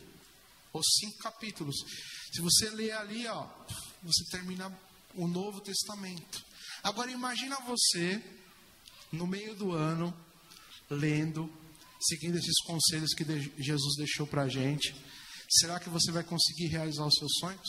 ou 0.74 0.82
5 0.84 1.18
capítulos. 1.22 1.76
Se 2.30 2.42
você 2.42 2.68
ler 2.68 2.92
ali, 2.92 3.26
ó, 3.28 3.48
você 4.02 4.24
termina 4.30 4.70
o 5.14 5.26
Novo 5.26 5.62
Testamento. 5.62 6.44
Agora 6.82 7.10
imagina 7.10 7.56
você 7.60 8.22
no 9.10 9.26
meio 9.26 9.54
do 9.54 9.72
ano 9.72 10.14
lendo, 10.90 11.50
seguindo 12.00 12.38
esses 12.38 12.60
conselhos 12.62 13.14
que 13.14 13.24
Jesus 13.58 13.96
deixou 13.96 14.26
para 14.26 14.42
a 14.42 14.48
gente. 14.48 14.94
Será 15.50 15.80
que 15.80 15.88
você 15.88 16.12
vai 16.12 16.22
conseguir 16.22 16.66
realizar 16.66 17.06
os 17.06 17.14
seus 17.14 17.32
sonhos? 17.40 17.68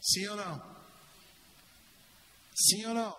Sim 0.00 0.26
ou 0.28 0.36
não? 0.36 0.76
Sim 2.54 2.86
ou 2.86 2.94
não? 2.94 3.16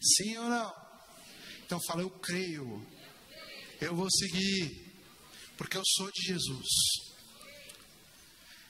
Sim 0.00 0.36
ou 0.38 0.48
não? 0.48 0.74
Então 1.64 1.80
fala, 1.86 2.02
eu 2.02 2.10
creio. 2.10 2.86
Eu 3.80 3.96
vou 3.96 4.10
seguir. 4.10 4.92
Porque 5.56 5.76
eu 5.76 5.82
sou 5.84 6.10
de 6.12 6.22
Jesus. 6.22 6.68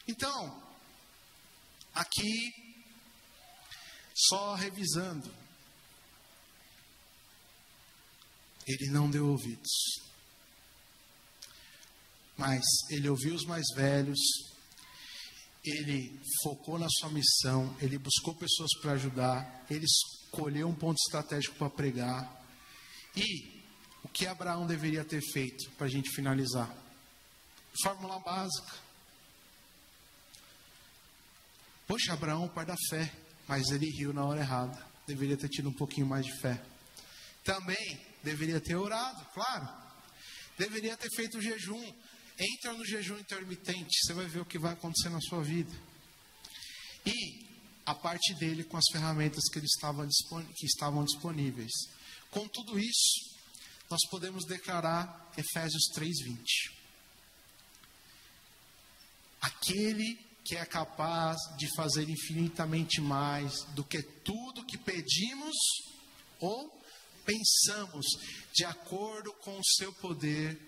Então, 0.06 0.62
aqui, 1.94 2.52
só 4.14 4.54
revisando. 4.54 5.43
Ele 8.66 8.90
não 8.90 9.10
deu 9.10 9.26
ouvidos. 9.26 9.70
Mas 12.36 12.64
ele 12.90 13.08
ouviu 13.08 13.34
os 13.34 13.44
mais 13.44 13.64
velhos, 13.76 14.18
ele 15.64 16.20
focou 16.42 16.78
na 16.78 16.88
sua 16.88 17.10
missão, 17.10 17.74
ele 17.80 17.96
buscou 17.96 18.34
pessoas 18.34 18.70
para 18.80 18.92
ajudar, 18.92 19.64
ele 19.70 19.84
escolheu 19.84 20.68
um 20.68 20.74
ponto 20.74 20.98
estratégico 20.98 21.56
para 21.56 21.70
pregar. 21.70 22.44
E 23.16 23.62
o 24.02 24.08
que 24.08 24.26
Abraão 24.26 24.66
deveria 24.66 25.04
ter 25.04 25.22
feito 25.32 25.70
para 25.72 25.86
a 25.86 25.90
gente 25.90 26.10
finalizar? 26.10 26.74
Fórmula 27.82 28.18
básica. 28.20 28.72
Poxa, 31.86 32.12
Abraão, 32.12 32.48
pai 32.48 32.66
da 32.66 32.76
fé, 32.90 33.12
mas 33.46 33.68
ele 33.70 33.90
riu 33.90 34.12
na 34.12 34.24
hora 34.24 34.40
errada. 34.40 34.84
Deveria 35.06 35.36
ter 35.36 35.48
tido 35.48 35.68
um 35.68 35.72
pouquinho 35.72 36.06
mais 36.06 36.24
de 36.26 36.32
fé. 36.40 36.62
Também 37.44 38.13
deveria 38.24 38.60
ter 38.60 38.74
orado, 38.74 39.24
claro. 39.32 39.68
Deveria 40.58 40.96
ter 40.96 41.10
feito 41.14 41.40
jejum. 41.40 41.94
Entra 42.38 42.72
no 42.72 42.84
jejum 42.84 43.18
intermitente, 43.18 43.96
você 44.02 44.12
vai 44.12 44.26
ver 44.26 44.40
o 44.40 44.44
que 44.44 44.58
vai 44.58 44.72
acontecer 44.72 45.08
na 45.08 45.20
sua 45.20 45.42
vida. 45.42 45.72
E 47.06 47.46
a 47.86 47.94
parte 47.94 48.34
dele 48.34 48.64
com 48.64 48.76
as 48.76 48.84
ferramentas 48.90 49.44
que, 49.52 49.58
ele 49.58 49.66
estava, 49.66 50.08
que 50.56 50.66
estavam 50.66 51.04
disponíveis. 51.04 51.70
Com 52.30 52.48
tudo 52.48 52.78
isso, 52.78 53.34
nós 53.88 54.00
podemos 54.10 54.44
declarar 54.46 55.32
Efésios 55.36 55.84
3:20. 55.94 56.42
Aquele 59.40 60.18
que 60.44 60.56
é 60.56 60.64
capaz 60.64 61.36
de 61.56 61.68
fazer 61.76 62.08
infinitamente 62.08 63.00
mais 63.00 63.62
do 63.74 63.84
que 63.84 64.02
tudo 64.02 64.64
que 64.66 64.76
pedimos 64.76 65.54
ou 66.40 66.83
pensamos, 67.24 68.06
de 68.52 68.64
acordo 68.64 69.32
com 69.34 69.58
o 69.58 69.64
seu 69.64 69.92
poder 69.94 70.60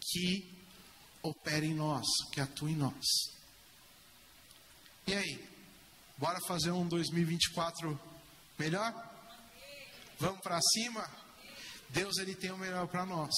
que 0.00 0.52
opera 1.22 1.64
em 1.64 1.74
nós, 1.74 2.06
que 2.32 2.40
atua 2.40 2.70
em 2.70 2.76
nós. 2.76 3.04
E 5.06 5.14
aí? 5.14 5.48
Bora 6.18 6.38
fazer 6.46 6.70
um 6.70 6.86
2024 6.86 8.00
melhor? 8.58 8.92
Vamos 10.18 10.40
para 10.40 10.60
cima? 10.60 11.08
Deus 11.88 12.16
ele 12.18 12.34
tem 12.34 12.52
o 12.52 12.58
melhor 12.58 12.86
para 12.86 13.04
nós, 13.04 13.34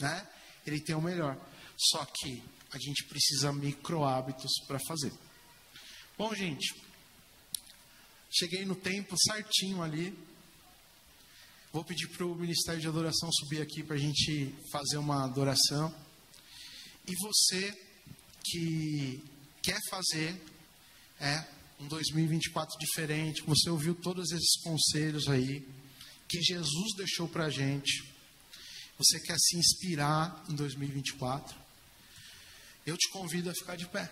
né? 0.00 0.26
Ele 0.66 0.80
tem 0.80 0.96
o 0.96 1.02
melhor. 1.02 1.36
Só 1.76 2.04
que 2.04 2.42
a 2.72 2.78
gente 2.78 3.04
precisa 3.04 3.52
micro 3.52 4.04
hábitos 4.04 4.50
para 4.66 4.78
fazer. 4.86 5.12
Bom, 6.16 6.34
gente, 6.34 6.74
cheguei 8.30 8.64
no 8.64 8.74
tempo 8.74 9.14
certinho 9.18 9.82
ali. 9.82 10.16
Vou 11.70 11.84
pedir 11.84 12.08
para 12.08 12.24
o 12.24 12.34
Ministério 12.34 12.80
de 12.80 12.88
Adoração 12.88 13.30
subir 13.30 13.60
aqui 13.60 13.82
para 13.82 13.96
a 13.96 13.98
gente 13.98 14.54
fazer 14.72 14.96
uma 14.96 15.24
adoração. 15.24 15.94
E 17.06 17.14
você 17.16 17.78
que 18.42 19.22
quer 19.62 19.78
fazer 19.90 20.42
é 21.20 21.44
um 21.78 21.86
2024 21.86 22.78
diferente, 22.78 23.42
você 23.42 23.68
ouviu 23.68 23.94
todos 23.94 24.32
esses 24.32 24.62
conselhos 24.62 25.28
aí 25.28 25.68
que 26.26 26.40
Jesus 26.42 26.94
deixou 26.96 27.28
para 27.28 27.44
a 27.44 27.50
gente, 27.50 28.02
você 28.96 29.20
quer 29.20 29.36
se 29.38 29.58
inspirar 29.58 30.42
em 30.48 30.54
2024, 30.54 31.54
eu 32.86 32.96
te 32.96 33.10
convido 33.10 33.50
a 33.50 33.54
ficar 33.54 33.76
de 33.76 33.86
pé. 33.86 34.10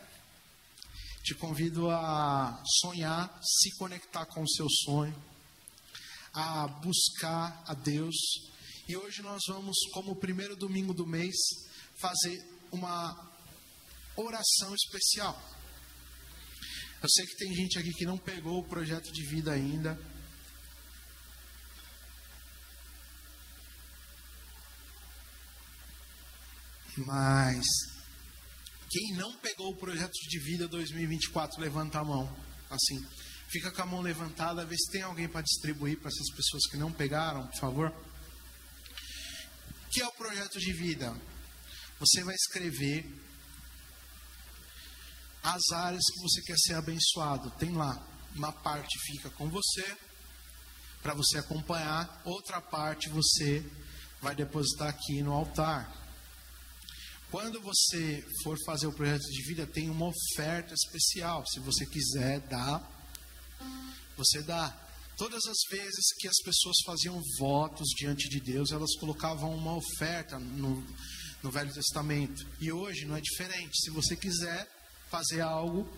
Te 1.25 1.35
convido 1.35 1.91
a 1.91 2.63
sonhar, 2.83 3.41
se 3.43 3.71
conectar 3.79 4.27
com 4.27 4.43
o 4.43 4.49
seu 4.49 4.69
sonho, 4.69 5.17
a 6.37 6.69
buscar 6.69 7.65
a 7.67 7.73
Deus. 7.73 8.15
E 8.87 8.95
hoje 8.95 9.23
nós 9.23 9.41
vamos, 9.49 9.75
como 9.93 10.15
primeiro 10.15 10.55
domingo 10.55 10.93
do 10.93 11.07
mês, 11.07 11.35
fazer 11.99 12.39
uma 12.71 13.33
oração 14.15 14.75
especial. 14.75 15.35
Eu 17.03 17.09
sei 17.09 17.27
que 17.27 17.37
tem 17.37 17.55
gente 17.55 17.79
aqui 17.79 17.91
que 17.93 18.05
não 18.05 18.19
pegou 18.19 18.59
o 18.59 18.69
projeto 18.69 19.11
de 19.13 19.25
vida 19.25 19.53
ainda. 19.53 19.99
Mas 26.99 27.65
quem 28.91 29.17
não 29.17 29.37
pegou 29.39 29.71
o 29.71 29.77
projeto 29.77 30.13
de 30.13 30.39
vida 30.39 30.69
2024, 30.69 31.61
levanta 31.61 31.99
a 31.99 32.05
mão. 32.05 32.25
Assim, 32.69 33.07
fica 33.49 33.71
com 33.71 33.83
a 33.83 33.87
mão 33.87 34.01
levantada, 34.01 34.65
vê 34.65 34.77
se 34.77 34.91
tem 34.91 35.03
alguém 35.03 35.29
para 35.29 35.43
distribuir 35.43 35.99
para 35.99 36.09
essas 36.09 36.31
pessoas 36.35 36.67
que 36.71 36.77
não 36.77 36.93
pegaram, 36.93 37.47
por 37.47 37.61
favor. 37.61 37.95
Que 39.91 40.03
é 40.03 40.07
o 40.07 40.13
projeto 40.13 40.59
de 40.59 40.73
vida? 40.73 41.15
Você 41.99 42.23
vai 42.23 42.35
escrever 42.35 43.07
as 45.43 45.63
áreas 45.73 46.03
que 46.11 46.21
você 46.21 46.43
quer 46.43 46.59
ser 46.59 46.75
abençoado. 46.75 47.51
Tem 47.53 47.73
lá, 47.73 48.05
uma 48.35 48.53
parte 48.53 48.99
fica 49.07 49.31
com 49.31 49.49
você, 49.49 49.97
para 51.03 51.15
você 51.15 51.39
acompanhar, 51.39 52.21
outra 52.25 52.61
parte 52.61 53.09
você 53.09 53.65
vai 54.21 54.35
depositar 54.35 54.89
aqui 54.89 55.23
no 55.23 55.33
altar. 55.33 56.05
Quando 57.31 57.61
você 57.61 58.25
for 58.43 58.57
fazer 58.65 58.87
o 58.87 58.93
projeto 58.93 59.23
de 59.23 59.43
vida, 59.43 59.67
tem 59.67 59.89
uma 59.89 60.07
oferta 60.07 60.75
especial. 60.75 61.47
Se 61.47 61.61
você 61.61 61.87
quiser 61.87 62.41
dar, 62.49 62.96
você 64.17 64.43
dá. 64.43 64.75
Todas 65.17 65.47
as 65.47 65.57
vezes 65.71 66.13
que 66.19 66.29
as 66.29 66.37
pessoas 66.45 66.77
faziam 66.85 67.23
votos 67.39 67.89
diante 67.97 68.29
de 68.29 68.41
Deus, 68.41 68.71
elas 68.71 68.95
colocavam 68.97 69.55
uma 69.55 69.75
oferta 69.75 70.39
no, 70.39 70.85
no 71.43 71.51
Velho 71.51 71.73
Testamento. 71.73 72.47
E 72.61 72.71
hoje 72.71 73.07
não 73.07 73.17
é 73.17 73.21
diferente. 73.21 73.81
Se 73.83 73.91
você 73.91 74.15
quiser 74.15 74.69
fazer 75.11 75.41
algo, 75.41 75.89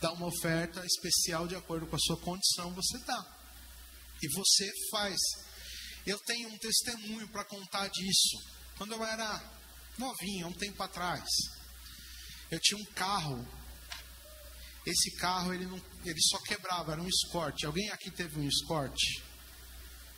dar 0.00 0.12
uma 0.12 0.26
oferta 0.26 0.84
especial 0.84 1.46
de 1.46 1.56
acordo 1.56 1.86
com 1.86 1.96
a 1.96 2.00
sua 2.00 2.18
condição, 2.18 2.74
você 2.74 2.98
dá. 3.06 3.38
E 4.22 4.28
você 4.34 4.70
faz. 4.90 5.16
Eu 6.06 6.18
tenho 6.26 6.48
um 6.48 6.58
testemunho 6.58 7.28
para 7.28 7.44
contar 7.44 7.88
disso. 7.88 8.38
Quando 8.76 8.92
eu 8.92 9.04
era 9.04 9.42
novinho, 9.96 10.46
há 10.46 10.48
um 10.48 10.52
tempo 10.52 10.82
atrás, 10.82 11.24
eu 12.50 12.58
tinha 12.60 12.80
um 12.80 12.84
carro. 12.92 13.46
Esse 14.86 15.10
carro 15.16 15.52
ele, 15.52 15.66
não, 15.66 15.80
ele 16.10 16.20
só 16.22 16.38
quebrava, 16.38 16.92
era 16.92 17.02
um 17.02 17.08
Escort. 17.08 17.64
Alguém 17.64 17.90
aqui 17.90 18.10
teve 18.10 18.40
um 18.40 18.48
Escort? 18.48 18.96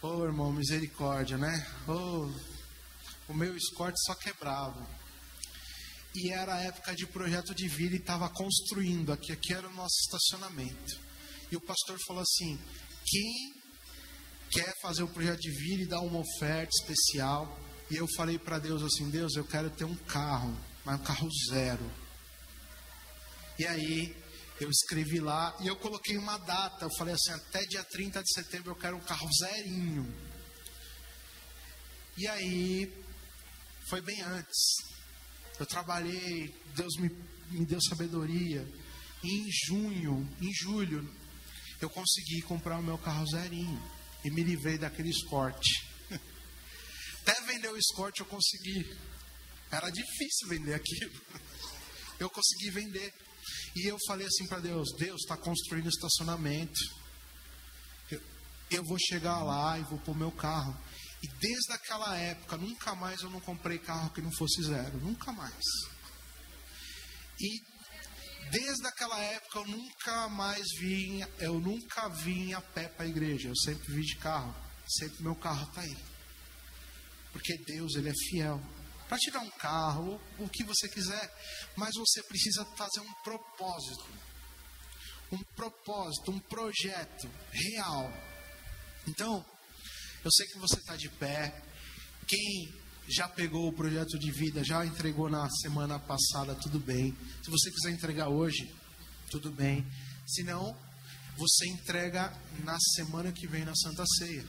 Ô 0.03 0.09
oh, 0.09 0.25
irmão, 0.25 0.53
misericórdia, 0.53 1.37
né? 1.37 1.67
Oh, 1.87 2.31
o 3.29 3.35
meu 3.35 3.57
Escort 3.57 3.95
só 4.07 4.15
quebrava. 4.15 4.89
E 6.15 6.33
era 6.33 6.55
a 6.55 6.61
época 6.61 6.95
de 6.95 7.07
projeto 7.07 7.55
de 7.55 7.69
vida 7.69 7.95
e 7.95 7.99
estava 7.99 8.29
construindo 8.29 9.13
aqui. 9.13 9.31
Aqui 9.33 9.53
era 9.53 9.69
o 9.69 9.75
nosso 9.75 9.95
estacionamento. 10.07 10.99
E 11.53 11.57
o 11.57 11.61
pastor 11.61 11.99
falou 12.07 12.23
assim: 12.23 12.59
quem 13.05 13.55
quer 14.51 14.73
fazer 14.83 15.03
o 15.03 15.09
projeto 15.09 15.41
de 15.41 15.51
vida 15.51 15.83
e 15.83 15.87
dar 15.87 16.01
uma 16.01 16.21
oferta 16.21 16.71
especial? 16.81 17.59
E 17.91 17.97
eu 17.97 18.07
falei 18.17 18.39
para 18.39 18.59
Deus 18.59 18.83
assim: 18.83 19.09
Deus, 19.11 19.37
eu 19.37 19.45
quero 19.45 19.71
ter 19.71 19.85
um 19.85 19.97
carro, 19.97 20.57
mas 20.85 21.01
um 21.01 21.05
carro 21.05 21.29
zero. 21.51 21.91
E 23.59 23.67
aí 23.67 24.17
Eu 24.61 24.69
escrevi 24.69 25.21
lá 25.21 25.57
e 25.61 25.69
eu 25.69 25.77
coloquei 25.77 26.19
uma 26.19 26.37
data. 26.37 26.85
Eu 26.85 26.91
falei 26.99 27.15
assim: 27.15 27.33
até 27.33 27.65
dia 27.65 27.83
30 27.83 28.23
de 28.23 28.35
setembro 28.35 28.73
eu 28.73 28.77
quero 28.77 28.97
um 28.97 29.01
carro 29.01 29.27
zerinho. 29.43 30.31
E 32.19 32.29
aí, 32.29 32.93
foi 33.89 34.03
bem 34.03 34.21
antes. 34.21 34.75
Eu 35.59 35.65
trabalhei, 35.65 36.55
Deus 36.77 36.95
me, 36.99 37.09
me 37.51 37.65
deu 37.65 37.81
sabedoria. 37.81 38.67
E 39.25 39.29
em 39.29 39.51
junho, 39.67 40.29
em 40.43 40.53
julho, 40.53 41.09
eu 41.81 41.89
consegui 41.89 42.43
comprar 42.43 42.79
o 42.79 42.83
meu 42.83 42.99
carro 42.99 43.27
zerinho. 43.27 43.83
E 44.23 44.31
me 44.31 44.43
livrei 44.43 44.77
daquele 44.77 45.09
escorte. 45.09 45.83
Até 47.23 47.41
vender 47.47 47.69
o 47.69 47.79
escorte 47.79 48.21
eu 48.21 48.27
consegui. 48.27 48.95
Era 49.71 49.89
difícil 49.89 50.49
vender 50.49 50.75
aquilo. 50.75 51.19
Eu 52.19 52.29
consegui 52.29 52.71
vender. 52.71 53.15
E 53.77 53.87
eu 53.87 53.97
falei 54.07 54.27
assim 54.27 54.47
para 54.47 54.61
Deus: 54.61 54.89
Deus 54.99 55.21
está 55.23 55.37
construindo 55.37 55.89
estacionamento. 55.89 56.81
Eu, 58.11 58.21
eu 58.71 58.85
vou 58.85 58.99
chegar 58.99 59.43
lá 59.43 59.79
e 59.79 59.83
vou 59.85 59.99
pôr 59.99 60.17
meu 60.17 60.33
carro. 60.33 60.77
E 61.23 61.29
desde 61.39 61.73
aquela 61.73 62.17
época, 62.17 62.57
nunca 62.57 62.95
mais 62.95 63.21
eu 63.21 63.31
não 63.31 63.41
comprei 63.41 63.79
carro 63.79 64.11
que 64.11 64.23
não 64.23 64.33
fosse 64.33 64.63
zero. 64.63 64.99
Nunca 64.99 65.33
mais. 65.33 65.65
E 67.39 67.63
desde 68.51 68.87
aquela 68.87 69.19
época 69.19 69.59
eu 69.61 69.67
nunca 69.67 70.29
mais 70.29 70.67
vim, 70.79 71.23
eu 71.39 71.61
nunca 71.61 72.09
vim 72.09 72.53
a 72.55 72.61
pé 72.61 72.89
para 72.89 73.05
a 73.05 73.09
igreja. 73.09 73.49
Eu 73.49 73.57
sempre 73.57 73.93
vim 73.93 74.03
de 74.03 74.17
carro. 74.17 74.55
Sempre 74.99 75.23
meu 75.23 75.37
carro 75.37 75.69
está 75.69 75.83
aí. 75.83 75.97
Porque 77.33 77.57
Deus, 77.59 77.95
Ele 77.95 78.09
é 78.09 78.15
fiel. 78.29 78.61
Para 79.11 79.19
te 79.19 79.29
dar 79.33 79.41
um 79.41 79.51
carro, 79.51 80.21
o 80.39 80.49
que 80.49 80.63
você 80.63 80.89
quiser, 80.89 81.37
mas 81.75 81.97
você 81.97 82.23
precisa 82.23 82.65
fazer 82.77 83.01
um 83.01 83.13
propósito. 83.25 84.09
Um 85.33 85.43
propósito, 85.57 86.31
um 86.31 86.39
projeto 86.39 87.29
real. 87.51 88.09
Então, 89.09 89.45
eu 90.25 90.31
sei 90.31 90.47
que 90.47 90.61
você 90.61 90.77
está 90.77 90.95
de 90.95 91.09
pé. 91.09 91.61
Quem 92.25 92.73
já 93.09 93.29
pegou 93.29 93.67
o 93.67 93.73
projeto 93.73 94.17
de 94.17 94.31
vida, 94.31 94.63
já 94.63 94.87
entregou 94.87 95.29
na 95.29 95.51
semana 95.51 95.99
passada, 95.99 96.55
tudo 96.55 96.79
bem. 96.79 97.13
Se 97.43 97.51
você 97.51 97.69
quiser 97.69 97.91
entregar 97.91 98.29
hoje, 98.29 98.73
tudo 99.29 99.51
bem. 99.51 99.85
Se 100.25 100.45
não, 100.45 100.73
você 101.37 101.67
entrega 101.67 102.33
na 102.63 102.79
semana 102.95 103.33
que 103.33 103.49
vem 103.49 103.65
na 103.65 103.75
Santa 103.75 104.05
Ceia. 104.07 104.47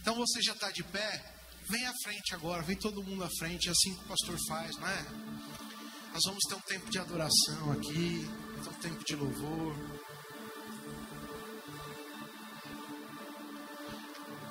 Então 0.00 0.16
você 0.16 0.42
já 0.42 0.52
está 0.52 0.68
de 0.72 0.82
pé? 0.82 1.39
Vem 1.70 1.86
à 1.86 1.94
frente 2.02 2.34
agora, 2.34 2.62
vem 2.64 2.76
todo 2.76 3.00
mundo 3.04 3.22
à 3.22 3.30
frente, 3.38 3.68
é 3.68 3.70
assim 3.70 3.94
que 3.94 4.04
o 4.04 4.08
pastor 4.08 4.36
faz, 4.48 4.76
não 4.76 4.88
é? 4.88 5.02
Nós 6.12 6.22
vamos 6.24 6.44
ter 6.48 6.54
um 6.56 6.60
tempo 6.62 6.90
de 6.90 6.98
adoração 6.98 7.70
aqui, 7.70 8.28
um 8.58 8.72
tempo 8.80 9.04
de 9.04 9.14
louvor. 9.14 9.76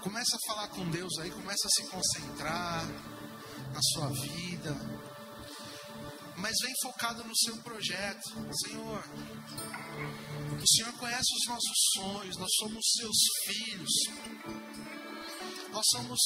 Começa 0.02 0.38
a 0.38 0.48
falar 0.48 0.70
com 0.70 0.90
Deus 0.90 1.20
aí, 1.20 1.30
começa 1.30 1.68
a 1.68 1.70
se 1.70 1.84
concentrar 1.90 2.88
na 3.74 3.82
sua 3.82 4.08
vida. 4.12 4.74
Mas 6.38 6.54
vem 6.64 6.74
focado 6.82 7.22
no 7.26 7.36
seu 7.36 7.58
projeto. 7.58 8.30
Senhor, 8.66 9.04
o 10.58 10.68
Senhor 10.68 10.94
conhece 10.94 11.36
os 11.36 11.48
nossos 11.50 11.78
sonhos, 11.96 12.38
nós 12.38 12.52
somos 12.60 12.86
seus 12.96 13.18
filhos. 13.46 14.99
Nós 15.72 15.86
somos 15.92 16.20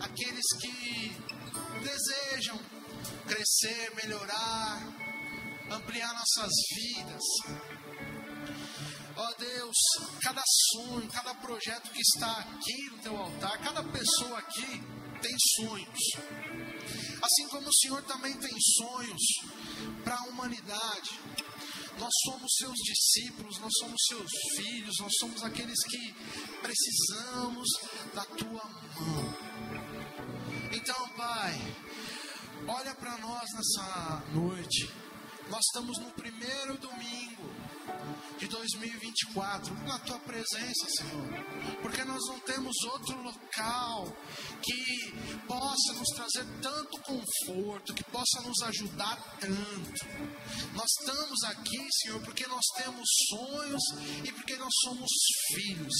aqueles 0.00 0.44
que 0.60 1.16
desejam 1.82 2.58
crescer, 3.26 3.94
melhorar, 3.94 4.82
ampliar 5.70 6.12
nossas 6.14 6.52
vidas. 6.74 7.22
Ó 9.16 9.28
oh 9.28 9.34
Deus, 9.38 9.76
cada 10.22 10.42
sonho, 10.72 11.08
cada 11.10 11.34
projeto 11.34 11.90
que 11.90 12.00
está 12.00 12.38
aqui 12.38 12.90
no 12.90 12.98
teu 12.98 13.16
altar, 13.16 13.58
cada 13.58 13.82
pessoa 13.84 14.38
aqui 14.38 14.82
tem 15.20 15.36
sonhos. 15.56 15.98
Assim 17.22 17.48
como 17.48 17.68
o 17.68 17.74
Senhor 17.74 18.02
também 18.02 18.32
tem 18.38 18.56
sonhos 18.78 19.22
para 20.04 20.14
a 20.14 20.24
humanidade. 20.28 21.20
Nós 21.98 22.12
somos 22.24 22.52
seus 22.56 22.76
discípulos, 22.78 23.58
nós 23.58 23.72
somos 23.78 24.00
seus 24.06 24.30
filhos, 24.56 24.94
nós 25.00 25.12
somos 25.18 25.42
aqueles 25.42 25.78
que 25.84 26.14
precisamos 26.62 27.68
da 28.14 28.24
tua 28.24 28.64
mão. 28.64 29.34
Então, 30.72 31.08
Pai, 31.16 31.54
olha 32.68 32.94
para 32.94 33.18
nós 33.18 33.48
nessa 33.52 34.22
noite. 34.32 34.90
Nós 35.50 35.64
estamos 35.64 35.98
no 35.98 36.10
primeiro 36.12 36.76
domingo 36.78 37.57
de 38.38 38.46
2024 38.46 39.74
na 39.84 39.98
tua 40.00 40.18
presença, 40.20 40.86
Senhor. 40.96 41.28
Porque 41.82 42.04
nós 42.04 42.20
não 42.28 42.38
temos 42.40 42.74
outro 42.84 43.20
local 43.22 44.16
que 44.62 45.12
possa 45.46 45.92
nos 45.94 46.08
trazer 46.14 46.46
tanto 46.62 47.00
conforto, 47.02 47.94
que 47.94 48.04
possa 48.04 48.40
nos 48.42 48.62
ajudar 48.62 49.16
tanto. 49.40 50.06
Nós 50.74 50.88
estamos 51.00 51.42
aqui, 51.44 51.88
Senhor, 52.02 52.20
porque 52.22 52.46
nós 52.46 52.64
temos 52.76 53.08
sonhos 53.28 53.82
e 54.24 54.32
porque 54.32 54.56
nós 54.56 54.72
somos 54.84 55.10
filhos. 55.54 55.94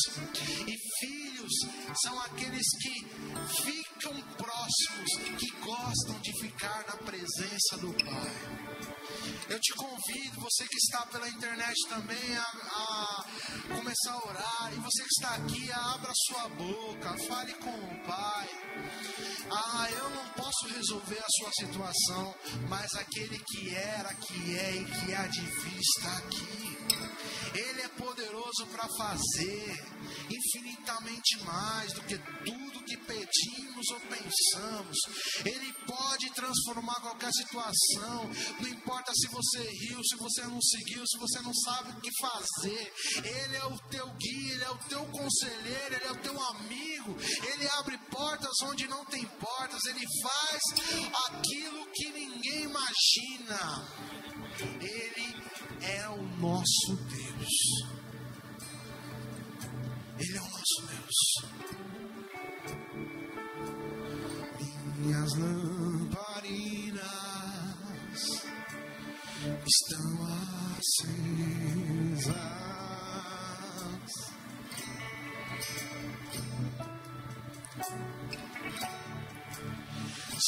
E 0.67 0.77
filhos 1.01 1.53
são 2.03 2.19
aqueles 2.21 2.67
que 2.81 2.95
ficam 3.63 4.21
próximos, 4.37 5.39
que 5.39 5.51
gostam 5.61 6.21
de 6.21 6.41
ficar 6.41 6.85
na 6.87 6.97
presença 6.99 7.77
do 7.79 7.93
Pai. 8.05 9.08
Eu 9.49 9.59
te 9.61 9.73
convido, 9.75 10.41
você 10.41 10.67
que 10.67 10.77
está 10.77 11.07
pela 11.07 11.29
internet 11.29 11.75
também, 11.89 12.37
a, 12.37 12.43
a, 12.43 13.25
começar 13.75 14.13
a 14.13 14.29
orar. 14.29 14.73
E 14.73 14.77
você 14.77 15.03
que 15.03 15.09
está 15.09 15.35
aqui, 15.35 15.73
abra 15.73 16.13
sua 16.27 16.49
boca, 16.51 17.17
fale 17.27 17.55
com 17.55 17.71
o 17.71 18.05
Pai. 18.07 18.49
Ah, 19.51 19.89
eu 19.91 20.11
não 20.11 20.29
posso 20.31 20.69
resolver 20.69 21.19
a 21.19 21.31
sua 21.31 21.53
situação, 21.53 22.35
mas 22.69 22.93
aquele 22.95 23.39
que 23.39 23.75
era, 23.75 24.15
que 24.15 24.57
é 24.57 24.77
e 24.77 24.85
que 24.85 25.15
há 25.15 25.27
de 25.27 25.41
vir 25.41 25.81
está 25.81 26.19
aqui. 26.19 26.78
Ele 27.55 27.81
é 27.83 27.89
poderoso 27.89 28.67
para 28.71 28.87
fazer 28.97 29.85
infinitamente 30.31 31.43
mais 31.45 31.93
do 31.93 32.03
que 32.03 32.19
tudo 32.19 32.85
que 32.85 32.97
pedimos 32.97 33.89
ou 33.91 34.01
pensamos. 34.01 34.99
Ele 35.45 35.73
pode 35.87 36.31
transformar 36.31 37.01
qualquer 37.01 37.33
situação. 37.33 38.31
Não 38.61 38.69
importa 38.69 39.13
se 39.15 39.29
você 39.29 39.63
riu, 39.63 40.03
se 40.05 40.17
você 40.17 40.43
não 40.43 40.61
seguiu, 40.61 41.07
se 41.07 41.19
você 41.19 41.41
não 41.41 41.55
sabe 41.55 41.93
o 41.93 42.01
que 42.01 42.11
fazer. 42.21 42.93
Ele 43.17 43.57
é 43.57 43.65
o 43.65 43.79
teu 43.91 44.07
guia, 44.15 44.55
ele 44.55 44.65
é 44.65 44.71
o 44.71 44.79
teu 44.89 45.05
conselheiro, 45.07 45.95
ele 45.95 46.05
é 46.05 46.13
o 46.13 46.23
teu 46.23 46.43
amigo. 46.43 47.17
Ele 47.53 47.69
abre 47.79 47.99
portas 48.11 48.18
onde 48.63 48.87
não 48.89 49.05
tem 49.07 49.25
portas. 49.41 49.85
Ele 49.87 50.07
faz 50.23 50.63
aquilo 51.29 51.87
que 51.93 52.11
ninguém 52.11 52.63
imagina. 52.65 53.87
Ele 54.81 55.35
é 55.83 56.09
o 56.09 56.23
nosso 56.39 56.97
Deus. 56.97 57.55
Ele 60.19 60.37
é 60.37 60.41
o 60.41 60.49
nosso 60.51 60.83
Deus. 60.87 61.19
Minhas 64.97 65.33
lamparinas 65.39 66.19
estão 69.65 70.27
acesas. 70.77 72.58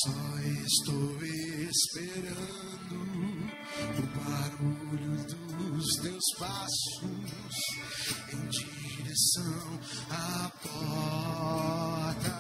Só 0.03 0.13
estou 0.67 1.23
esperando 1.23 2.97
o 3.99 4.03
barulho 4.17 5.15
dos 5.27 5.89
teus 5.97 6.27
passos 6.39 7.55
em 8.33 8.49
direção 8.49 9.81
à 10.09 10.51
porta. 10.63 12.35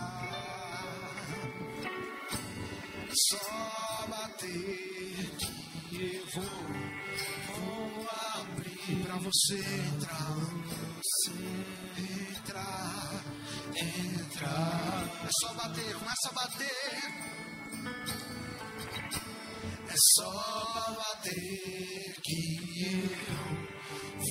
Só 3.29 4.07
bater 4.09 5.31
que 5.91 6.01
eu 6.17 6.27
vou, 6.35 6.45
vou 7.57 8.09
abrir 8.37 8.97
pra 9.05 9.17
você 9.17 9.59
entrar. 9.59 10.37
Você 11.03 11.35
entrar, 12.31 13.25
entrar. 13.77 15.09
É 15.27 15.31
só 15.43 15.53
bater, 15.53 15.93
começa 15.95 16.29
a 16.29 16.33
bater. 16.33 17.50
É 19.89 19.95
só 20.15 20.95
bater 20.97 22.15
que 22.23 23.11
eu 23.29 23.43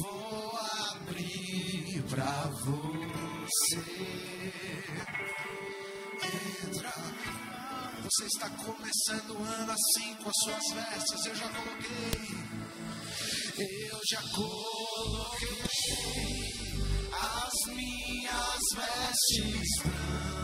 vou 0.01 0.57
abrir 0.91 2.03
pra 2.09 2.49
você 2.63 3.79
entrar. 6.65 7.03
Você 8.03 8.25
está 8.25 8.49
começando 8.49 9.31
o 9.31 9.43
ano 9.43 9.71
assim 9.71 10.15
com 10.15 10.29
as 10.29 10.35
suas 10.43 10.65
vestes, 10.73 11.25
eu 11.25 11.35
já 11.35 11.49
coloquei. 11.49 12.49
Eu 13.59 13.99
já 14.09 14.21
coloquei 14.33 15.59
as 17.11 17.75
minhas 17.75 18.63
vestes 18.75 19.81
brancas. 19.83 20.38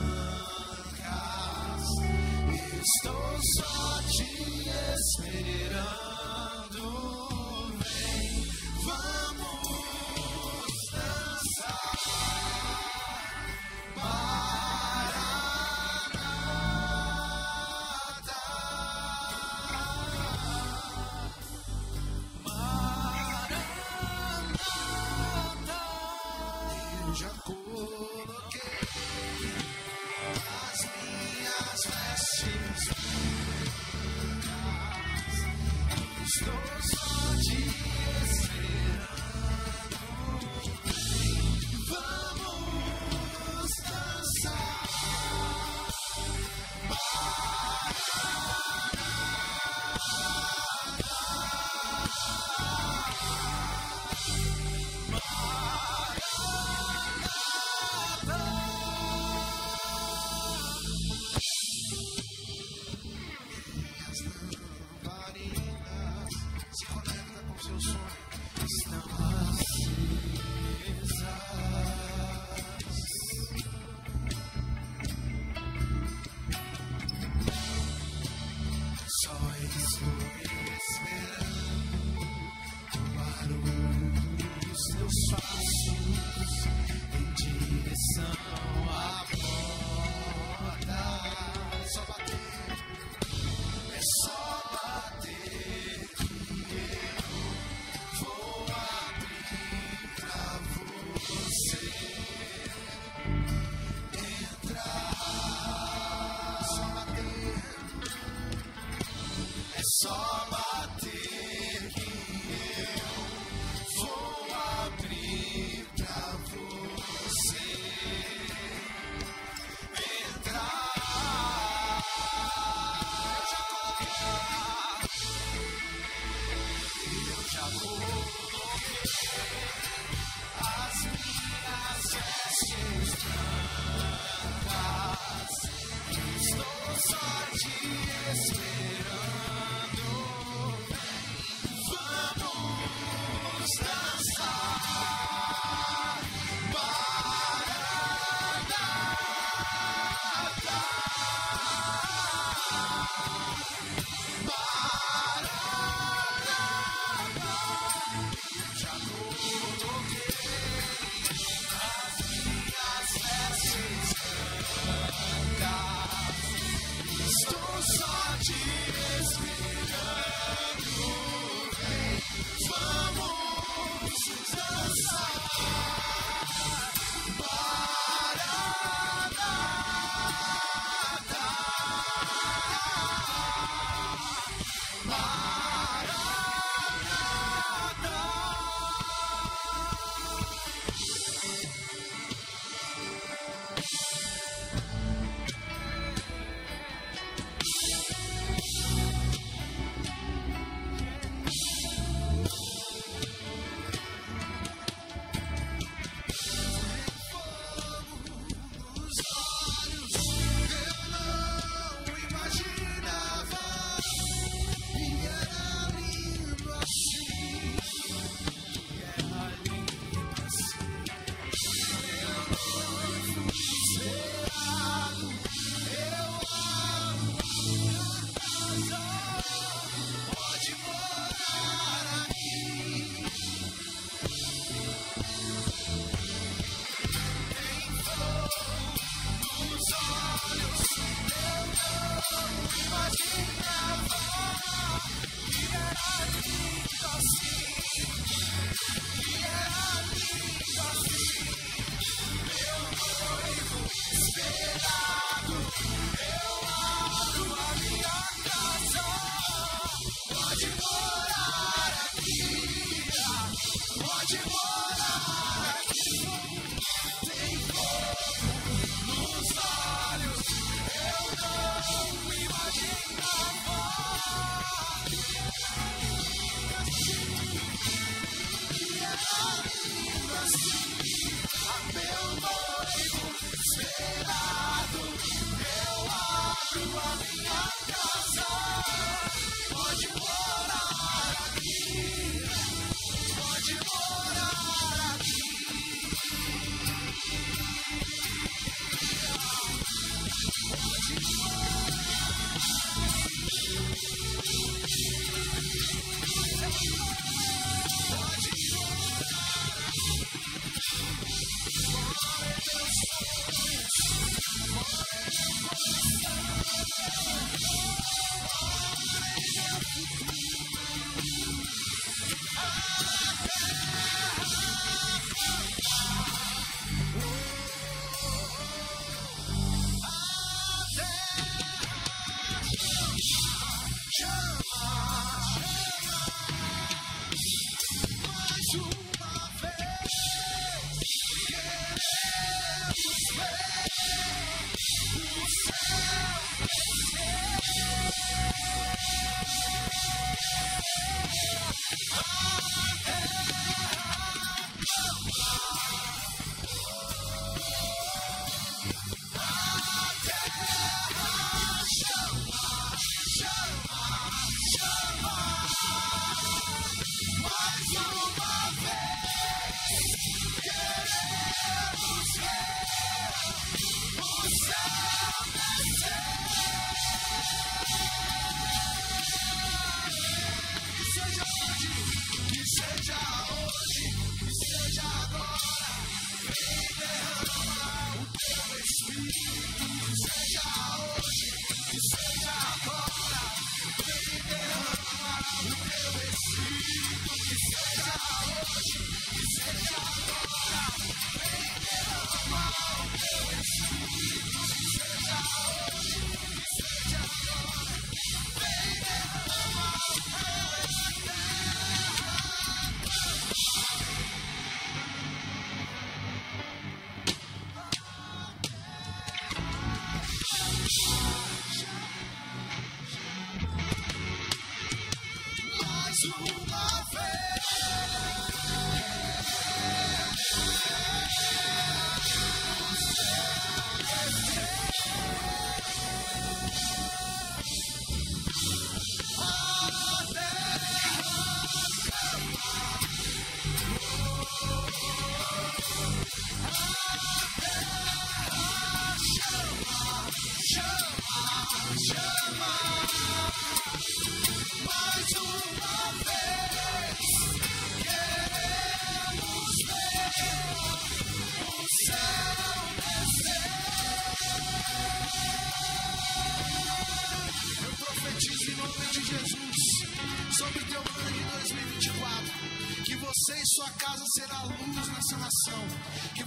Estou 2.85 3.39
só 3.57 3.99
te 4.11 4.29
esperando. 4.99 6.05
Vem, 7.79 8.45
vamos 8.85 9.24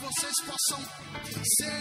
vocês 0.08 0.34
possam 0.46 0.80
ser 1.58 1.80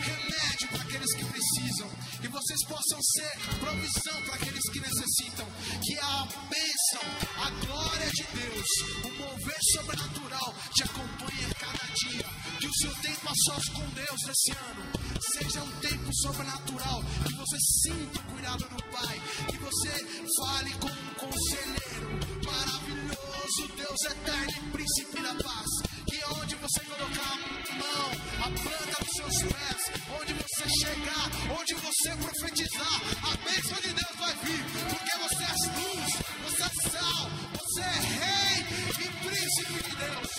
remédio 0.00 0.68
para 0.68 0.82
aqueles 0.82 1.14
que 1.14 1.24
precisam, 1.24 1.88
que 2.20 2.28
vocês 2.28 2.64
possam 2.66 3.00
ser 3.02 3.38
provisão 3.58 4.22
para 4.26 4.34
aqueles 4.34 4.70
que 4.70 4.80
necessitam, 4.80 5.46
que 5.82 5.98
a 5.98 6.28
bênção, 6.50 7.02
a 7.42 7.50
glória 7.64 8.10
de 8.10 8.22
Deus, 8.24 8.68
o 9.04 9.12
mover 9.18 9.58
sobrenatural 9.72 10.54
te 10.74 10.82
acompanhe 10.82 11.46
a 11.50 11.54
cada 11.54 11.94
dia, 11.94 12.26
que 12.60 12.66
o 12.66 12.74
seu 12.74 12.94
tempo 12.96 13.28
a 13.30 13.34
sós 13.46 13.68
com 13.70 13.88
Deus 13.90 14.20
nesse 14.26 14.50
ano 14.52 14.92
seja 15.32 15.62
um 15.62 15.80
tempo 15.80 16.14
sobrenatural, 16.16 17.02
que 17.26 17.34
você 17.34 17.58
sinta 17.82 18.20
o 18.20 18.24
cuidado 18.24 18.68
do 18.68 18.84
Pai, 18.92 19.22
que 19.48 19.58
você 19.58 20.24
fale 20.36 20.70
com 20.74 20.88
um 20.88 21.14
conselheiro 21.14 22.44
maravilhoso, 22.44 23.68
Deus 23.74 24.02
eterno 24.02 24.50
e 24.50 24.70
príncipe 24.70 25.22
da 25.22 25.34
paz 25.42 25.93
onde 26.32 26.54
você 26.56 26.80
colocar 26.80 27.32
a 27.32 27.74
mão, 27.74 28.10
a 28.40 28.50
planta 28.50 29.04
dos 29.04 29.12
seus 29.14 29.52
pés, 29.52 29.82
onde 30.20 30.32
você 30.34 30.68
chegar, 30.80 31.30
onde 31.58 31.74
você 31.74 32.16
profetizar, 32.16 33.00
a 33.22 33.36
bênção 33.48 33.76
de 33.80 33.88
Deus 33.92 34.16
vai 34.18 34.34
vir, 34.44 34.64
porque 34.88 35.18
você 35.18 35.44
é 35.44 35.54
luz, 35.78 36.12
você 36.44 36.62
é 36.62 36.90
sal, 36.90 37.30
você 37.58 37.80
é 37.80 38.00
rei 38.20 38.66
e 38.90 39.26
príncipe 39.26 39.82
de 39.82 39.96
Deus, 39.96 40.30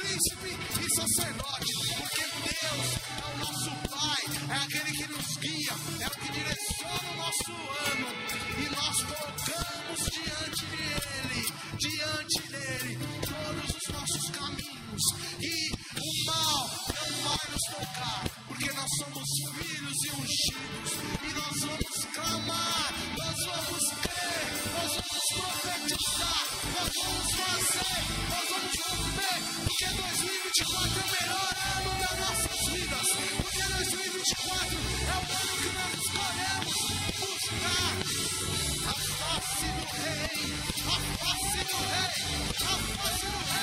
príncipe 0.00 0.50
e 0.84 0.94
sacerdote, 0.94 1.72
porque 1.98 2.22
Deus 2.22 2.86
é 3.16 3.34
o 3.34 3.38
nosso 3.38 3.70
Pai, 3.90 4.22
é 4.50 4.62
aquele 4.62 4.92
que 4.92 5.06
nos 5.12 5.36
guia, 5.36 5.74
é 6.00 6.06
o 6.06 6.10
que 6.10 6.32
direciona 6.32 7.10
o 7.12 7.16
nosso 7.16 7.52
ano. 7.52 8.55
nos 17.56 17.62
tocar, 17.70 18.22
porque 18.46 18.70
nós 18.72 18.90
somos 18.98 19.28
filhos 19.56 20.04
e 20.04 20.10
ungidos, 20.10 20.92
e 21.22 21.32
nós 21.32 21.60
vamos 21.60 22.04
clamar, 22.12 22.92
nós 23.16 23.38
vamos 23.46 23.84
crer, 24.02 24.44
nós 24.74 24.92
vamos 24.92 25.26
profetizar, 25.32 26.44
nós 26.76 26.92
vamos 27.00 27.28
fazer, 27.40 28.00
nós 28.28 28.46
vamos 28.52 28.76
romper, 28.84 29.38
porque 29.64 29.86
2024 29.86 30.76
é 30.76 31.04
o 31.04 31.12
melhor 31.16 31.52
ano 31.76 31.92
das 31.98 32.16
nossas 32.20 32.60
vidas, 32.68 33.08
porque 33.40 33.62
2024 33.62 34.76
é 34.76 35.16
o 35.16 35.32
ano 35.32 35.54
que 35.62 35.70
nós 35.76 35.92
escolhemos 36.04 36.78
buscar 37.16 37.92
a 38.86 38.94
face 39.16 39.68
do 39.76 39.86
Rei, 39.96 40.44
a 40.84 40.96
face 41.24 41.60
do 41.64 41.78
Rei, 41.88 42.20
a 42.60 42.76
face 43.00 43.26
do 43.26 43.38
Rei 43.38 43.55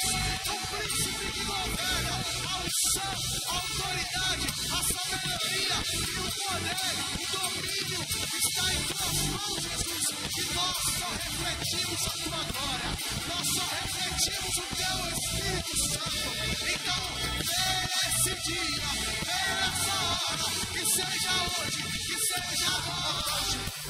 respeito 0.00 0.50
ao 0.50 0.58
príncipe 0.58 1.32
que 1.32 1.44
governa, 1.44 2.14
a 2.48 2.62
unção, 2.64 3.14
à 3.46 3.54
autoridade, 3.54 4.46
a 4.70 4.80
sabedoria 4.90 5.76
e 5.90 6.18
o 6.18 6.28
poder, 6.40 6.94
o 7.10 7.26
domínio 7.36 8.00
está 8.38 8.66
em 8.72 8.82
tuas 8.84 9.18
mãos, 9.28 9.62
Jesus. 9.62 10.04
E 10.38 10.54
nós 10.54 10.76
só 10.98 11.08
refletimos 11.10 12.02
a 12.06 12.10
tua 12.10 12.42
glória, 12.50 12.90
nós 13.28 13.46
só 13.54 13.64
refletimos 13.80 14.54
o 14.56 14.66
teu 14.76 14.96
Espírito 15.18 15.74
Santo. 15.88 16.28
Então, 16.74 17.02
venha 17.44 17.98
esse 18.08 18.32
dia, 18.46 18.88
venha 19.24 19.56
essa 19.68 19.94
hora, 20.10 20.46
que 20.72 20.82
seja 20.86 21.32
hoje, 21.58 21.80
que 21.82 22.16
seja 22.26 22.70
a 22.70 23.10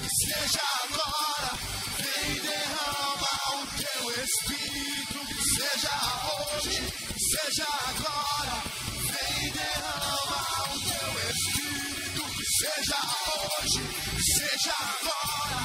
que 0.01 0.09
seja 0.09 0.70
igreja 7.51 7.67
agora. 7.89 8.63
Vem 9.11 9.53
derrama 9.53 10.41
o 10.71 10.81
teu 10.81 11.11
espírito, 11.31 12.23
que 12.37 12.45
seja 12.45 13.01
hoje, 13.27 13.83
seja 14.23 14.75
agora. 14.79 15.61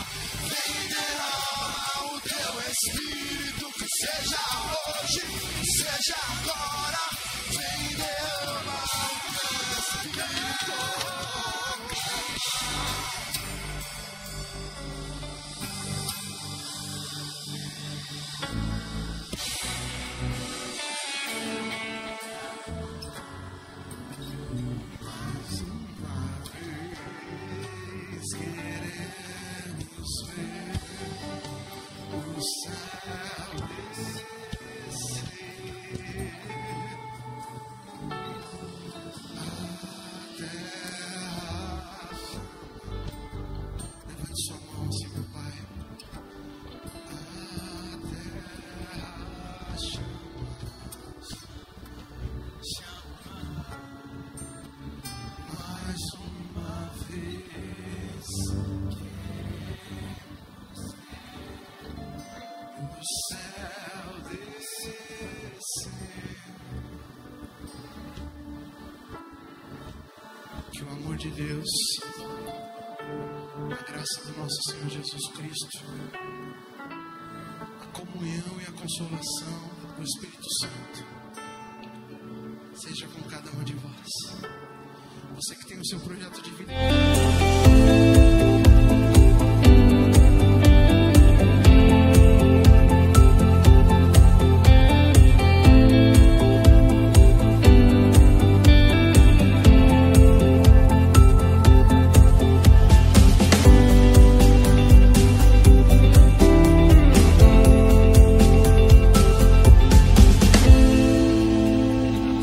Vem 0.49 0.88
derrama 0.88 2.14
o 2.14 2.22
teu 2.22 2.53
espírito, 2.72 3.72
que 3.74 3.88
seja 3.99 4.41
hoje, 5.02 5.22
seja 5.78 6.16
agora. 6.16 6.94